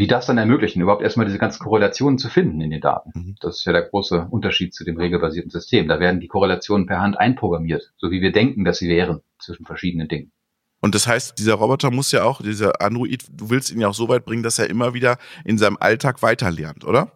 die 0.00 0.08
das 0.08 0.26
dann 0.26 0.36
ermöglichen, 0.36 0.82
überhaupt 0.82 1.02
erstmal 1.02 1.26
diese 1.26 1.38
ganzen 1.38 1.62
Korrelationen 1.62 2.18
zu 2.18 2.28
finden 2.28 2.60
in 2.60 2.70
den 2.70 2.80
Daten. 2.80 3.12
Mhm. 3.14 3.36
Das 3.40 3.58
ist 3.58 3.64
ja 3.66 3.72
der 3.72 3.82
große 3.82 4.26
Unterschied 4.30 4.74
zu 4.74 4.82
dem 4.82 4.96
regelbasierten 4.96 5.52
System. 5.52 5.86
Da 5.86 6.00
werden 6.00 6.18
die 6.18 6.26
Korrelationen 6.26 6.86
per 6.86 7.00
Hand 7.00 7.16
einprogrammiert, 7.16 7.92
so 7.98 8.10
wie 8.10 8.20
wir 8.20 8.32
denken, 8.32 8.64
dass 8.64 8.78
sie 8.78 8.88
wären 8.88 9.20
zwischen 9.38 9.64
verschiedenen 9.64 10.08
Dingen. 10.08 10.32
Und 10.80 10.96
das 10.96 11.06
heißt, 11.06 11.38
dieser 11.38 11.54
Roboter 11.54 11.92
muss 11.92 12.10
ja 12.10 12.24
auch, 12.24 12.42
dieser 12.42 12.82
Android, 12.82 13.26
du 13.30 13.48
willst 13.48 13.70
ihn 13.70 13.80
ja 13.80 13.86
auch 13.86 13.94
so 13.94 14.08
weit 14.08 14.24
bringen, 14.24 14.42
dass 14.42 14.58
er 14.58 14.68
immer 14.68 14.92
wieder 14.92 15.18
in 15.44 15.56
seinem 15.56 15.76
Alltag 15.78 16.20
weiterlernt, 16.22 16.84
oder? 16.84 17.12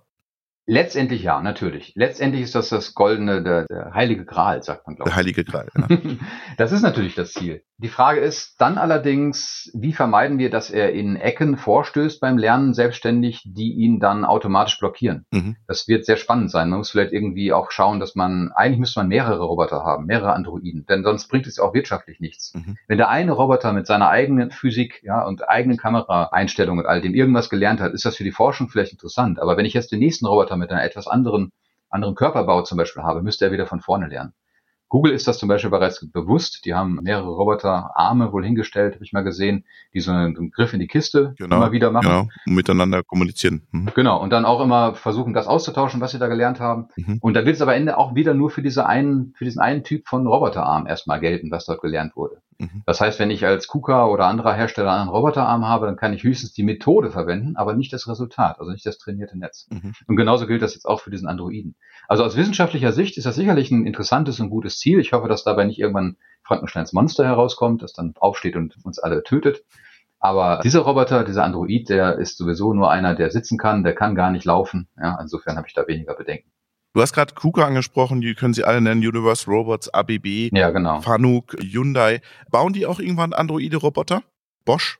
Letztendlich 0.71 1.25
ja, 1.25 1.43
natürlich. 1.43 1.95
Letztendlich 1.97 2.43
ist 2.45 2.55
das 2.55 2.69
das 2.69 2.95
goldene, 2.95 3.43
der, 3.43 3.67
der 3.67 3.93
heilige 3.93 4.25
Gral, 4.25 4.63
sagt 4.63 4.87
man, 4.87 4.95
glaube 4.95 5.09
ich. 5.09 5.15
Der 5.15 5.19
heilige 5.19 5.43
Gral, 5.43 5.67
ja. 5.77 5.89
das 6.59 6.71
ist 6.71 6.83
natürlich 6.83 7.17
das 7.17 7.33
Ziel. 7.33 7.65
Die 7.79 7.89
Frage 7.89 8.21
ist 8.21 8.61
dann 8.61 8.79
allerdings, 8.79 9.71
wie 9.75 9.95
vermeiden 9.95 10.39
wir, 10.39 10.51
dass 10.51 10.71
er 10.71 10.93
in 10.93 11.17
Ecken 11.17 11.57
vorstößt 11.57 12.21
beim 12.21 12.37
Lernen 12.37 12.75
selbstständig, 12.75 13.43
die 13.47 13.73
ihn 13.73 13.99
dann 13.99 14.25
automatisch 14.25 14.79
blockieren. 14.79 15.25
Mhm. 15.33 15.57
Das 15.67 15.89
wird 15.89 16.05
sehr 16.05 16.19
spannend 16.19 16.51
sein. 16.51 16.69
Man 16.69 16.81
muss 16.81 16.91
vielleicht 16.91 17.13
irgendwie 17.13 17.53
auch 17.55 17.71
schauen, 17.71 17.99
dass 17.99 18.15
man, 18.15 18.53
eigentlich 18.55 18.79
müsste 18.79 19.01
man 19.01 19.09
mehrere 19.09 19.43
Roboter 19.43 19.83
haben, 19.83 20.05
mehrere 20.05 20.35
Androiden, 20.35 20.85
denn 20.89 21.03
sonst 21.03 21.27
bringt 21.29 21.47
es 21.47 21.59
auch 21.59 21.73
wirtschaftlich 21.73 22.21
nichts. 22.21 22.53
Mhm. 22.55 22.77
Wenn 22.87 22.99
der 22.99 23.09
eine 23.09 23.33
Roboter 23.33 23.73
mit 23.73 23.87
seiner 23.87 24.11
eigenen 24.11 24.51
Physik 24.51 25.01
ja, 25.03 25.25
und 25.27 25.49
eigenen 25.49 25.79
Kameraeinstellungen 25.79 26.85
und 26.85 26.89
all 26.89 27.01
dem 27.01 27.15
irgendwas 27.15 27.49
gelernt 27.49 27.81
hat, 27.81 27.95
ist 27.95 28.05
das 28.05 28.15
für 28.15 28.25
die 28.25 28.31
Forschung 28.31 28.69
vielleicht 28.69 28.93
interessant. 28.93 29.41
Aber 29.41 29.57
wenn 29.57 29.65
ich 29.65 29.73
jetzt 29.73 29.91
den 29.91 30.01
nächsten 30.01 30.27
Roboter 30.27 30.60
mit 30.61 30.71
einer 30.71 30.85
etwas 30.85 31.09
anderen, 31.09 31.53
anderen 31.89 32.15
Körperbau 32.15 32.63
zum 32.63 32.79
Beispiel 32.79 33.03
habe, 33.03 33.23
müsste 33.23 33.47
er 33.47 33.53
wieder 33.53 33.67
von 33.67 33.81
vorne 33.81 34.07
lernen. 34.07 34.35
Google 34.91 35.13
ist 35.13 35.29
das 35.29 35.39
zum 35.39 35.49
Beispiel 35.49 35.71
bereits 35.71 36.05
bewusst. 36.13 36.65
Die 36.65 36.75
haben 36.75 36.99
mehrere 37.03 37.31
Roboterarme 37.31 38.33
wohl 38.33 38.45
hingestellt, 38.45 38.95
habe 38.95 39.05
ich 39.05 39.13
mal 39.13 39.23
gesehen, 39.23 39.65
die 39.95 40.01
so 40.01 40.11
einen 40.11 40.51
Griff 40.51 40.75
in 40.75 40.81
die 40.81 40.89
Kiste 40.89 41.33
genau, 41.39 41.57
immer 41.57 41.73
wieder 41.73 41.93
machen. 41.93 42.09
Genau, 42.09 42.29
und 42.45 42.55
miteinander 42.55 43.05
kommunizieren. 43.05 43.63
Mhm. 43.71 43.91
Genau, 43.95 44.21
und 44.21 44.31
dann 44.31 44.45
auch 44.45 44.61
immer 44.61 44.95
versuchen, 44.95 45.33
das 45.33 45.47
auszutauschen, 45.47 46.01
was 46.01 46.11
sie 46.11 46.19
da 46.19 46.27
gelernt 46.27 46.59
haben. 46.59 46.89
Mhm. 46.97 47.19
Und 47.21 47.35
da 47.35 47.45
wird 47.45 47.55
es 47.55 47.63
aber 47.63 47.77
Ende 47.77 47.99
auch 47.99 48.17
wieder 48.17 48.35
nur 48.35 48.51
für 48.51 48.63
diese 48.63 48.85
einen, 48.85 49.33
für 49.39 49.45
diesen 49.45 49.61
einen 49.61 49.85
Typ 49.85 50.09
von 50.09 50.27
Roboterarm 50.27 50.89
erstmal 50.89 51.21
gelten, 51.21 51.53
was 51.53 51.67
dort 51.67 51.81
gelernt 51.83 52.17
wurde. 52.17 52.43
Mhm. 52.59 52.83
Das 52.85 53.01
heißt, 53.01 53.21
wenn 53.21 53.31
ich 53.31 53.47
als 53.47 53.69
KUKA 53.69 54.07
oder 54.07 54.27
anderer 54.27 54.55
Hersteller 54.55 54.93
einen 54.93 55.09
Roboterarm 55.09 55.67
habe, 55.67 55.87
dann 55.87 55.97
kann 55.97 56.13
ich 56.13 56.25
höchstens 56.25 56.53
die 56.53 56.65
Methode 56.65 57.11
verwenden, 57.11 57.57
aber 57.57 57.75
nicht 57.75 57.93
das 57.93 58.09
Resultat, 58.09 58.59
also 58.59 58.73
nicht 58.73 58.85
das 58.85 58.99
trainierte 58.99 59.39
Netz. 59.39 59.69
Mhm. 59.71 59.93
Und 60.09 60.17
genauso 60.17 60.49
gilt 60.49 60.63
das 60.63 60.75
jetzt 60.75 60.85
auch 60.85 61.01
für 61.01 61.11
diesen 61.11 61.29
Androiden. 61.29 61.77
Also 62.11 62.25
aus 62.25 62.37
wissenschaftlicher 62.37 62.91
Sicht 62.91 63.17
ist 63.19 63.25
das 63.25 63.37
sicherlich 63.37 63.71
ein 63.71 63.87
interessantes 63.87 64.41
und 64.41 64.51
gutes 64.51 64.81
Ziel. 64.81 64.99
Ich 64.99 65.13
hoffe, 65.13 65.29
dass 65.29 65.45
dabei 65.45 65.65
nicht 65.65 65.79
irgendwann 65.79 66.17
Frankensteins 66.43 66.93
Monster 66.93 67.25
herauskommt, 67.25 67.83
das 67.83 67.93
dann 67.93 68.15
aufsteht 68.19 68.57
und 68.57 68.75
uns 68.83 68.99
alle 68.99 69.23
tötet. 69.23 69.63
Aber 70.19 70.59
dieser 70.65 70.81
Roboter, 70.81 71.23
dieser 71.23 71.45
Android, 71.45 71.89
der 71.89 72.19
ist 72.19 72.37
sowieso 72.37 72.75
nur 72.75 72.91
einer, 72.91 73.15
der 73.15 73.31
sitzen 73.31 73.59
kann, 73.59 73.85
der 73.85 73.95
kann 73.95 74.17
gar 74.17 74.33
nicht 74.33 74.45
laufen. 74.45 74.89
Ja, 75.01 75.21
insofern 75.23 75.57
habe 75.57 75.69
ich 75.69 75.75
da 75.75 75.87
weniger 75.87 76.15
Bedenken. 76.15 76.51
Du 76.95 77.01
hast 77.01 77.13
gerade 77.13 77.33
KUKA 77.33 77.65
angesprochen, 77.65 78.21
die 78.21 78.35
können 78.35 78.55
sie 78.55 78.65
alle 78.65 78.81
nennen, 78.81 79.07
Universe 79.07 79.49
Robots, 79.49 79.89
ABB, 79.95 80.51
ja, 80.53 80.71
genau. 80.71 81.03
Fanuc, 81.03 81.57
Hyundai. 81.61 82.23
Bauen 82.51 82.73
die 82.73 82.87
auch 82.87 82.99
irgendwann 82.99 83.33
Androide-Roboter? 83.33 84.25
Bosch? 84.65 84.99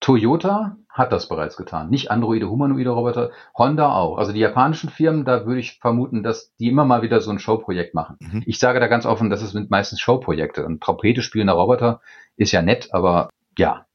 Toyota 0.00 0.76
hat 0.88 1.12
das 1.12 1.28
bereits 1.28 1.56
getan. 1.56 1.90
Nicht 1.90 2.10
Androide, 2.10 2.48
humanoide 2.48 2.90
Roboter, 2.90 3.30
Honda 3.56 3.92
auch. 3.92 4.18
Also 4.18 4.32
die 4.32 4.40
japanischen 4.40 4.90
Firmen, 4.90 5.24
da 5.24 5.46
würde 5.46 5.60
ich 5.60 5.78
vermuten, 5.80 6.22
dass 6.22 6.54
die 6.56 6.68
immer 6.68 6.84
mal 6.84 7.02
wieder 7.02 7.20
so 7.20 7.30
ein 7.30 7.38
Showprojekt 7.38 7.94
machen. 7.94 8.16
Mhm. 8.20 8.42
Ich 8.46 8.58
sage 8.58 8.80
da 8.80 8.86
ganz 8.86 9.06
offen, 9.06 9.30
das 9.30 9.40
sind 9.40 9.70
meistens 9.70 10.00
Showprojekte. 10.00 10.64
Ein 10.64 10.80
Trompete 10.80 11.22
spielender 11.22 11.54
Roboter 11.54 12.00
ist 12.36 12.52
ja 12.52 12.62
nett, 12.62 12.88
aber 12.92 13.30
ja, 13.56 13.86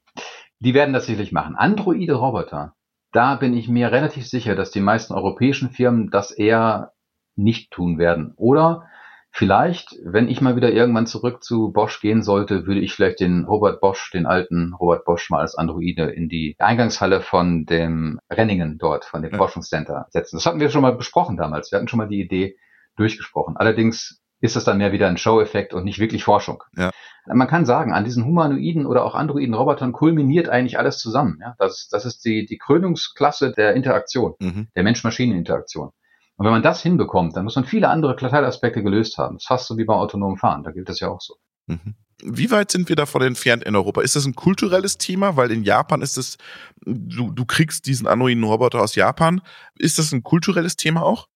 die 0.59 0.73
werden 0.73 0.93
das 0.93 1.05
sicherlich 1.05 1.31
machen. 1.31 1.55
Androide 1.55 2.15
Roboter, 2.15 2.73
da 3.11 3.35
bin 3.35 3.55
ich 3.55 3.67
mir 3.67 3.91
relativ 3.91 4.27
sicher, 4.27 4.55
dass 4.55 4.71
die 4.71 4.81
meisten 4.81 5.13
europäischen 5.13 5.71
Firmen 5.71 6.09
das 6.09 6.31
eher 6.31 6.93
nicht 7.35 7.71
tun 7.71 7.97
werden. 7.97 8.33
Oder 8.37 8.87
vielleicht, 9.33 9.95
wenn 10.05 10.29
ich 10.29 10.41
mal 10.41 10.55
wieder 10.55 10.71
irgendwann 10.71 11.07
zurück 11.07 11.43
zu 11.43 11.71
Bosch 11.71 11.99
gehen 11.99 12.21
sollte, 12.21 12.67
würde 12.67 12.79
ich 12.79 12.93
vielleicht 12.93 13.19
den 13.19 13.45
Robert 13.45 13.81
Bosch, 13.81 14.11
den 14.11 14.27
alten 14.27 14.73
Robert 14.73 15.05
Bosch 15.05 15.29
mal 15.31 15.39
als 15.41 15.55
Androide 15.55 16.03
in 16.03 16.29
die 16.29 16.55
Eingangshalle 16.59 17.19
von 17.19 17.65
dem 17.65 18.19
Renningen 18.31 18.77
dort, 18.77 19.05
von 19.05 19.23
dem 19.23 19.31
ja. 19.31 19.37
Forschungscenter 19.37 20.05
setzen. 20.09 20.37
Das 20.37 20.45
hatten 20.45 20.59
wir 20.59 20.69
schon 20.69 20.83
mal 20.83 20.95
besprochen 20.95 21.35
damals. 21.35 21.71
Wir 21.71 21.77
hatten 21.77 21.87
schon 21.87 21.97
mal 21.97 22.07
die 22.07 22.21
Idee 22.21 22.57
durchgesprochen. 22.95 23.57
Allerdings 23.57 24.21
ist 24.39 24.55
das 24.55 24.65
dann 24.65 24.77
mehr 24.77 24.91
wieder 24.91 25.07
ein 25.07 25.17
Show-Effekt 25.17 25.73
und 25.73 25.83
nicht 25.83 25.99
wirklich 25.99 26.23
Forschung. 26.23 26.61
Ja. 26.77 26.91
Man 27.25 27.47
kann 27.47 27.65
sagen, 27.65 27.93
an 27.93 28.03
diesen 28.03 28.25
humanoiden 28.25 28.85
oder 28.85 29.03
auch 29.03 29.15
androiden 29.15 29.55
Robotern 29.55 29.93
kulminiert 29.93 30.49
eigentlich 30.49 30.77
alles 30.77 30.99
zusammen. 30.99 31.39
Ja, 31.41 31.55
das, 31.57 31.87
das 31.89 32.05
ist 32.05 32.23
die, 32.25 32.45
die 32.45 32.57
Krönungsklasse 32.57 33.51
der 33.51 33.73
Interaktion, 33.73 34.35
mhm. 34.39 34.67
der 34.75 34.83
Mensch-Maschinen-Interaktion. 34.83 35.91
Und 36.35 36.45
wenn 36.45 36.51
man 36.51 36.63
das 36.63 36.81
hinbekommt, 36.81 37.35
dann 37.35 37.43
muss 37.43 37.55
man 37.55 37.65
viele 37.65 37.89
andere 37.89 38.15
Teilaspekte 38.15 38.83
gelöst 38.83 39.17
haben. 39.17 39.35
Das 39.35 39.43
ist 39.43 39.47
fast 39.47 39.67
so 39.67 39.77
wie 39.77 39.85
beim 39.85 39.97
autonomen 39.97 40.37
Fahren. 40.37 40.63
Da 40.63 40.71
gilt 40.71 40.89
das 40.89 40.99
ja 40.99 41.09
auch 41.09 41.21
so. 41.21 41.35
Mhm. 41.67 41.95
Wie 42.25 42.51
weit 42.51 42.71
sind 42.71 42.89
wir 42.89 42.95
davon 42.95 43.21
entfernt 43.21 43.63
in 43.63 43.75
Europa? 43.75 44.01
Ist 44.01 44.15
das 44.15 44.25
ein 44.25 44.35
kulturelles 44.35 44.97
Thema? 44.97 45.35
Weil 45.35 45.51
in 45.51 45.63
Japan 45.63 46.01
ist 46.01 46.17
es, 46.17 46.37
du, 46.85 47.31
du 47.31 47.45
kriegst 47.45 47.85
diesen 47.85 48.07
anoiden 48.07 48.43
Roboter 48.43 48.81
aus 48.81 48.95
Japan. 48.95 49.41
Ist 49.77 49.99
das 49.99 50.11
ein 50.11 50.23
kulturelles 50.23 50.75
Thema 50.75 51.03
auch? 51.03 51.27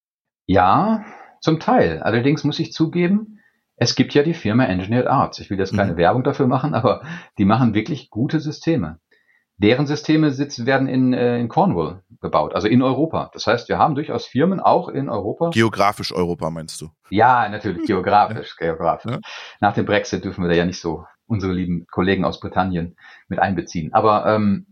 Ja, 0.45 1.03
zum 1.41 1.59
Teil. 1.59 2.01
Allerdings 2.01 2.43
muss 2.43 2.59
ich 2.59 2.71
zugeben, 2.71 3.39
es 3.75 3.95
gibt 3.95 4.13
ja 4.13 4.23
die 4.23 4.33
Firma 4.33 4.65
Engineered 4.65 5.07
Arts. 5.07 5.39
Ich 5.39 5.49
will 5.49 5.59
jetzt 5.59 5.75
keine 5.75 5.93
mhm. 5.93 5.97
Werbung 5.97 6.23
dafür 6.23 6.47
machen, 6.47 6.73
aber 6.73 7.03
die 7.37 7.45
machen 7.45 7.73
wirklich 7.73 8.09
gute 8.09 8.39
Systeme. 8.39 8.99
Deren 9.57 9.87
Systeme 9.87 10.31
sitzen, 10.31 10.67
werden 10.67 10.87
in, 10.87 11.13
äh, 11.13 11.39
in 11.39 11.47
Cornwall 11.47 12.03
gebaut, 12.21 12.53
also 12.53 12.67
in 12.67 12.83
Europa. 12.83 13.31
Das 13.33 13.47
heißt, 13.47 13.69
wir 13.69 13.79
haben 13.79 13.95
durchaus 13.95 14.27
Firmen 14.27 14.59
auch 14.59 14.87
in 14.87 15.09
Europa. 15.09 15.49
Geografisch 15.49 16.13
Europa 16.13 16.49
meinst 16.51 16.79
du? 16.81 16.89
Ja, 17.09 17.49
natürlich, 17.49 17.87
geografisch, 17.87 18.55
geografisch. 18.59 19.11
Ja. 19.11 19.19
Nach 19.59 19.73
dem 19.73 19.85
Brexit 19.85 20.23
dürfen 20.23 20.43
wir 20.43 20.49
da 20.49 20.55
ja 20.55 20.65
nicht 20.65 20.79
so 20.79 21.05
unsere 21.25 21.53
lieben 21.53 21.87
Kollegen 21.89 22.23
aus 22.23 22.39
Britannien 22.39 22.95
mit 23.27 23.39
einbeziehen. 23.39 23.93
Aber 23.93 24.27
ähm, 24.27 24.67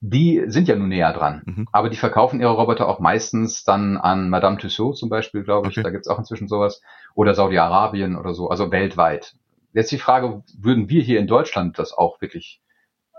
die 0.00 0.42
sind 0.46 0.68
ja 0.68 0.76
nun 0.76 0.88
näher 0.88 1.12
dran. 1.12 1.42
Mhm. 1.44 1.68
Aber 1.72 1.88
die 1.90 1.96
verkaufen 1.96 2.40
ihre 2.40 2.52
Roboter 2.52 2.88
auch 2.88 3.00
meistens 3.00 3.64
dann 3.64 3.96
an 3.96 4.30
Madame 4.30 4.58
Tussauds 4.58 5.00
zum 5.00 5.08
Beispiel, 5.08 5.44
glaube 5.44 5.68
ich. 5.68 5.76
Okay. 5.78 5.82
Da 5.82 5.90
gibt's 5.90 6.08
auch 6.08 6.18
inzwischen 6.18 6.48
sowas. 6.48 6.82
Oder 7.14 7.34
Saudi-Arabien 7.34 8.16
oder 8.16 8.34
so, 8.34 8.48
also 8.48 8.70
weltweit. 8.70 9.34
Jetzt 9.72 9.92
die 9.92 9.98
Frage, 9.98 10.42
würden 10.58 10.88
wir 10.88 11.02
hier 11.02 11.20
in 11.20 11.26
Deutschland 11.26 11.78
das 11.78 11.92
auch 11.92 12.20
wirklich 12.20 12.60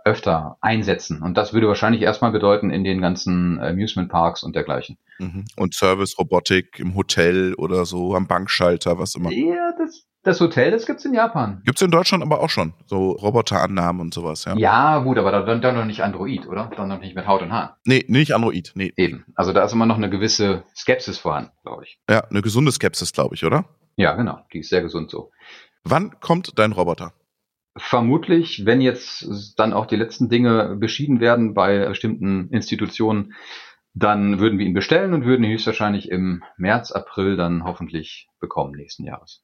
öfter 0.05 0.57
einsetzen? 0.61 1.21
Und 1.21 1.35
das 1.35 1.53
würde 1.53 1.67
wahrscheinlich 1.67 2.01
erstmal 2.01 2.31
bedeuten 2.31 2.69
in 2.69 2.83
den 2.83 3.01
ganzen 3.01 3.59
Amusement 3.59 4.09
Parks 4.09 4.43
und 4.43 4.55
dergleichen. 4.55 4.97
Mhm. 5.19 5.45
Und 5.57 5.73
Service-Robotik 5.73 6.79
im 6.79 6.95
Hotel 6.95 7.53
oder 7.55 7.85
so, 7.85 8.15
am 8.15 8.27
Bankschalter, 8.27 8.97
was 8.97 9.15
immer. 9.15 9.31
Ja, 9.31 9.73
das 9.77 10.05
das 10.25 10.41
Hotel, 10.41 10.71
das 10.71 10.87
gibt's 10.87 11.05
in 11.05 11.13
Japan. 11.13 11.61
Gibt's 11.65 11.83
in 11.83 11.91
Deutschland 11.91 12.23
aber 12.23 12.41
auch 12.41 12.49
schon. 12.49 12.73
So 12.87 13.11
Roboterannahmen 13.11 14.01
und 14.01 14.11
sowas, 14.11 14.45
ja. 14.45 14.57
Ja, 14.57 14.97
gut, 14.97 15.19
aber 15.19 15.31
dann, 15.31 15.61
dann 15.61 15.75
noch 15.75 15.85
nicht 15.85 16.01
Android, 16.01 16.47
oder? 16.47 16.71
Dann 16.75 16.87
noch 16.87 16.99
nicht 16.99 17.15
mit 17.15 17.27
Haut 17.27 17.43
und 17.43 17.51
Haar. 17.51 17.77
Nee, 17.85 18.03
nicht 18.07 18.33
Android, 18.33 18.71
nee. 18.73 18.91
Eben. 18.97 19.23
Also 19.35 19.53
da 19.53 19.63
ist 19.63 19.73
immer 19.73 19.85
noch 19.85 19.97
eine 19.97 20.09
gewisse 20.09 20.63
Skepsis 20.75 21.19
vorhanden, 21.19 21.51
glaube 21.63 21.83
ich. 21.83 21.99
Ja, 22.09 22.21
eine 22.21 22.41
gesunde 22.41 22.71
Skepsis, 22.71 23.13
glaube 23.13 23.35
ich, 23.35 23.45
oder? 23.45 23.65
Ja, 23.97 24.13
genau. 24.13 24.39
Die 24.51 24.59
ist 24.59 24.69
sehr 24.69 24.81
gesund 24.81 25.11
so. 25.11 25.29
Wann 25.83 26.19
kommt 26.19 26.57
dein 26.57 26.71
Roboter? 26.71 27.13
Vermutlich, 27.77 28.65
wenn 28.65 28.79
jetzt 28.79 29.53
dann 29.57 29.73
auch 29.73 29.85
die 29.85 29.97
letzten 29.97 30.29
Dinge 30.29 30.77
beschieden 30.79 31.19
werden 31.19 31.53
bei 31.53 31.87
bestimmten 31.87 32.49
Institutionen, 32.49 33.33
dann 33.93 34.39
würden 34.39 34.59
wir 34.59 34.65
ihn 34.65 34.73
bestellen 34.73 35.13
und 35.13 35.25
würden 35.25 35.43
ihn 35.43 35.51
höchstwahrscheinlich 35.51 36.09
im 36.09 36.43
März, 36.57 36.91
April 36.91 37.37
dann 37.37 37.63
hoffentlich 37.63 38.29
bekommen 38.39 38.73
nächsten 38.75 39.03
Jahres. 39.03 39.41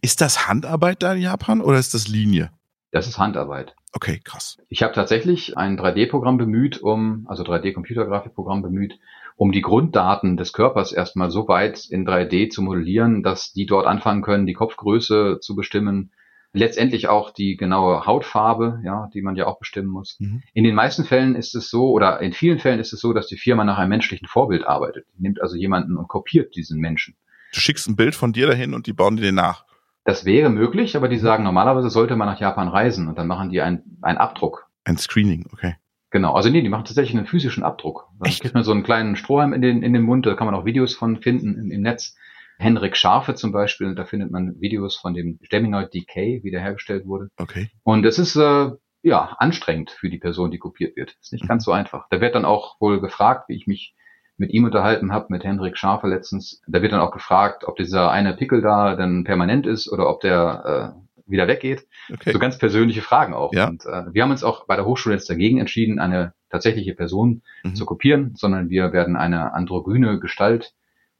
Ist 0.00 0.20
das 0.20 0.48
Handarbeit 0.48 1.02
da 1.02 1.14
in 1.14 1.20
Japan 1.20 1.60
oder 1.60 1.78
ist 1.78 1.94
das 1.94 2.08
Linie? 2.08 2.50
Das 2.92 3.06
ist 3.06 3.18
Handarbeit. 3.18 3.74
Okay, 3.92 4.20
krass. 4.22 4.58
Ich 4.68 4.82
habe 4.82 4.92
tatsächlich 4.92 5.56
ein 5.58 5.78
3D-Programm 5.78 6.38
bemüht, 6.38 6.82
um, 6.82 7.26
also 7.28 7.42
3D-Computergrafikprogramm 7.42 8.62
bemüht, 8.62 8.98
um 9.36 9.52
die 9.52 9.60
Grunddaten 9.60 10.36
des 10.36 10.52
Körpers 10.52 10.92
erstmal 10.92 11.30
so 11.30 11.48
weit 11.48 11.86
in 11.90 12.06
3D 12.06 12.48
zu 12.48 12.62
modellieren, 12.62 13.22
dass 13.22 13.52
die 13.52 13.66
dort 13.66 13.86
anfangen 13.86 14.22
können, 14.22 14.46
die 14.46 14.54
Kopfgröße 14.54 15.38
zu 15.40 15.54
bestimmen, 15.54 16.12
letztendlich 16.52 17.08
auch 17.08 17.32
die 17.32 17.56
genaue 17.56 18.06
Hautfarbe, 18.06 18.80
ja, 18.84 19.08
die 19.12 19.22
man 19.22 19.36
ja 19.36 19.46
auch 19.46 19.58
bestimmen 19.58 19.88
muss. 19.88 20.16
Mhm. 20.18 20.42
In 20.54 20.64
den 20.64 20.74
meisten 20.74 21.04
Fällen 21.04 21.34
ist 21.34 21.54
es 21.54 21.70
so, 21.70 21.90
oder 21.90 22.20
in 22.20 22.32
vielen 22.32 22.58
Fällen 22.58 22.80
ist 22.80 22.92
es 22.92 23.00
so, 23.00 23.12
dass 23.12 23.26
die 23.26 23.36
Firma 23.36 23.64
nach 23.64 23.78
einem 23.78 23.90
menschlichen 23.90 24.28
Vorbild 24.28 24.66
arbeitet. 24.66 25.06
Die 25.16 25.22
nimmt 25.22 25.40
also 25.40 25.56
jemanden 25.56 25.96
und 25.96 26.08
kopiert 26.08 26.56
diesen 26.56 26.80
Menschen. 26.80 27.16
Du 27.52 27.60
schickst 27.60 27.88
ein 27.88 27.96
Bild 27.96 28.14
von 28.14 28.32
dir 28.32 28.46
dahin 28.46 28.74
und 28.74 28.86
die 28.86 28.92
bauen 28.92 29.16
dir 29.16 29.22
den 29.22 29.34
nach. 29.34 29.64
Das 30.04 30.24
wäre 30.24 30.50
möglich, 30.50 30.96
aber 30.96 31.08
die 31.08 31.18
sagen, 31.18 31.42
normalerweise 31.42 31.90
sollte 31.90 32.14
man 32.14 32.28
nach 32.28 32.40
Japan 32.40 32.68
reisen 32.68 33.08
und 33.08 33.18
dann 33.18 33.26
machen 33.26 33.50
die 33.50 33.60
einen, 33.60 33.98
einen 34.02 34.18
Abdruck. 34.18 34.68
Ein 34.84 34.98
Screening, 34.98 35.48
okay. 35.52 35.74
Genau, 36.10 36.34
also 36.34 36.48
nee, 36.48 36.62
die 36.62 36.68
machen 36.68 36.84
tatsächlich 36.84 37.16
einen 37.16 37.26
physischen 37.26 37.64
Abdruck. 37.64 38.08
Echt? 38.22 38.40
kriegt 38.40 38.54
man 38.54 38.62
so 38.62 38.70
einen 38.70 38.84
kleinen 38.84 39.16
Strohhalm 39.16 39.52
in 39.52 39.60
den, 39.60 39.82
in 39.82 39.92
den 39.92 40.02
Mund, 40.02 40.24
da 40.24 40.34
kann 40.34 40.46
man 40.46 40.54
auch 40.54 40.64
Videos 40.64 40.94
von 40.94 41.20
finden 41.20 41.58
im, 41.58 41.70
im 41.72 41.82
Netz. 41.82 42.16
Henrik 42.58 42.96
Scharfe 42.96 43.34
zum 43.34 43.52
Beispiel, 43.52 43.94
da 43.94 44.04
findet 44.04 44.30
man 44.30 44.60
Videos 44.60 44.96
von 44.96 45.14
dem 45.14 45.38
Geminoid 45.50 45.92
Decay, 45.92 46.40
wie 46.42 46.50
der 46.50 46.60
hergestellt 46.60 47.06
wurde. 47.06 47.28
Okay. 47.36 47.70
Und 47.82 48.04
es 48.06 48.18
ist 48.18 48.36
äh, 48.36 48.70
ja 49.02 49.36
anstrengend 49.38 49.90
für 49.90 50.10
die 50.10 50.18
Person, 50.18 50.50
die 50.50 50.58
kopiert 50.58 50.96
wird. 50.96 51.16
Ist 51.20 51.32
nicht 51.32 51.44
mhm. 51.44 51.48
ganz 51.48 51.64
so 51.64 51.72
einfach. 51.72 52.06
Da 52.10 52.20
wird 52.20 52.34
dann 52.34 52.44
auch 52.44 52.80
wohl 52.80 53.00
gefragt, 53.00 53.48
wie 53.48 53.56
ich 53.56 53.66
mich 53.66 53.94
mit 54.38 54.52
ihm 54.52 54.64
unterhalten 54.64 55.12
habe, 55.12 55.26
mit 55.30 55.44
Hendrik 55.44 55.78
Schafe 55.78 56.08
letztens. 56.08 56.62
Da 56.66 56.82
wird 56.82 56.92
dann 56.92 57.00
auch 57.00 57.12
gefragt, 57.12 57.64
ob 57.64 57.76
dieser 57.76 58.10
eine 58.10 58.34
Pickel 58.34 58.60
da 58.60 58.94
dann 58.94 59.24
permanent 59.24 59.66
ist 59.66 59.90
oder 59.90 60.08
ob 60.08 60.20
der 60.20 60.94
äh, 61.26 61.30
wieder 61.30 61.48
weggeht. 61.48 61.86
Okay. 62.12 62.32
So 62.32 62.38
ganz 62.38 62.58
persönliche 62.58 63.02
Fragen 63.02 63.34
auch. 63.34 63.52
Ja. 63.52 63.68
Und 63.68 63.84
äh, 63.86 64.12
wir 64.12 64.22
haben 64.22 64.30
uns 64.30 64.44
auch 64.44 64.66
bei 64.66 64.76
der 64.76 64.84
Hochschule 64.84 65.14
jetzt 65.14 65.28
dagegen 65.28 65.58
entschieden, 65.58 65.98
eine 65.98 66.34
tatsächliche 66.50 66.94
Person 66.94 67.42
mhm. 67.64 67.74
zu 67.74 67.86
kopieren, 67.86 68.34
sondern 68.36 68.68
wir 68.68 68.92
werden 68.92 69.16
eine 69.16 69.54
androgyne 69.54 70.20
Gestalt 70.20 70.74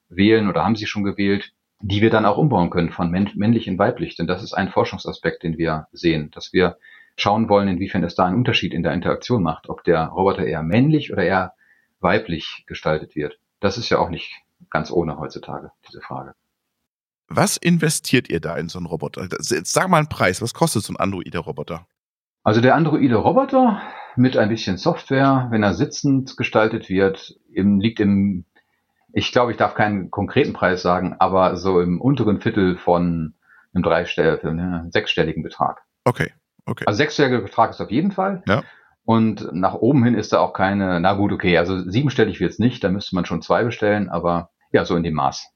wählen 0.09 0.49
oder 0.49 0.65
haben 0.65 0.77
sie 0.77 0.87
schon 0.87 1.05
gewählt, 1.05 1.53
die 1.81 2.01
wir 2.01 2.11
dann 2.11 2.27
auch 2.27 2.39
umbauen 2.39 2.71
können 2.71 2.91
von 2.91 3.11
männlich 3.11 3.67
in 3.67 3.79
weiblich. 3.79 4.17
Denn 4.17 4.27
das 4.27 4.43
ist 4.43 4.55
ein 4.55 4.71
Forschungsaspekt, 4.71 5.43
den 5.43 5.59
wir 5.59 5.89
sehen, 5.93 6.31
dass 6.33 6.53
wir 6.53 6.79
schauen 7.17 7.49
wollen, 7.49 7.69
inwiefern 7.69 8.05
es 8.05 8.15
da 8.15 8.27
einen 8.27 8.37
Unterschied 8.37 8.75
in 8.75 8.83
der 8.83 8.93
Interaktion 8.93 9.43
macht, 9.43 9.69
ob 9.69 9.85
der 9.85 10.07
Roboter 10.07 10.47
eher 10.47 10.63
männlich 10.63 11.13
oder 11.13 11.25
eher 11.25 11.53
weiblich 12.01 12.65
gestaltet 12.67 13.17
wird. 13.17 13.39
Das 13.61 13.79
ist 13.79 13.89
ja 13.89 13.99
auch 13.99 14.11
nicht 14.11 14.33
ganz 14.71 14.91
ohne 14.91 15.19
heutzutage, 15.19 15.71
diese 15.89 16.01
Frage. 16.01 16.35
Was 17.29 17.57
investiert 17.57 18.31
ihr 18.31 18.41
da 18.41 18.57
in 18.57 18.69
so 18.69 18.79
einen 18.79 18.87
Roboter? 18.87 19.23
Jetzt 19.23 19.73
sag 19.73 19.89
mal 19.89 19.99
einen 19.99 20.09
Preis. 20.09 20.41
Was 20.43 20.55
kostet 20.55 20.85
so 20.85 20.93
ein 20.93 20.97
Androide-Roboter? 20.97 21.87
Also 22.45 22.61
der 22.61 22.77
Androide-Roboter 22.77 23.83
mit 24.15 24.37
ein 24.37 24.49
bisschen 24.49 24.77
Software, 24.77 25.49
wenn 25.51 25.65
er 25.65 25.75
sitzend 25.75 26.37
gestaltet 26.37 26.89
wird, 26.89 27.35
liegt 27.49 27.99
im, 27.99 28.45
ich 29.13 29.33
glaube, 29.33 29.53
ich 29.53 29.57
darf 29.57 29.75
keinen 29.75 30.11
konkreten 30.11 30.53
Preis 30.53 30.83
sagen, 30.83 31.17
aber 31.19 31.57
so 31.57 31.81
im 31.81 32.01
unteren 32.01 32.41
Viertel 32.41 32.77
von 32.77 33.35
einem 33.73 33.83
dreistelligen, 33.83 34.57
ne, 34.57 34.87
sechsstelligen 34.91 35.43
Betrag. 35.43 35.83
Okay, 36.05 36.33
okay. 36.65 36.85
Also 36.87 36.99
sechsstelliger 36.99 37.41
Betrag 37.41 37.71
ist 37.71 37.81
auf 37.81 37.91
jeden 37.91 38.13
Fall. 38.13 38.43
Ja. 38.47 38.63
Und 39.05 39.53
nach 39.53 39.75
oben 39.75 40.05
hin 40.05 40.15
ist 40.15 40.33
da 40.33 40.41
auch 40.41 40.53
keine, 40.53 41.01
na 41.01 41.15
gut, 41.15 41.33
okay, 41.33 41.57
also 41.59 41.79
siebenstellig 41.89 42.41
wird's 42.41 42.59
nicht, 42.59 42.83
da 42.83 42.89
müsste 42.89 43.15
man 43.15 43.25
schon 43.25 43.41
zwei 43.41 43.63
bestellen, 43.63 44.09
aber 44.09 44.51
ja, 44.73 44.85
so 44.85 44.97
in 44.97 45.05
dem 45.05 45.15
Maß. 45.15 45.47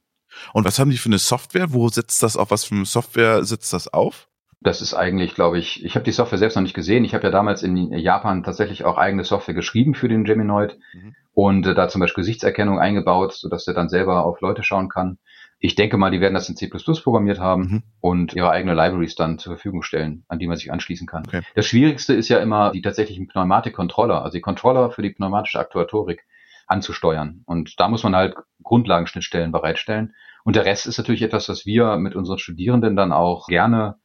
Und 0.52 0.64
was 0.64 0.78
haben 0.78 0.90
die 0.90 0.98
für 0.98 1.08
eine 1.08 1.18
Software? 1.18 1.72
Wo 1.72 1.88
sitzt 1.88 2.22
das 2.22 2.36
auf? 2.36 2.52
Was 2.52 2.64
für 2.64 2.76
eine 2.76 2.84
Software 2.84 3.44
sitzt 3.44 3.72
das 3.72 3.88
auf? 3.92 4.28
Das 4.62 4.82
ist 4.82 4.92
eigentlich, 4.92 5.34
glaube 5.34 5.58
ich, 5.58 5.84
ich 5.84 5.94
habe 5.94 6.04
die 6.04 6.12
Software 6.12 6.38
selbst 6.38 6.54
noch 6.54 6.62
nicht 6.62 6.74
gesehen. 6.74 7.04
Ich 7.04 7.14
habe 7.14 7.24
ja 7.24 7.30
damals 7.30 7.62
in 7.62 7.76
Japan 7.92 8.42
tatsächlich 8.42 8.84
auch 8.84 8.98
eigene 8.98 9.24
Software 9.24 9.54
geschrieben 9.54 9.94
für 9.94 10.08
den 10.08 10.24
Geminoid 10.24 10.78
mhm. 10.92 11.14
und 11.32 11.66
äh, 11.66 11.74
da 11.74 11.88
zum 11.88 12.00
Beispiel 12.00 12.22
Gesichtserkennung 12.22 12.78
eingebaut, 12.78 13.32
sodass 13.32 13.64
der 13.64 13.74
dann 13.74 13.88
selber 13.88 14.26
auf 14.26 14.40
Leute 14.42 14.62
schauen 14.62 14.90
kann. 14.90 15.18
Ich 15.62 15.74
denke 15.74 15.96
mal, 15.98 16.10
die 16.10 16.20
werden 16.20 16.34
das 16.34 16.48
in 16.48 16.56
C++ 16.56 16.68
programmiert 16.68 17.38
haben 17.38 17.62
mhm. 17.62 17.82
und 18.00 18.34
ihre 18.34 18.50
eigene 18.50 18.74
Libraries 18.74 19.14
dann 19.14 19.38
zur 19.38 19.54
Verfügung 19.54 19.82
stellen, 19.82 20.24
an 20.28 20.38
die 20.38 20.46
man 20.46 20.56
sich 20.56 20.72
anschließen 20.72 21.06
kann. 21.06 21.24
Okay. 21.26 21.42
Das 21.54 21.66
Schwierigste 21.66 22.14
ist 22.14 22.28
ja 22.28 22.38
immer 22.38 22.70
die 22.72 22.82
tatsächlichen 22.82 23.28
Pneumatik-Controller, 23.28 24.22
also 24.22 24.36
die 24.36 24.42
Controller 24.42 24.90
für 24.90 25.02
die 25.02 25.10
pneumatische 25.10 25.58
Aktuatorik 25.58 26.24
anzusteuern. 26.66 27.42
Und 27.46 27.78
da 27.78 27.88
muss 27.88 28.04
man 28.04 28.16
halt 28.16 28.36
Grundlagenschnittstellen 28.62 29.52
bereitstellen. 29.52 30.14
Und 30.44 30.56
der 30.56 30.64
Rest 30.64 30.86
ist 30.86 30.98
natürlich 30.98 31.22
etwas, 31.22 31.48
was 31.48 31.66
wir 31.66 31.96
mit 31.96 32.14
unseren 32.14 32.38
Studierenden 32.38 32.96
dann 32.96 33.12
auch 33.12 33.46
gerne 33.46 33.96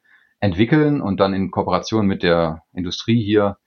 entwickeln 0.46 1.02
und 1.02 1.20
dann 1.20 1.34
in 1.34 1.50
Kooperation 1.50 2.06
mit 2.06 2.22
der 2.22 2.62
Industrie 2.72 3.22
hier 3.22 3.58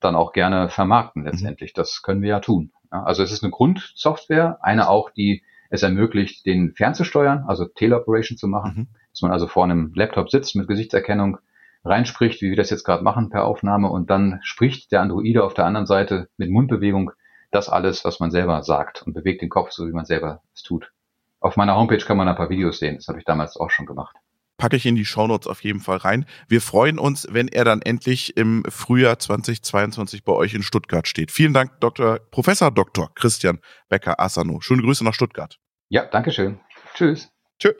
dann 0.00 0.14
auch 0.14 0.32
gerne 0.32 0.68
vermarkten 0.68 1.22
mhm. 1.22 1.28
letztendlich. 1.28 1.72
Das 1.72 2.02
können 2.02 2.22
wir 2.22 2.30
ja 2.30 2.40
tun. 2.40 2.72
Also 2.90 3.22
es 3.22 3.32
ist 3.32 3.42
eine 3.42 3.50
Grundsoftware, 3.50 4.58
eine 4.62 4.88
auch, 4.88 5.10
die 5.10 5.42
es 5.68 5.82
ermöglicht, 5.82 6.46
den 6.46 6.72
fernzusteuern, 6.74 7.44
also 7.46 7.66
Teleoperation 7.66 8.38
zu 8.38 8.46
machen, 8.46 8.74
mhm. 8.74 8.88
dass 9.10 9.20
man 9.20 9.32
also 9.32 9.48
vor 9.48 9.64
einem 9.64 9.92
Laptop 9.94 10.30
sitzt 10.30 10.56
mit 10.56 10.68
Gesichtserkennung, 10.68 11.38
reinspricht, 11.84 12.40
wie 12.40 12.50
wir 12.50 12.56
das 12.56 12.70
jetzt 12.70 12.84
gerade 12.84 13.04
machen 13.04 13.30
per 13.30 13.44
Aufnahme 13.44 13.90
und 13.90 14.08
dann 14.08 14.38
spricht 14.42 14.92
der 14.92 15.00
Androide 15.00 15.44
auf 15.44 15.54
der 15.54 15.66
anderen 15.66 15.86
Seite 15.86 16.28
mit 16.36 16.50
Mundbewegung 16.50 17.10
das 17.50 17.68
alles, 17.68 18.04
was 18.04 18.20
man 18.20 18.30
selber 18.30 18.62
sagt 18.62 19.02
und 19.02 19.12
bewegt 19.12 19.42
den 19.42 19.48
Kopf 19.48 19.72
so, 19.72 19.86
wie 19.86 19.92
man 19.92 20.04
selber 20.04 20.42
es 20.54 20.62
tut. 20.62 20.92
Auf 21.40 21.56
meiner 21.56 21.76
Homepage 21.76 22.04
kann 22.04 22.16
man 22.16 22.28
ein 22.28 22.36
paar 22.36 22.50
Videos 22.50 22.78
sehen, 22.78 22.96
das 22.96 23.08
habe 23.08 23.18
ich 23.18 23.24
damals 23.24 23.56
auch 23.56 23.70
schon 23.70 23.86
gemacht 23.86 24.16
packe 24.58 24.76
ich 24.76 24.84
in 24.84 24.96
die 24.96 25.06
Shownotes 25.06 25.46
auf 25.46 25.64
jeden 25.64 25.80
Fall 25.80 25.96
rein. 25.96 26.26
Wir 26.48 26.60
freuen 26.60 26.98
uns, 26.98 27.26
wenn 27.30 27.48
er 27.48 27.64
dann 27.64 27.80
endlich 27.80 28.36
im 28.36 28.64
Frühjahr 28.68 29.18
2022 29.18 30.24
bei 30.24 30.32
euch 30.32 30.52
in 30.52 30.62
Stuttgart 30.62 31.08
steht. 31.08 31.30
Vielen 31.30 31.54
Dank, 31.54 31.80
Dr. 31.80 32.18
Professor 32.30 32.70
Dr. 32.70 33.10
Christian 33.14 33.60
Becker-Asano. 33.88 34.60
Schöne 34.60 34.82
Grüße 34.82 35.04
nach 35.04 35.14
Stuttgart. 35.14 35.58
Ja, 35.88 36.04
danke 36.04 36.32
schön. 36.32 36.60
Tschüss. 36.94 37.30
Tschö. 37.58 37.72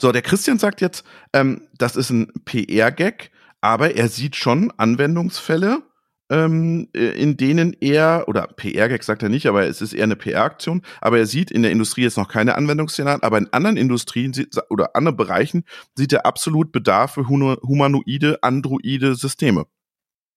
So, 0.00 0.12
der 0.12 0.22
Christian 0.22 0.58
sagt 0.58 0.80
jetzt, 0.80 1.04
ähm, 1.32 1.68
das 1.78 1.96
ist 1.96 2.10
ein 2.10 2.32
PR-Gag, 2.44 3.30
aber 3.60 3.94
er 3.94 4.08
sieht 4.08 4.36
schon 4.36 4.72
Anwendungsfälle, 4.76 5.82
ähm, 6.30 6.88
äh, 6.94 7.20
in 7.20 7.36
denen 7.36 7.76
er, 7.80 8.24
oder 8.26 8.46
PR-Gag 8.46 9.02
sagt 9.02 9.22
er 9.22 9.28
nicht, 9.28 9.46
aber 9.46 9.66
es 9.66 9.80
ist 9.80 9.92
eher 9.92 10.04
eine 10.04 10.16
PR-Aktion, 10.16 10.82
aber 11.00 11.18
er 11.18 11.26
sieht 11.26 11.50
in 11.50 11.62
der 11.62 11.70
Industrie 11.70 12.02
jetzt 12.02 12.16
noch 12.16 12.28
keine 12.28 12.54
Anwendungsszenarien, 12.56 13.22
aber 13.22 13.38
in 13.38 13.48
anderen 13.52 13.76
Industrien 13.76 14.32
oder 14.70 14.94
anderen 14.94 15.16
Bereichen 15.16 15.64
sieht 15.94 16.12
er 16.12 16.26
absolut 16.26 16.72
Bedarf 16.72 17.14
für 17.14 17.28
humanoide, 17.28 18.38
androide 18.42 19.14
Systeme. 19.14 19.66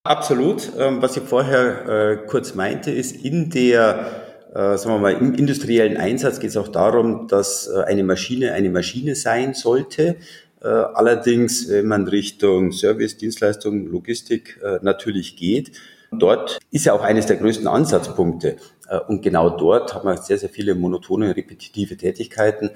Absolut. 0.03 0.71
Ähm, 0.79 1.01
was 1.01 1.15
ich 1.15 1.23
vorher 1.23 1.87
äh, 1.87 2.27
kurz 2.27 2.55
meinte, 2.55 2.91
ist 2.91 3.11
in 3.11 3.49
der 3.49 4.27
äh, 4.53 4.77
sagen 4.77 4.95
wir 4.95 4.99
mal, 4.99 5.13
im 5.13 5.33
industriellen 5.35 5.95
Einsatz 5.95 6.39
geht 6.39 6.49
es 6.49 6.57
auch 6.57 6.67
darum, 6.67 7.27
dass 7.29 7.69
eine 7.69 8.03
Maschine 8.03 8.51
eine 8.51 8.69
Maschine 8.69 9.15
sein 9.15 9.53
sollte. 9.53 10.17
Äh, 10.63 10.67
allerdings, 10.67 11.67
wenn 11.69 11.87
man 11.87 12.07
Richtung 12.07 12.71
Service, 12.71 13.17
Dienstleistung, 13.17 13.87
Logistik 13.87 14.59
äh, 14.63 14.77
natürlich 14.81 15.35
geht, 15.35 15.71
dort 16.11 16.59
ist 16.69 16.85
ja 16.85 16.93
auch 16.93 17.01
eines 17.01 17.25
der 17.25 17.37
größten 17.37 17.67
Ansatzpunkte. 17.67 18.57
Äh, 18.87 18.99
und 19.07 19.23
genau 19.23 19.49
dort 19.49 19.95
haben 19.95 20.07
wir 20.07 20.17
sehr, 20.17 20.37
sehr 20.37 20.49
viele 20.49 20.75
monotone, 20.75 21.35
repetitive 21.35 21.97
Tätigkeiten. 21.97 22.69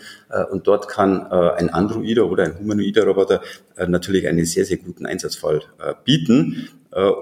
Und 0.51 0.67
dort 0.67 0.87
kann 0.87 1.27
ein 1.27 1.69
Androider 1.69 2.29
oder 2.29 2.45
ein 2.45 2.59
humanoider 2.59 3.05
Roboter 3.05 3.41
natürlich 3.87 4.27
einen 4.27 4.45
sehr, 4.45 4.65
sehr 4.65 4.77
guten 4.77 5.05
Einsatzfall 5.05 5.61
bieten. 6.03 6.69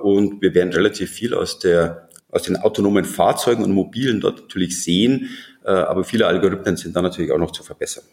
Und 0.04 0.42
wir 0.42 0.54
werden 0.54 0.72
relativ 0.72 1.12
viel 1.12 1.34
aus 1.34 1.60
der 1.60 2.08
aus 2.30 2.44
den 2.44 2.58
autonomen 2.58 3.06
Fahrzeugen 3.06 3.64
und 3.64 3.72
Mobilen 3.72 4.20
dort 4.20 4.42
natürlich 4.42 4.82
sehen. 4.82 5.30
Aber 5.64 6.04
viele 6.04 6.26
Algorithmen 6.26 6.78
sind 6.78 6.96
da 6.96 7.02
natürlich 7.02 7.32
auch 7.32 7.38
noch 7.38 7.52
zu 7.52 7.64
verbessern. 7.64 8.04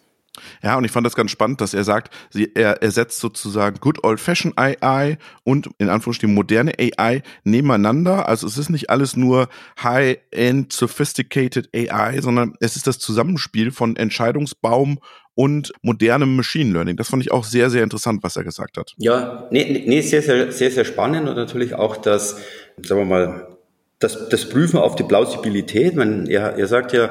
Ja, 0.63 0.77
und 0.77 0.85
ich 0.85 0.91
fand 0.91 1.07
das 1.07 1.17
ganz 1.17 1.31
spannend, 1.31 1.61
dass 1.61 1.75
er 1.75 1.85
sagt, 1.85 2.15
sie, 2.31 2.53
er 2.55 2.83
ersetzt 2.83 3.19
sozusagen 3.19 3.79
Good 3.81 4.05
Old 4.05 4.21
Fashioned 4.21 4.57
AI 4.59 5.19
und 5.45 5.71
in 5.79 5.89
Anführungsstrichen 5.89 6.35
moderne 6.35 6.73
AI 6.79 7.23
nebeneinander. 7.45 8.29
Also 8.29 8.47
es 8.47 8.57
ist 8.57 8.71
nicht 8.71 8.91
alles 8.91 9.17
nur 9.17 9.49
High-End 9.83 10.73
Sophisticated 10.73 11.69
AI, 11.75 12.21
sondern 12.21 12.55
es 12.61 12.77
ist 12.77 12.87
das 12.87 12.99
Zusammenspiel 12.99 13.73
von 13.73 13.97
Entscheidungsbaum 13.97 14.99
und 15.35 15.73
modernem 15.83 16.37
Machine 16.37 16.73
Learning. 16.73 16.97
Das 16.97 17.09
fand 17.09 17.23
ich 17.23 17.33
auch 17.33 17.45
sehr, 17.45 17.71
sehr 17.71 17.83
interessant, 17.83 18.23
was 18.23 18.37
er 18.37 18.45
gesagt 18.45 18.77
hat. 18.77 18.93
Ja, 18.99 19.49
nee, 19.51 19.85
nee 19.87 20.01
sehr, 20.03 20.23
sehr, 20.23 20.53
sehr, 20.53 20.71
sehr 20.71 20.85
spannend 20.85 21.29
und 21.29 21.37
natürlich 21.37 21.75
auch 21.75 21.97
das, 21.97 22.37
sagen 22.83 23.01
wir 23.01 23.05
mal, 23.05 23.50
das, 24.01 24.31
das 24.31 24.49
Prüfen 24.49 24.79
auf 24.79 24.97
die 24.97 25.03
Plausibilität. 25.03 25.95
Man, 25.95 26.27
er, 26.27 26.57
er 26.57 26.67
sagt 26.67 26.95
ja, 26.95 27.11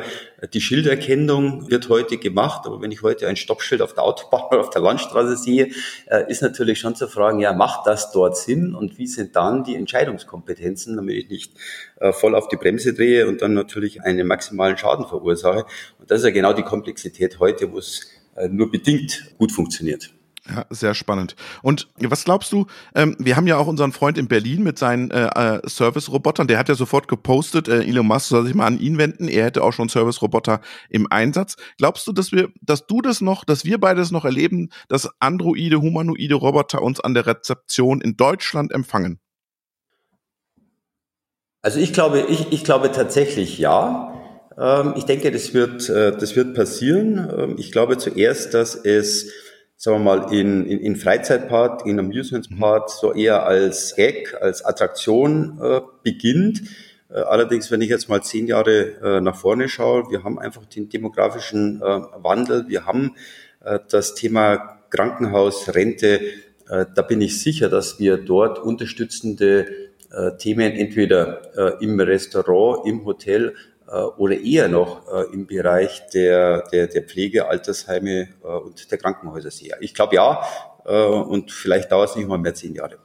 die 0.54 0.60
Schilderkennung 0.60 1.70
wird 1.70 1.88
heute 1.88 2.18
gemacht, 2.18 2.66
aber 2.66 2.82
wenn 2.82 2.92
ich 2.92 3.04
heute 3.04 3.28
ein 3.28 3.36
Stoppschild 3.36 3.84
auf 3.84 3.94
der 3.94 4.04
Autobahn 4.04 4.46
oder 4.52 4.62
auf 4.62 4.72
der 4.72 4.82
Landstraße 4.82 5.38
sehe, 5.38 5.70
äh, 6.08 6.30
ist 6.30 6.42
natürlich 6.42 6.80
schon 6.80 6.96
zu 6.96 7.08
fragen, 7.08 7.40
ja, 7.40 7.54
macht 7.54 7.86
das 7.86 8.12
dort 8.12 8.38
Sinn 8.38 8.74
und 8.74 8.98
wie 8.98 9.06
sind 9.06 9.36
dann 9.36 9.64
die 9.64 9.76
Entscheidungskompetenzen, 9.76 10.96
damit 10.96 11.16
ich 11.16 11.30
nicht 11.30 11.54
äh, 12.00 12.12
voll 12.12 12.34
auf 12.34 12.48
die 12.48 12.58
Bremse 12.58 12.96
drehe 12.96 13.28
und 13.28 13.44
dann 13.44 13.54
natürlich 13.54 14.02
einen 14.02 14.26
maximalen 14.26 14.76
Schaden 14.76 15.06
verursache. 15.06 15.66
Und 16.00 16.10
das 16.10 16.20
ist 16.20 16.26
ja 16.26 16.32
genau 16.32 16.54
die 16.54 16.64
Komplexität 16.64 17.40
heute, 17.40 17.72
wo 17.72 17.78
es 17.78 18.08
äh, 18.36 18.48
nur 18.48 18.72
bedingt 18.72 19.36
gut 19.38 19.52
funktioniert. 19.52 20.10
Ja, 20.50 20.66
sehr 20.70 20.96
spannend. 20.96 21.36
Und 21.62 21.90
was 22.00 22.24
glaubst 22.24 22.52
du, 22.52 22.66
ähm, 22.96 23.16
wir 23.20 23.36
haben 23.36 23.46
ja 23.46 23.58
auch 23.58 23.68
unseren 23.68 23.92
Freund 23.92 24.18
in 24.18 24.28
Berlin 24.28 24.64
mit 24.64 24.80
seinen 24.80 25.12
äh, 25.12 25.28
äh, 25.28 25.70
Service-Robotern, 25.70 26.48
der 26.48 26.58
hat 26.58 26.70
ja 26.70 26.76
sofort 26.76 27.08
gepostet, 27.08 27.68
äh, 27.68 27.84
Elon 27.84 28.08
Musk 28.08 28.30
soll 28.30 28.46
sich 28.46 28.56
mal 28.56 28.66
an 28.66 28.80
ihn 28.80 28.98
wenden, 28.98 29.28
er 29.28 29.46
hätte 29.46 29.64
auch 29.64 29.74
schon 29.74 29.90
Service-Roboter 29.90 30.62
im 30.90 31.12
Einsatz. 31.12 31.56
Glaubst 31.78 32.08
du, 32.08 32.14
dass 32.14 32.32
wir, 32.32 32.50
dass 32.62 32.88
du 32.88 33.02
das 33.02 33.22
noch, 33.22 33.44
dass 33.44 33.64
wir 33.64 33.80
beides 33.80 34.10
noch 34.10 34.26
erleben, 34.26 34.70
dass 34.88 35.10
androide, 35.20 35.82
humanoide 35.82 36.36
Roboter 36.36 36.82
uns 36.82 37.00
an 37.00 37.14
der 37.14 37.28
Rezeption 37.28 38.02
in 38.02 38.18
Deutschland 38.18 38.72
empfangen? 38.72 39.20
Also 41.62 41.80
ich 41.80 41.94
glaube, 41.94 42.22
ich, 42.22 42.52
ich 42.52 42.64
glaube 42.64 42.92
tatsächlich 42.92 43.60
ja. 43.60 44.16
Ähm, 44.58 44.94
ich 44.98 45.04
denke, 45.04 45.30
das 45.32 45.54
wird, 45.54 45.90
äh, 45.90 46.18
das 46.18 46.36
wird 46.36 46.56
passieren. 46.56 47.30
Ähm, 47.38 47.56
ich 47.60 47.72
glaube 47.72 47.98
zuerst, 47.98 48.54
dass 48.54 48.76
es 48.76 49.32
sagen 49.82 50.04
wir 50.04 50.18
mal, 50.18 50.34
in, 50.34 50.66
in, 50.66 50.80
in 50.80 50.96
Freizeitpart, 50.98 51.86
in 51.86 51.98
Amusementspart 52.00 52.90
so 52.90 53.14
eher 53.14 53.46
als 53.46 53.96
Gag, 53.96 54.36
als 54.42 54.64
Attraktion 54.66 55.58
äh, 55.62 55.80
beginnt. 56.04 56.64
Äh, 57.10 57.22
allerdings, 57.22 57.72
wenn 57.72 57.82
ich 57.82 57.88
jetzt 57.88 58.10
mal 58.10 58.22
zehn 58.22 58.46
Jahre 58.46 58.98
äh, 59.02 59.22
nach 59.22 59.38
vorne 59.38 59.70
schaue, 59.70 60.12
wir 60.12 60.26
haben 60.26 60.38
einfach 60.38 60.66
den 60.66 60.90
demografischen 60.90 61.82
äh, 61.82 61.86
Wandel, 61.86 62.68
wir 62.68 62.86
haben 62.86 63.16
äh, 63.64 63.80
das 63.90 64.16
Thema 64.16 64.80
Krankenhaus, 64.90 65.74
Rente, 65.74 66.22
da 66.66 67.02
bin 67.02 67.20
ich 67.22 67.42
sicher, 67.42 67.68
dass 67.68 68.00
wir 68.00 68.18
dort 68.18 68.60
unterstützende 68.60 69.68
Themen 70.38 70.72
entweder 70.74 71.80
im 71.82 72.00
Restaurant, 72.00 72.88
im 72.88 73.06
Hotel 73.06 73.56
oder 74.18 74.40
eher 74.40 74.68
noch 74.68 75.08
äh, 75.12 75.34
im 75.34 75.48
Bereich 75.48 76.08
der, 76.14 76.64
der, 76.72 76.88
der 76.88 77.04
Pflege, 77.04 77.48
Altersheime 77.48 78.30
äh, 78.44 78.48
und 78.48 78.92
der 78.92 78.98
Krankenhäuser 78.98 79.52
sehe. 79.52 79.76
Ich 79.82 79.94
glaube 79.94 80.16
ja, 80.16 80.44
und 80.86 81.52
vielleicht 81.52 81.92
dauert 81.92 82.10
es 82.10 82.16
nicht 82.16 82.28
mal 82.28 82.40
mehr 82.40 82.56
zehn 82.56 82.74
Jahre. 82.74 82.98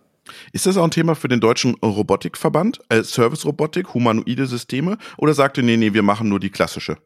Ist 0.53 0.67
das 0.67 0.77
auch 0.77 0.85
ein 0.85 0.91
Thema 0.91 1.15
für 1.15 1.29
den 1.29 1.41
deutschen 1.41 1.75
Robotikverband, 1.83 2.81
äh, 2.89 3.03
Service-Robotik, 3.03 3.95
humanoide 3.95 4.47
Systeme, 4.47 4.99
oder 5.19 5.35
sagt 5.35 5.59
ihr, 5.59 5.65
nee, 5.65 5.77
nee, 5.77 5.93
wir 5.93 6.03
machen 6.03 6.29
nur 6.29 6.41
die 6.41 6.51
klassische? 6.51 6.97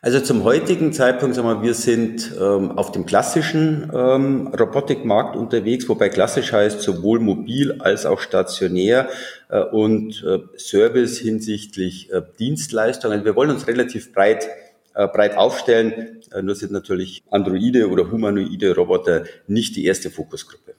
Also 0.00 0.20
zum 0.20 0.44
heutigen 0.44 0.92
Zeitpunkt, 0.92 1.34
sagen 1.34 1.48
wir, 1.48 1.62
wir 1.62 1.74
sind 1.74 2.32
ähm, 2.40 2.72
auf 2.78 2.92
dem 2.92 3.04
klassischen 3.04 3.90
ähm, 3.92 4.46
Robotikmarkt 4.48 5.34
unterwegs, 5.34 5.88
wobei 5.88 6.08
klassisch 6.08 6.52
heißt 6.52 6.80
sowohl 6.80 7.18
mobil 7.18 7.80
als 7.80 8.06
auch 8.06 8.20
stationär 8.20 9.08
äh, 9.48 9.60
und 9.60 10.22
äh, 10.24 10.38
Service 10.56 11.18
hinsichtlich 11.18 12.12
äh, 12.12 12.22
Dienstleistungen. 12.38 13.24
Wir 13.24 13.34
wollen 13.34 13.50
uns 13.50 13.66
relativ 13.66 14.12
breit 14.12 14.48
äh, 14.94 15.06
breit 15.08 15.36
aufstellen. 15.36 16.22
Äh, 16.32 16.42
nur 16.42 16.54
sind 16.54 16.72
natürlich 16.72 17.24
Androide 17.30 17.88
oder 17.88 18.10
humanoide 18.10 18.74
Roboter 18.74 19.24
nicht 19.46 19.74
die 19.74 19.84
erste 19.84 20.10
Fokusgruppe. 20.10 20.74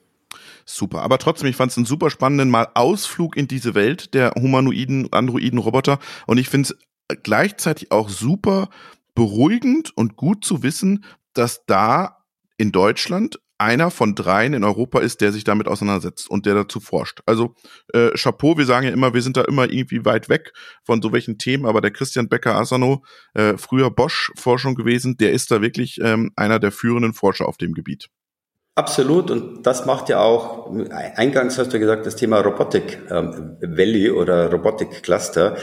Super. 0.65 1.01
Aber 1.01 1.17
trotzdem, 1.17 1.49
ich 1.49 1.55
fand 1.55 1.71
es 1.71 1.77
einen 1.77 1.85
super 1.85 2.09
spannenden 2.09 2.49
Mal 2.49 2.67
Ausflug 2.73 3.35
in 3.35 3.47
diese 3.47 3.75
Welt 3.75 4.13
der 4.13 4.31
humanoiden, 4.31 5.11
androiden 5.11 5.59
Roboter. 5.59 5.99
Und 6.27 6.37
ich 6.37 6.47
finde 6.47 6.69
es 6.69 6.77
gleichzeitig 7.23 7.91
auch 7.91 8.09
super 8.09 8.69
beruhigend 9.19 9.91
und 9.97 10.15
gut 10.15 10.45
zu 10.45 10.63
wissen, 10.63 11.03
dass 11.33 11.65
da 11.65 12.23
in 12.55 12.71
Deutschland 12.71 13.37
einer 13.57 13.91
von 13.91 14.15
dreien 14.15 14.53
in 14.53 14.63
Europa 14.63 14.99
ist, 14.99 15.19
der 15.19 15.33
sich 15.33 15.43
damit 15.43 15.67
auseinandersetzt 15.67 16.29
und 16.29 16.45
der 16.45 16.53
dazu 16.53 16.79
forscht. 16.79 17.19
Also 17.25 17.53
äh, 17.93 18.11
Chapeau, 18.11 18.57
wir 18.57 18.65
sagen 18.65 18.85
ja 18.85 18.93
immer, 18.93 19.13
wir 19.13 19.21
sind 19.21 19.35
da 19.35 19.41
immer 19.41 19.69
irgendwie 19.69 20.05
weit 20.05 20.29
weg 20.29 20.53
von 20.85 21.01
so 21.01 21.11
welchen 21.11 21.37
Themen, 21.37 21.65
aber 21.65 21.81
der 21.81 21.91
Christian 21.91 22.29
Becker-Asano, 22.29 23.03
äh, 23.33 23.57
früher 23.57 23.91
Bosch-Forschung 23.91 24.75
gewesen, 24.75 25.17
der 25.17 25.33
ist 25.33 25.51
da 25.51 25.61
wirklich 25.61 25.99
ähm, 26.01 26.31
einer 26.37 26.59
der 26.59 26.71
führenden 26.71 27.11
Forscher 27.11 27.45
auf 27.45 27.57
dem 27.57 27.73
Gebiet. 27.73 28.07
Absolut 28.75 29.29
und 29.31 29.63
das 29.63 29.85
macht 29.85 30.07
ja 30.07 30.21
auch, 30.21 30.73
eingangs 30.91 31.57
hast 31.57 31.73
du 31.73 31.79
gesagt, 31.79 32.05
das 32.05 32.15
Thema 32.15 32.39
Robotik 32.39 32.99
ähm, 33.09 33.57
Valley 33.59 34.11
oder 34.11 34.49
Robotik 34.49 35.03
Cluster. 35.03 35.57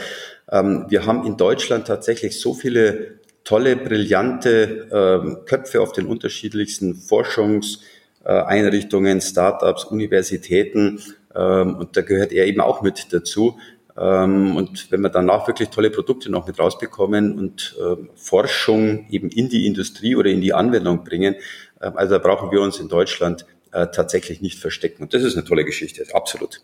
Ähm, 0.51 0.85
wir 0.89 1.07
haben 1.07 1.25
in 1.25 1.37
Deutschland 1.37 1.87
tatsächlich 1.87 2.39
so 2.39 2.53
viele 2.53 3.17
tolle, 3.47 3.77
brillante 3.77 4.89
ähm, 4.91 5.45
Köpfe 5.45 5.79
auf 5.79 5.93
den 5.93 6.05
unterschiedlichsten 6.05 6.95
Forschungseinrichtungen, 6.95 9.21
Startups, 9.21 9.85
Universitäten. 9.85 10.99
Ähm, 11.33 11.77
und 11.77 11.95
da 11.95 12.01
gehört 12.01 12.33
er 12.33 12.45
eben 12.45 12.59
auch 12.59 12.81
mit 12.81 13.13
dazu. 13.13 13.57
Ähm, 13.97 14.57
und 14.57 14.91
wenn 14.91 14.99
wir 14.99 15.07
danach 15.07 15.47
wirklich 15.47 15.69
tolle 15.69 15.91
Produkte 15.91 16.29
noch 16.29 16.45
mit 16.45 16.59
rausbekommen 16.59 17.39
und 17.39 17.77
ähm, 17.81 18.09
Forschung 18.15 19.07
eben 19.09 19.29
in 19.29 19.47
die 19.47 19.65
Industrie 19.65 20.17
oder 20.17 20.29
in 20.29 20.41
die 20.41 20.53
Anwendung 20.53 21.05
bringen, 21.05 21.35
ähm, 21.81 21.93
also 21.95 22.15
da 22.15 22.19
brauchen 22.19 22.51
wir 22.51 22.59
uns 22.59 22.79
in 22.79 22.89
Deutschland 22.89 23.45
äh, 23.71 23.87
tatsächlich 23.87 24.41
nicht 24.41 24.59
verstecken. 24.59 25.03
Und 25.03 25.13
das 25.13 25.23
ist 25.23 25.37
eine 25.37 25.45
tolle 25.45 25.63
Geschichte, 25.63 26.03
absolut. 26.13 26.63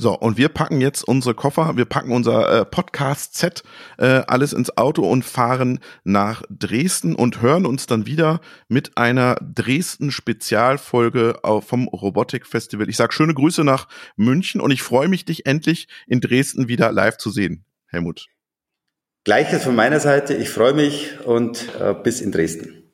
So, 0.00 0.16
und 0.16 0.38
wir 0.38 0.48
packen 0.48 0.80
jetzt 0.80 1.02
unsere 1.02 1.34
Koffer, 1.34 1.76
wir 1.76 1.84
packen 1.84 2.12
unser 2.12 2.60
äh, 2.60 2.64
Podcast-Set 2.64 3.64
äh, 3.98 4.22
alles 4.28 4.52
ins 4.52 4.76
Auto 4.76 5.02
und 5.02 5.24
fahren 5.24 5.80
nach 6.04 6.44
Dresden 6.48 7.16
und 7.16 7.42
hören 7.42 7.66
uns 7.66 7.86
dann 7.86 8.06
wieder 8.06 8.40
mit 8.68 8.96
einer 8.96 9.34
Dresden-Spezialfolge 9.42 11.40
vom 11.66 11.88
Robotik-Festival. 11.88 12.88
Ich 12.88 12.96
sage 12.96 13.12
schöne 13.12 13.34
Grüße 13.34 13.64
nach 13.64 13.88
München 14.14 14.60
und 14.60 14.70
ich 14.70 14.82
freue 14.82 15.08
mich, 15.08 15.24
dich 15.24 15.46
endlich 15.46 15.88
in 16.06 16.20
Dresden 16.20 16.68
wieder 16.68 16.92
live 16.92 17.18
zu 17.18 17.30
sehen, 17.30 17.64
Helmut. 17.88 18.28
Gleiches 19.24 19.64
von 19.64 19.74
meiner 19.74 19.98
Seite, 19.98 20.34
ich 20.34 20.48
freue 20.48 20.74
mich 20.74 21.18
und 21.26 21.74
äh, 21.80 21.92
bis 21.92 22.20
in 22.20 22.30
Dresden. 22.30 22.84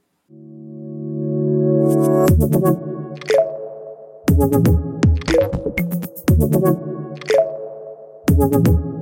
Thank 6.37 6.67
you. 6.67 6.94
thank 8.37 8.67
you. 8.67 8.94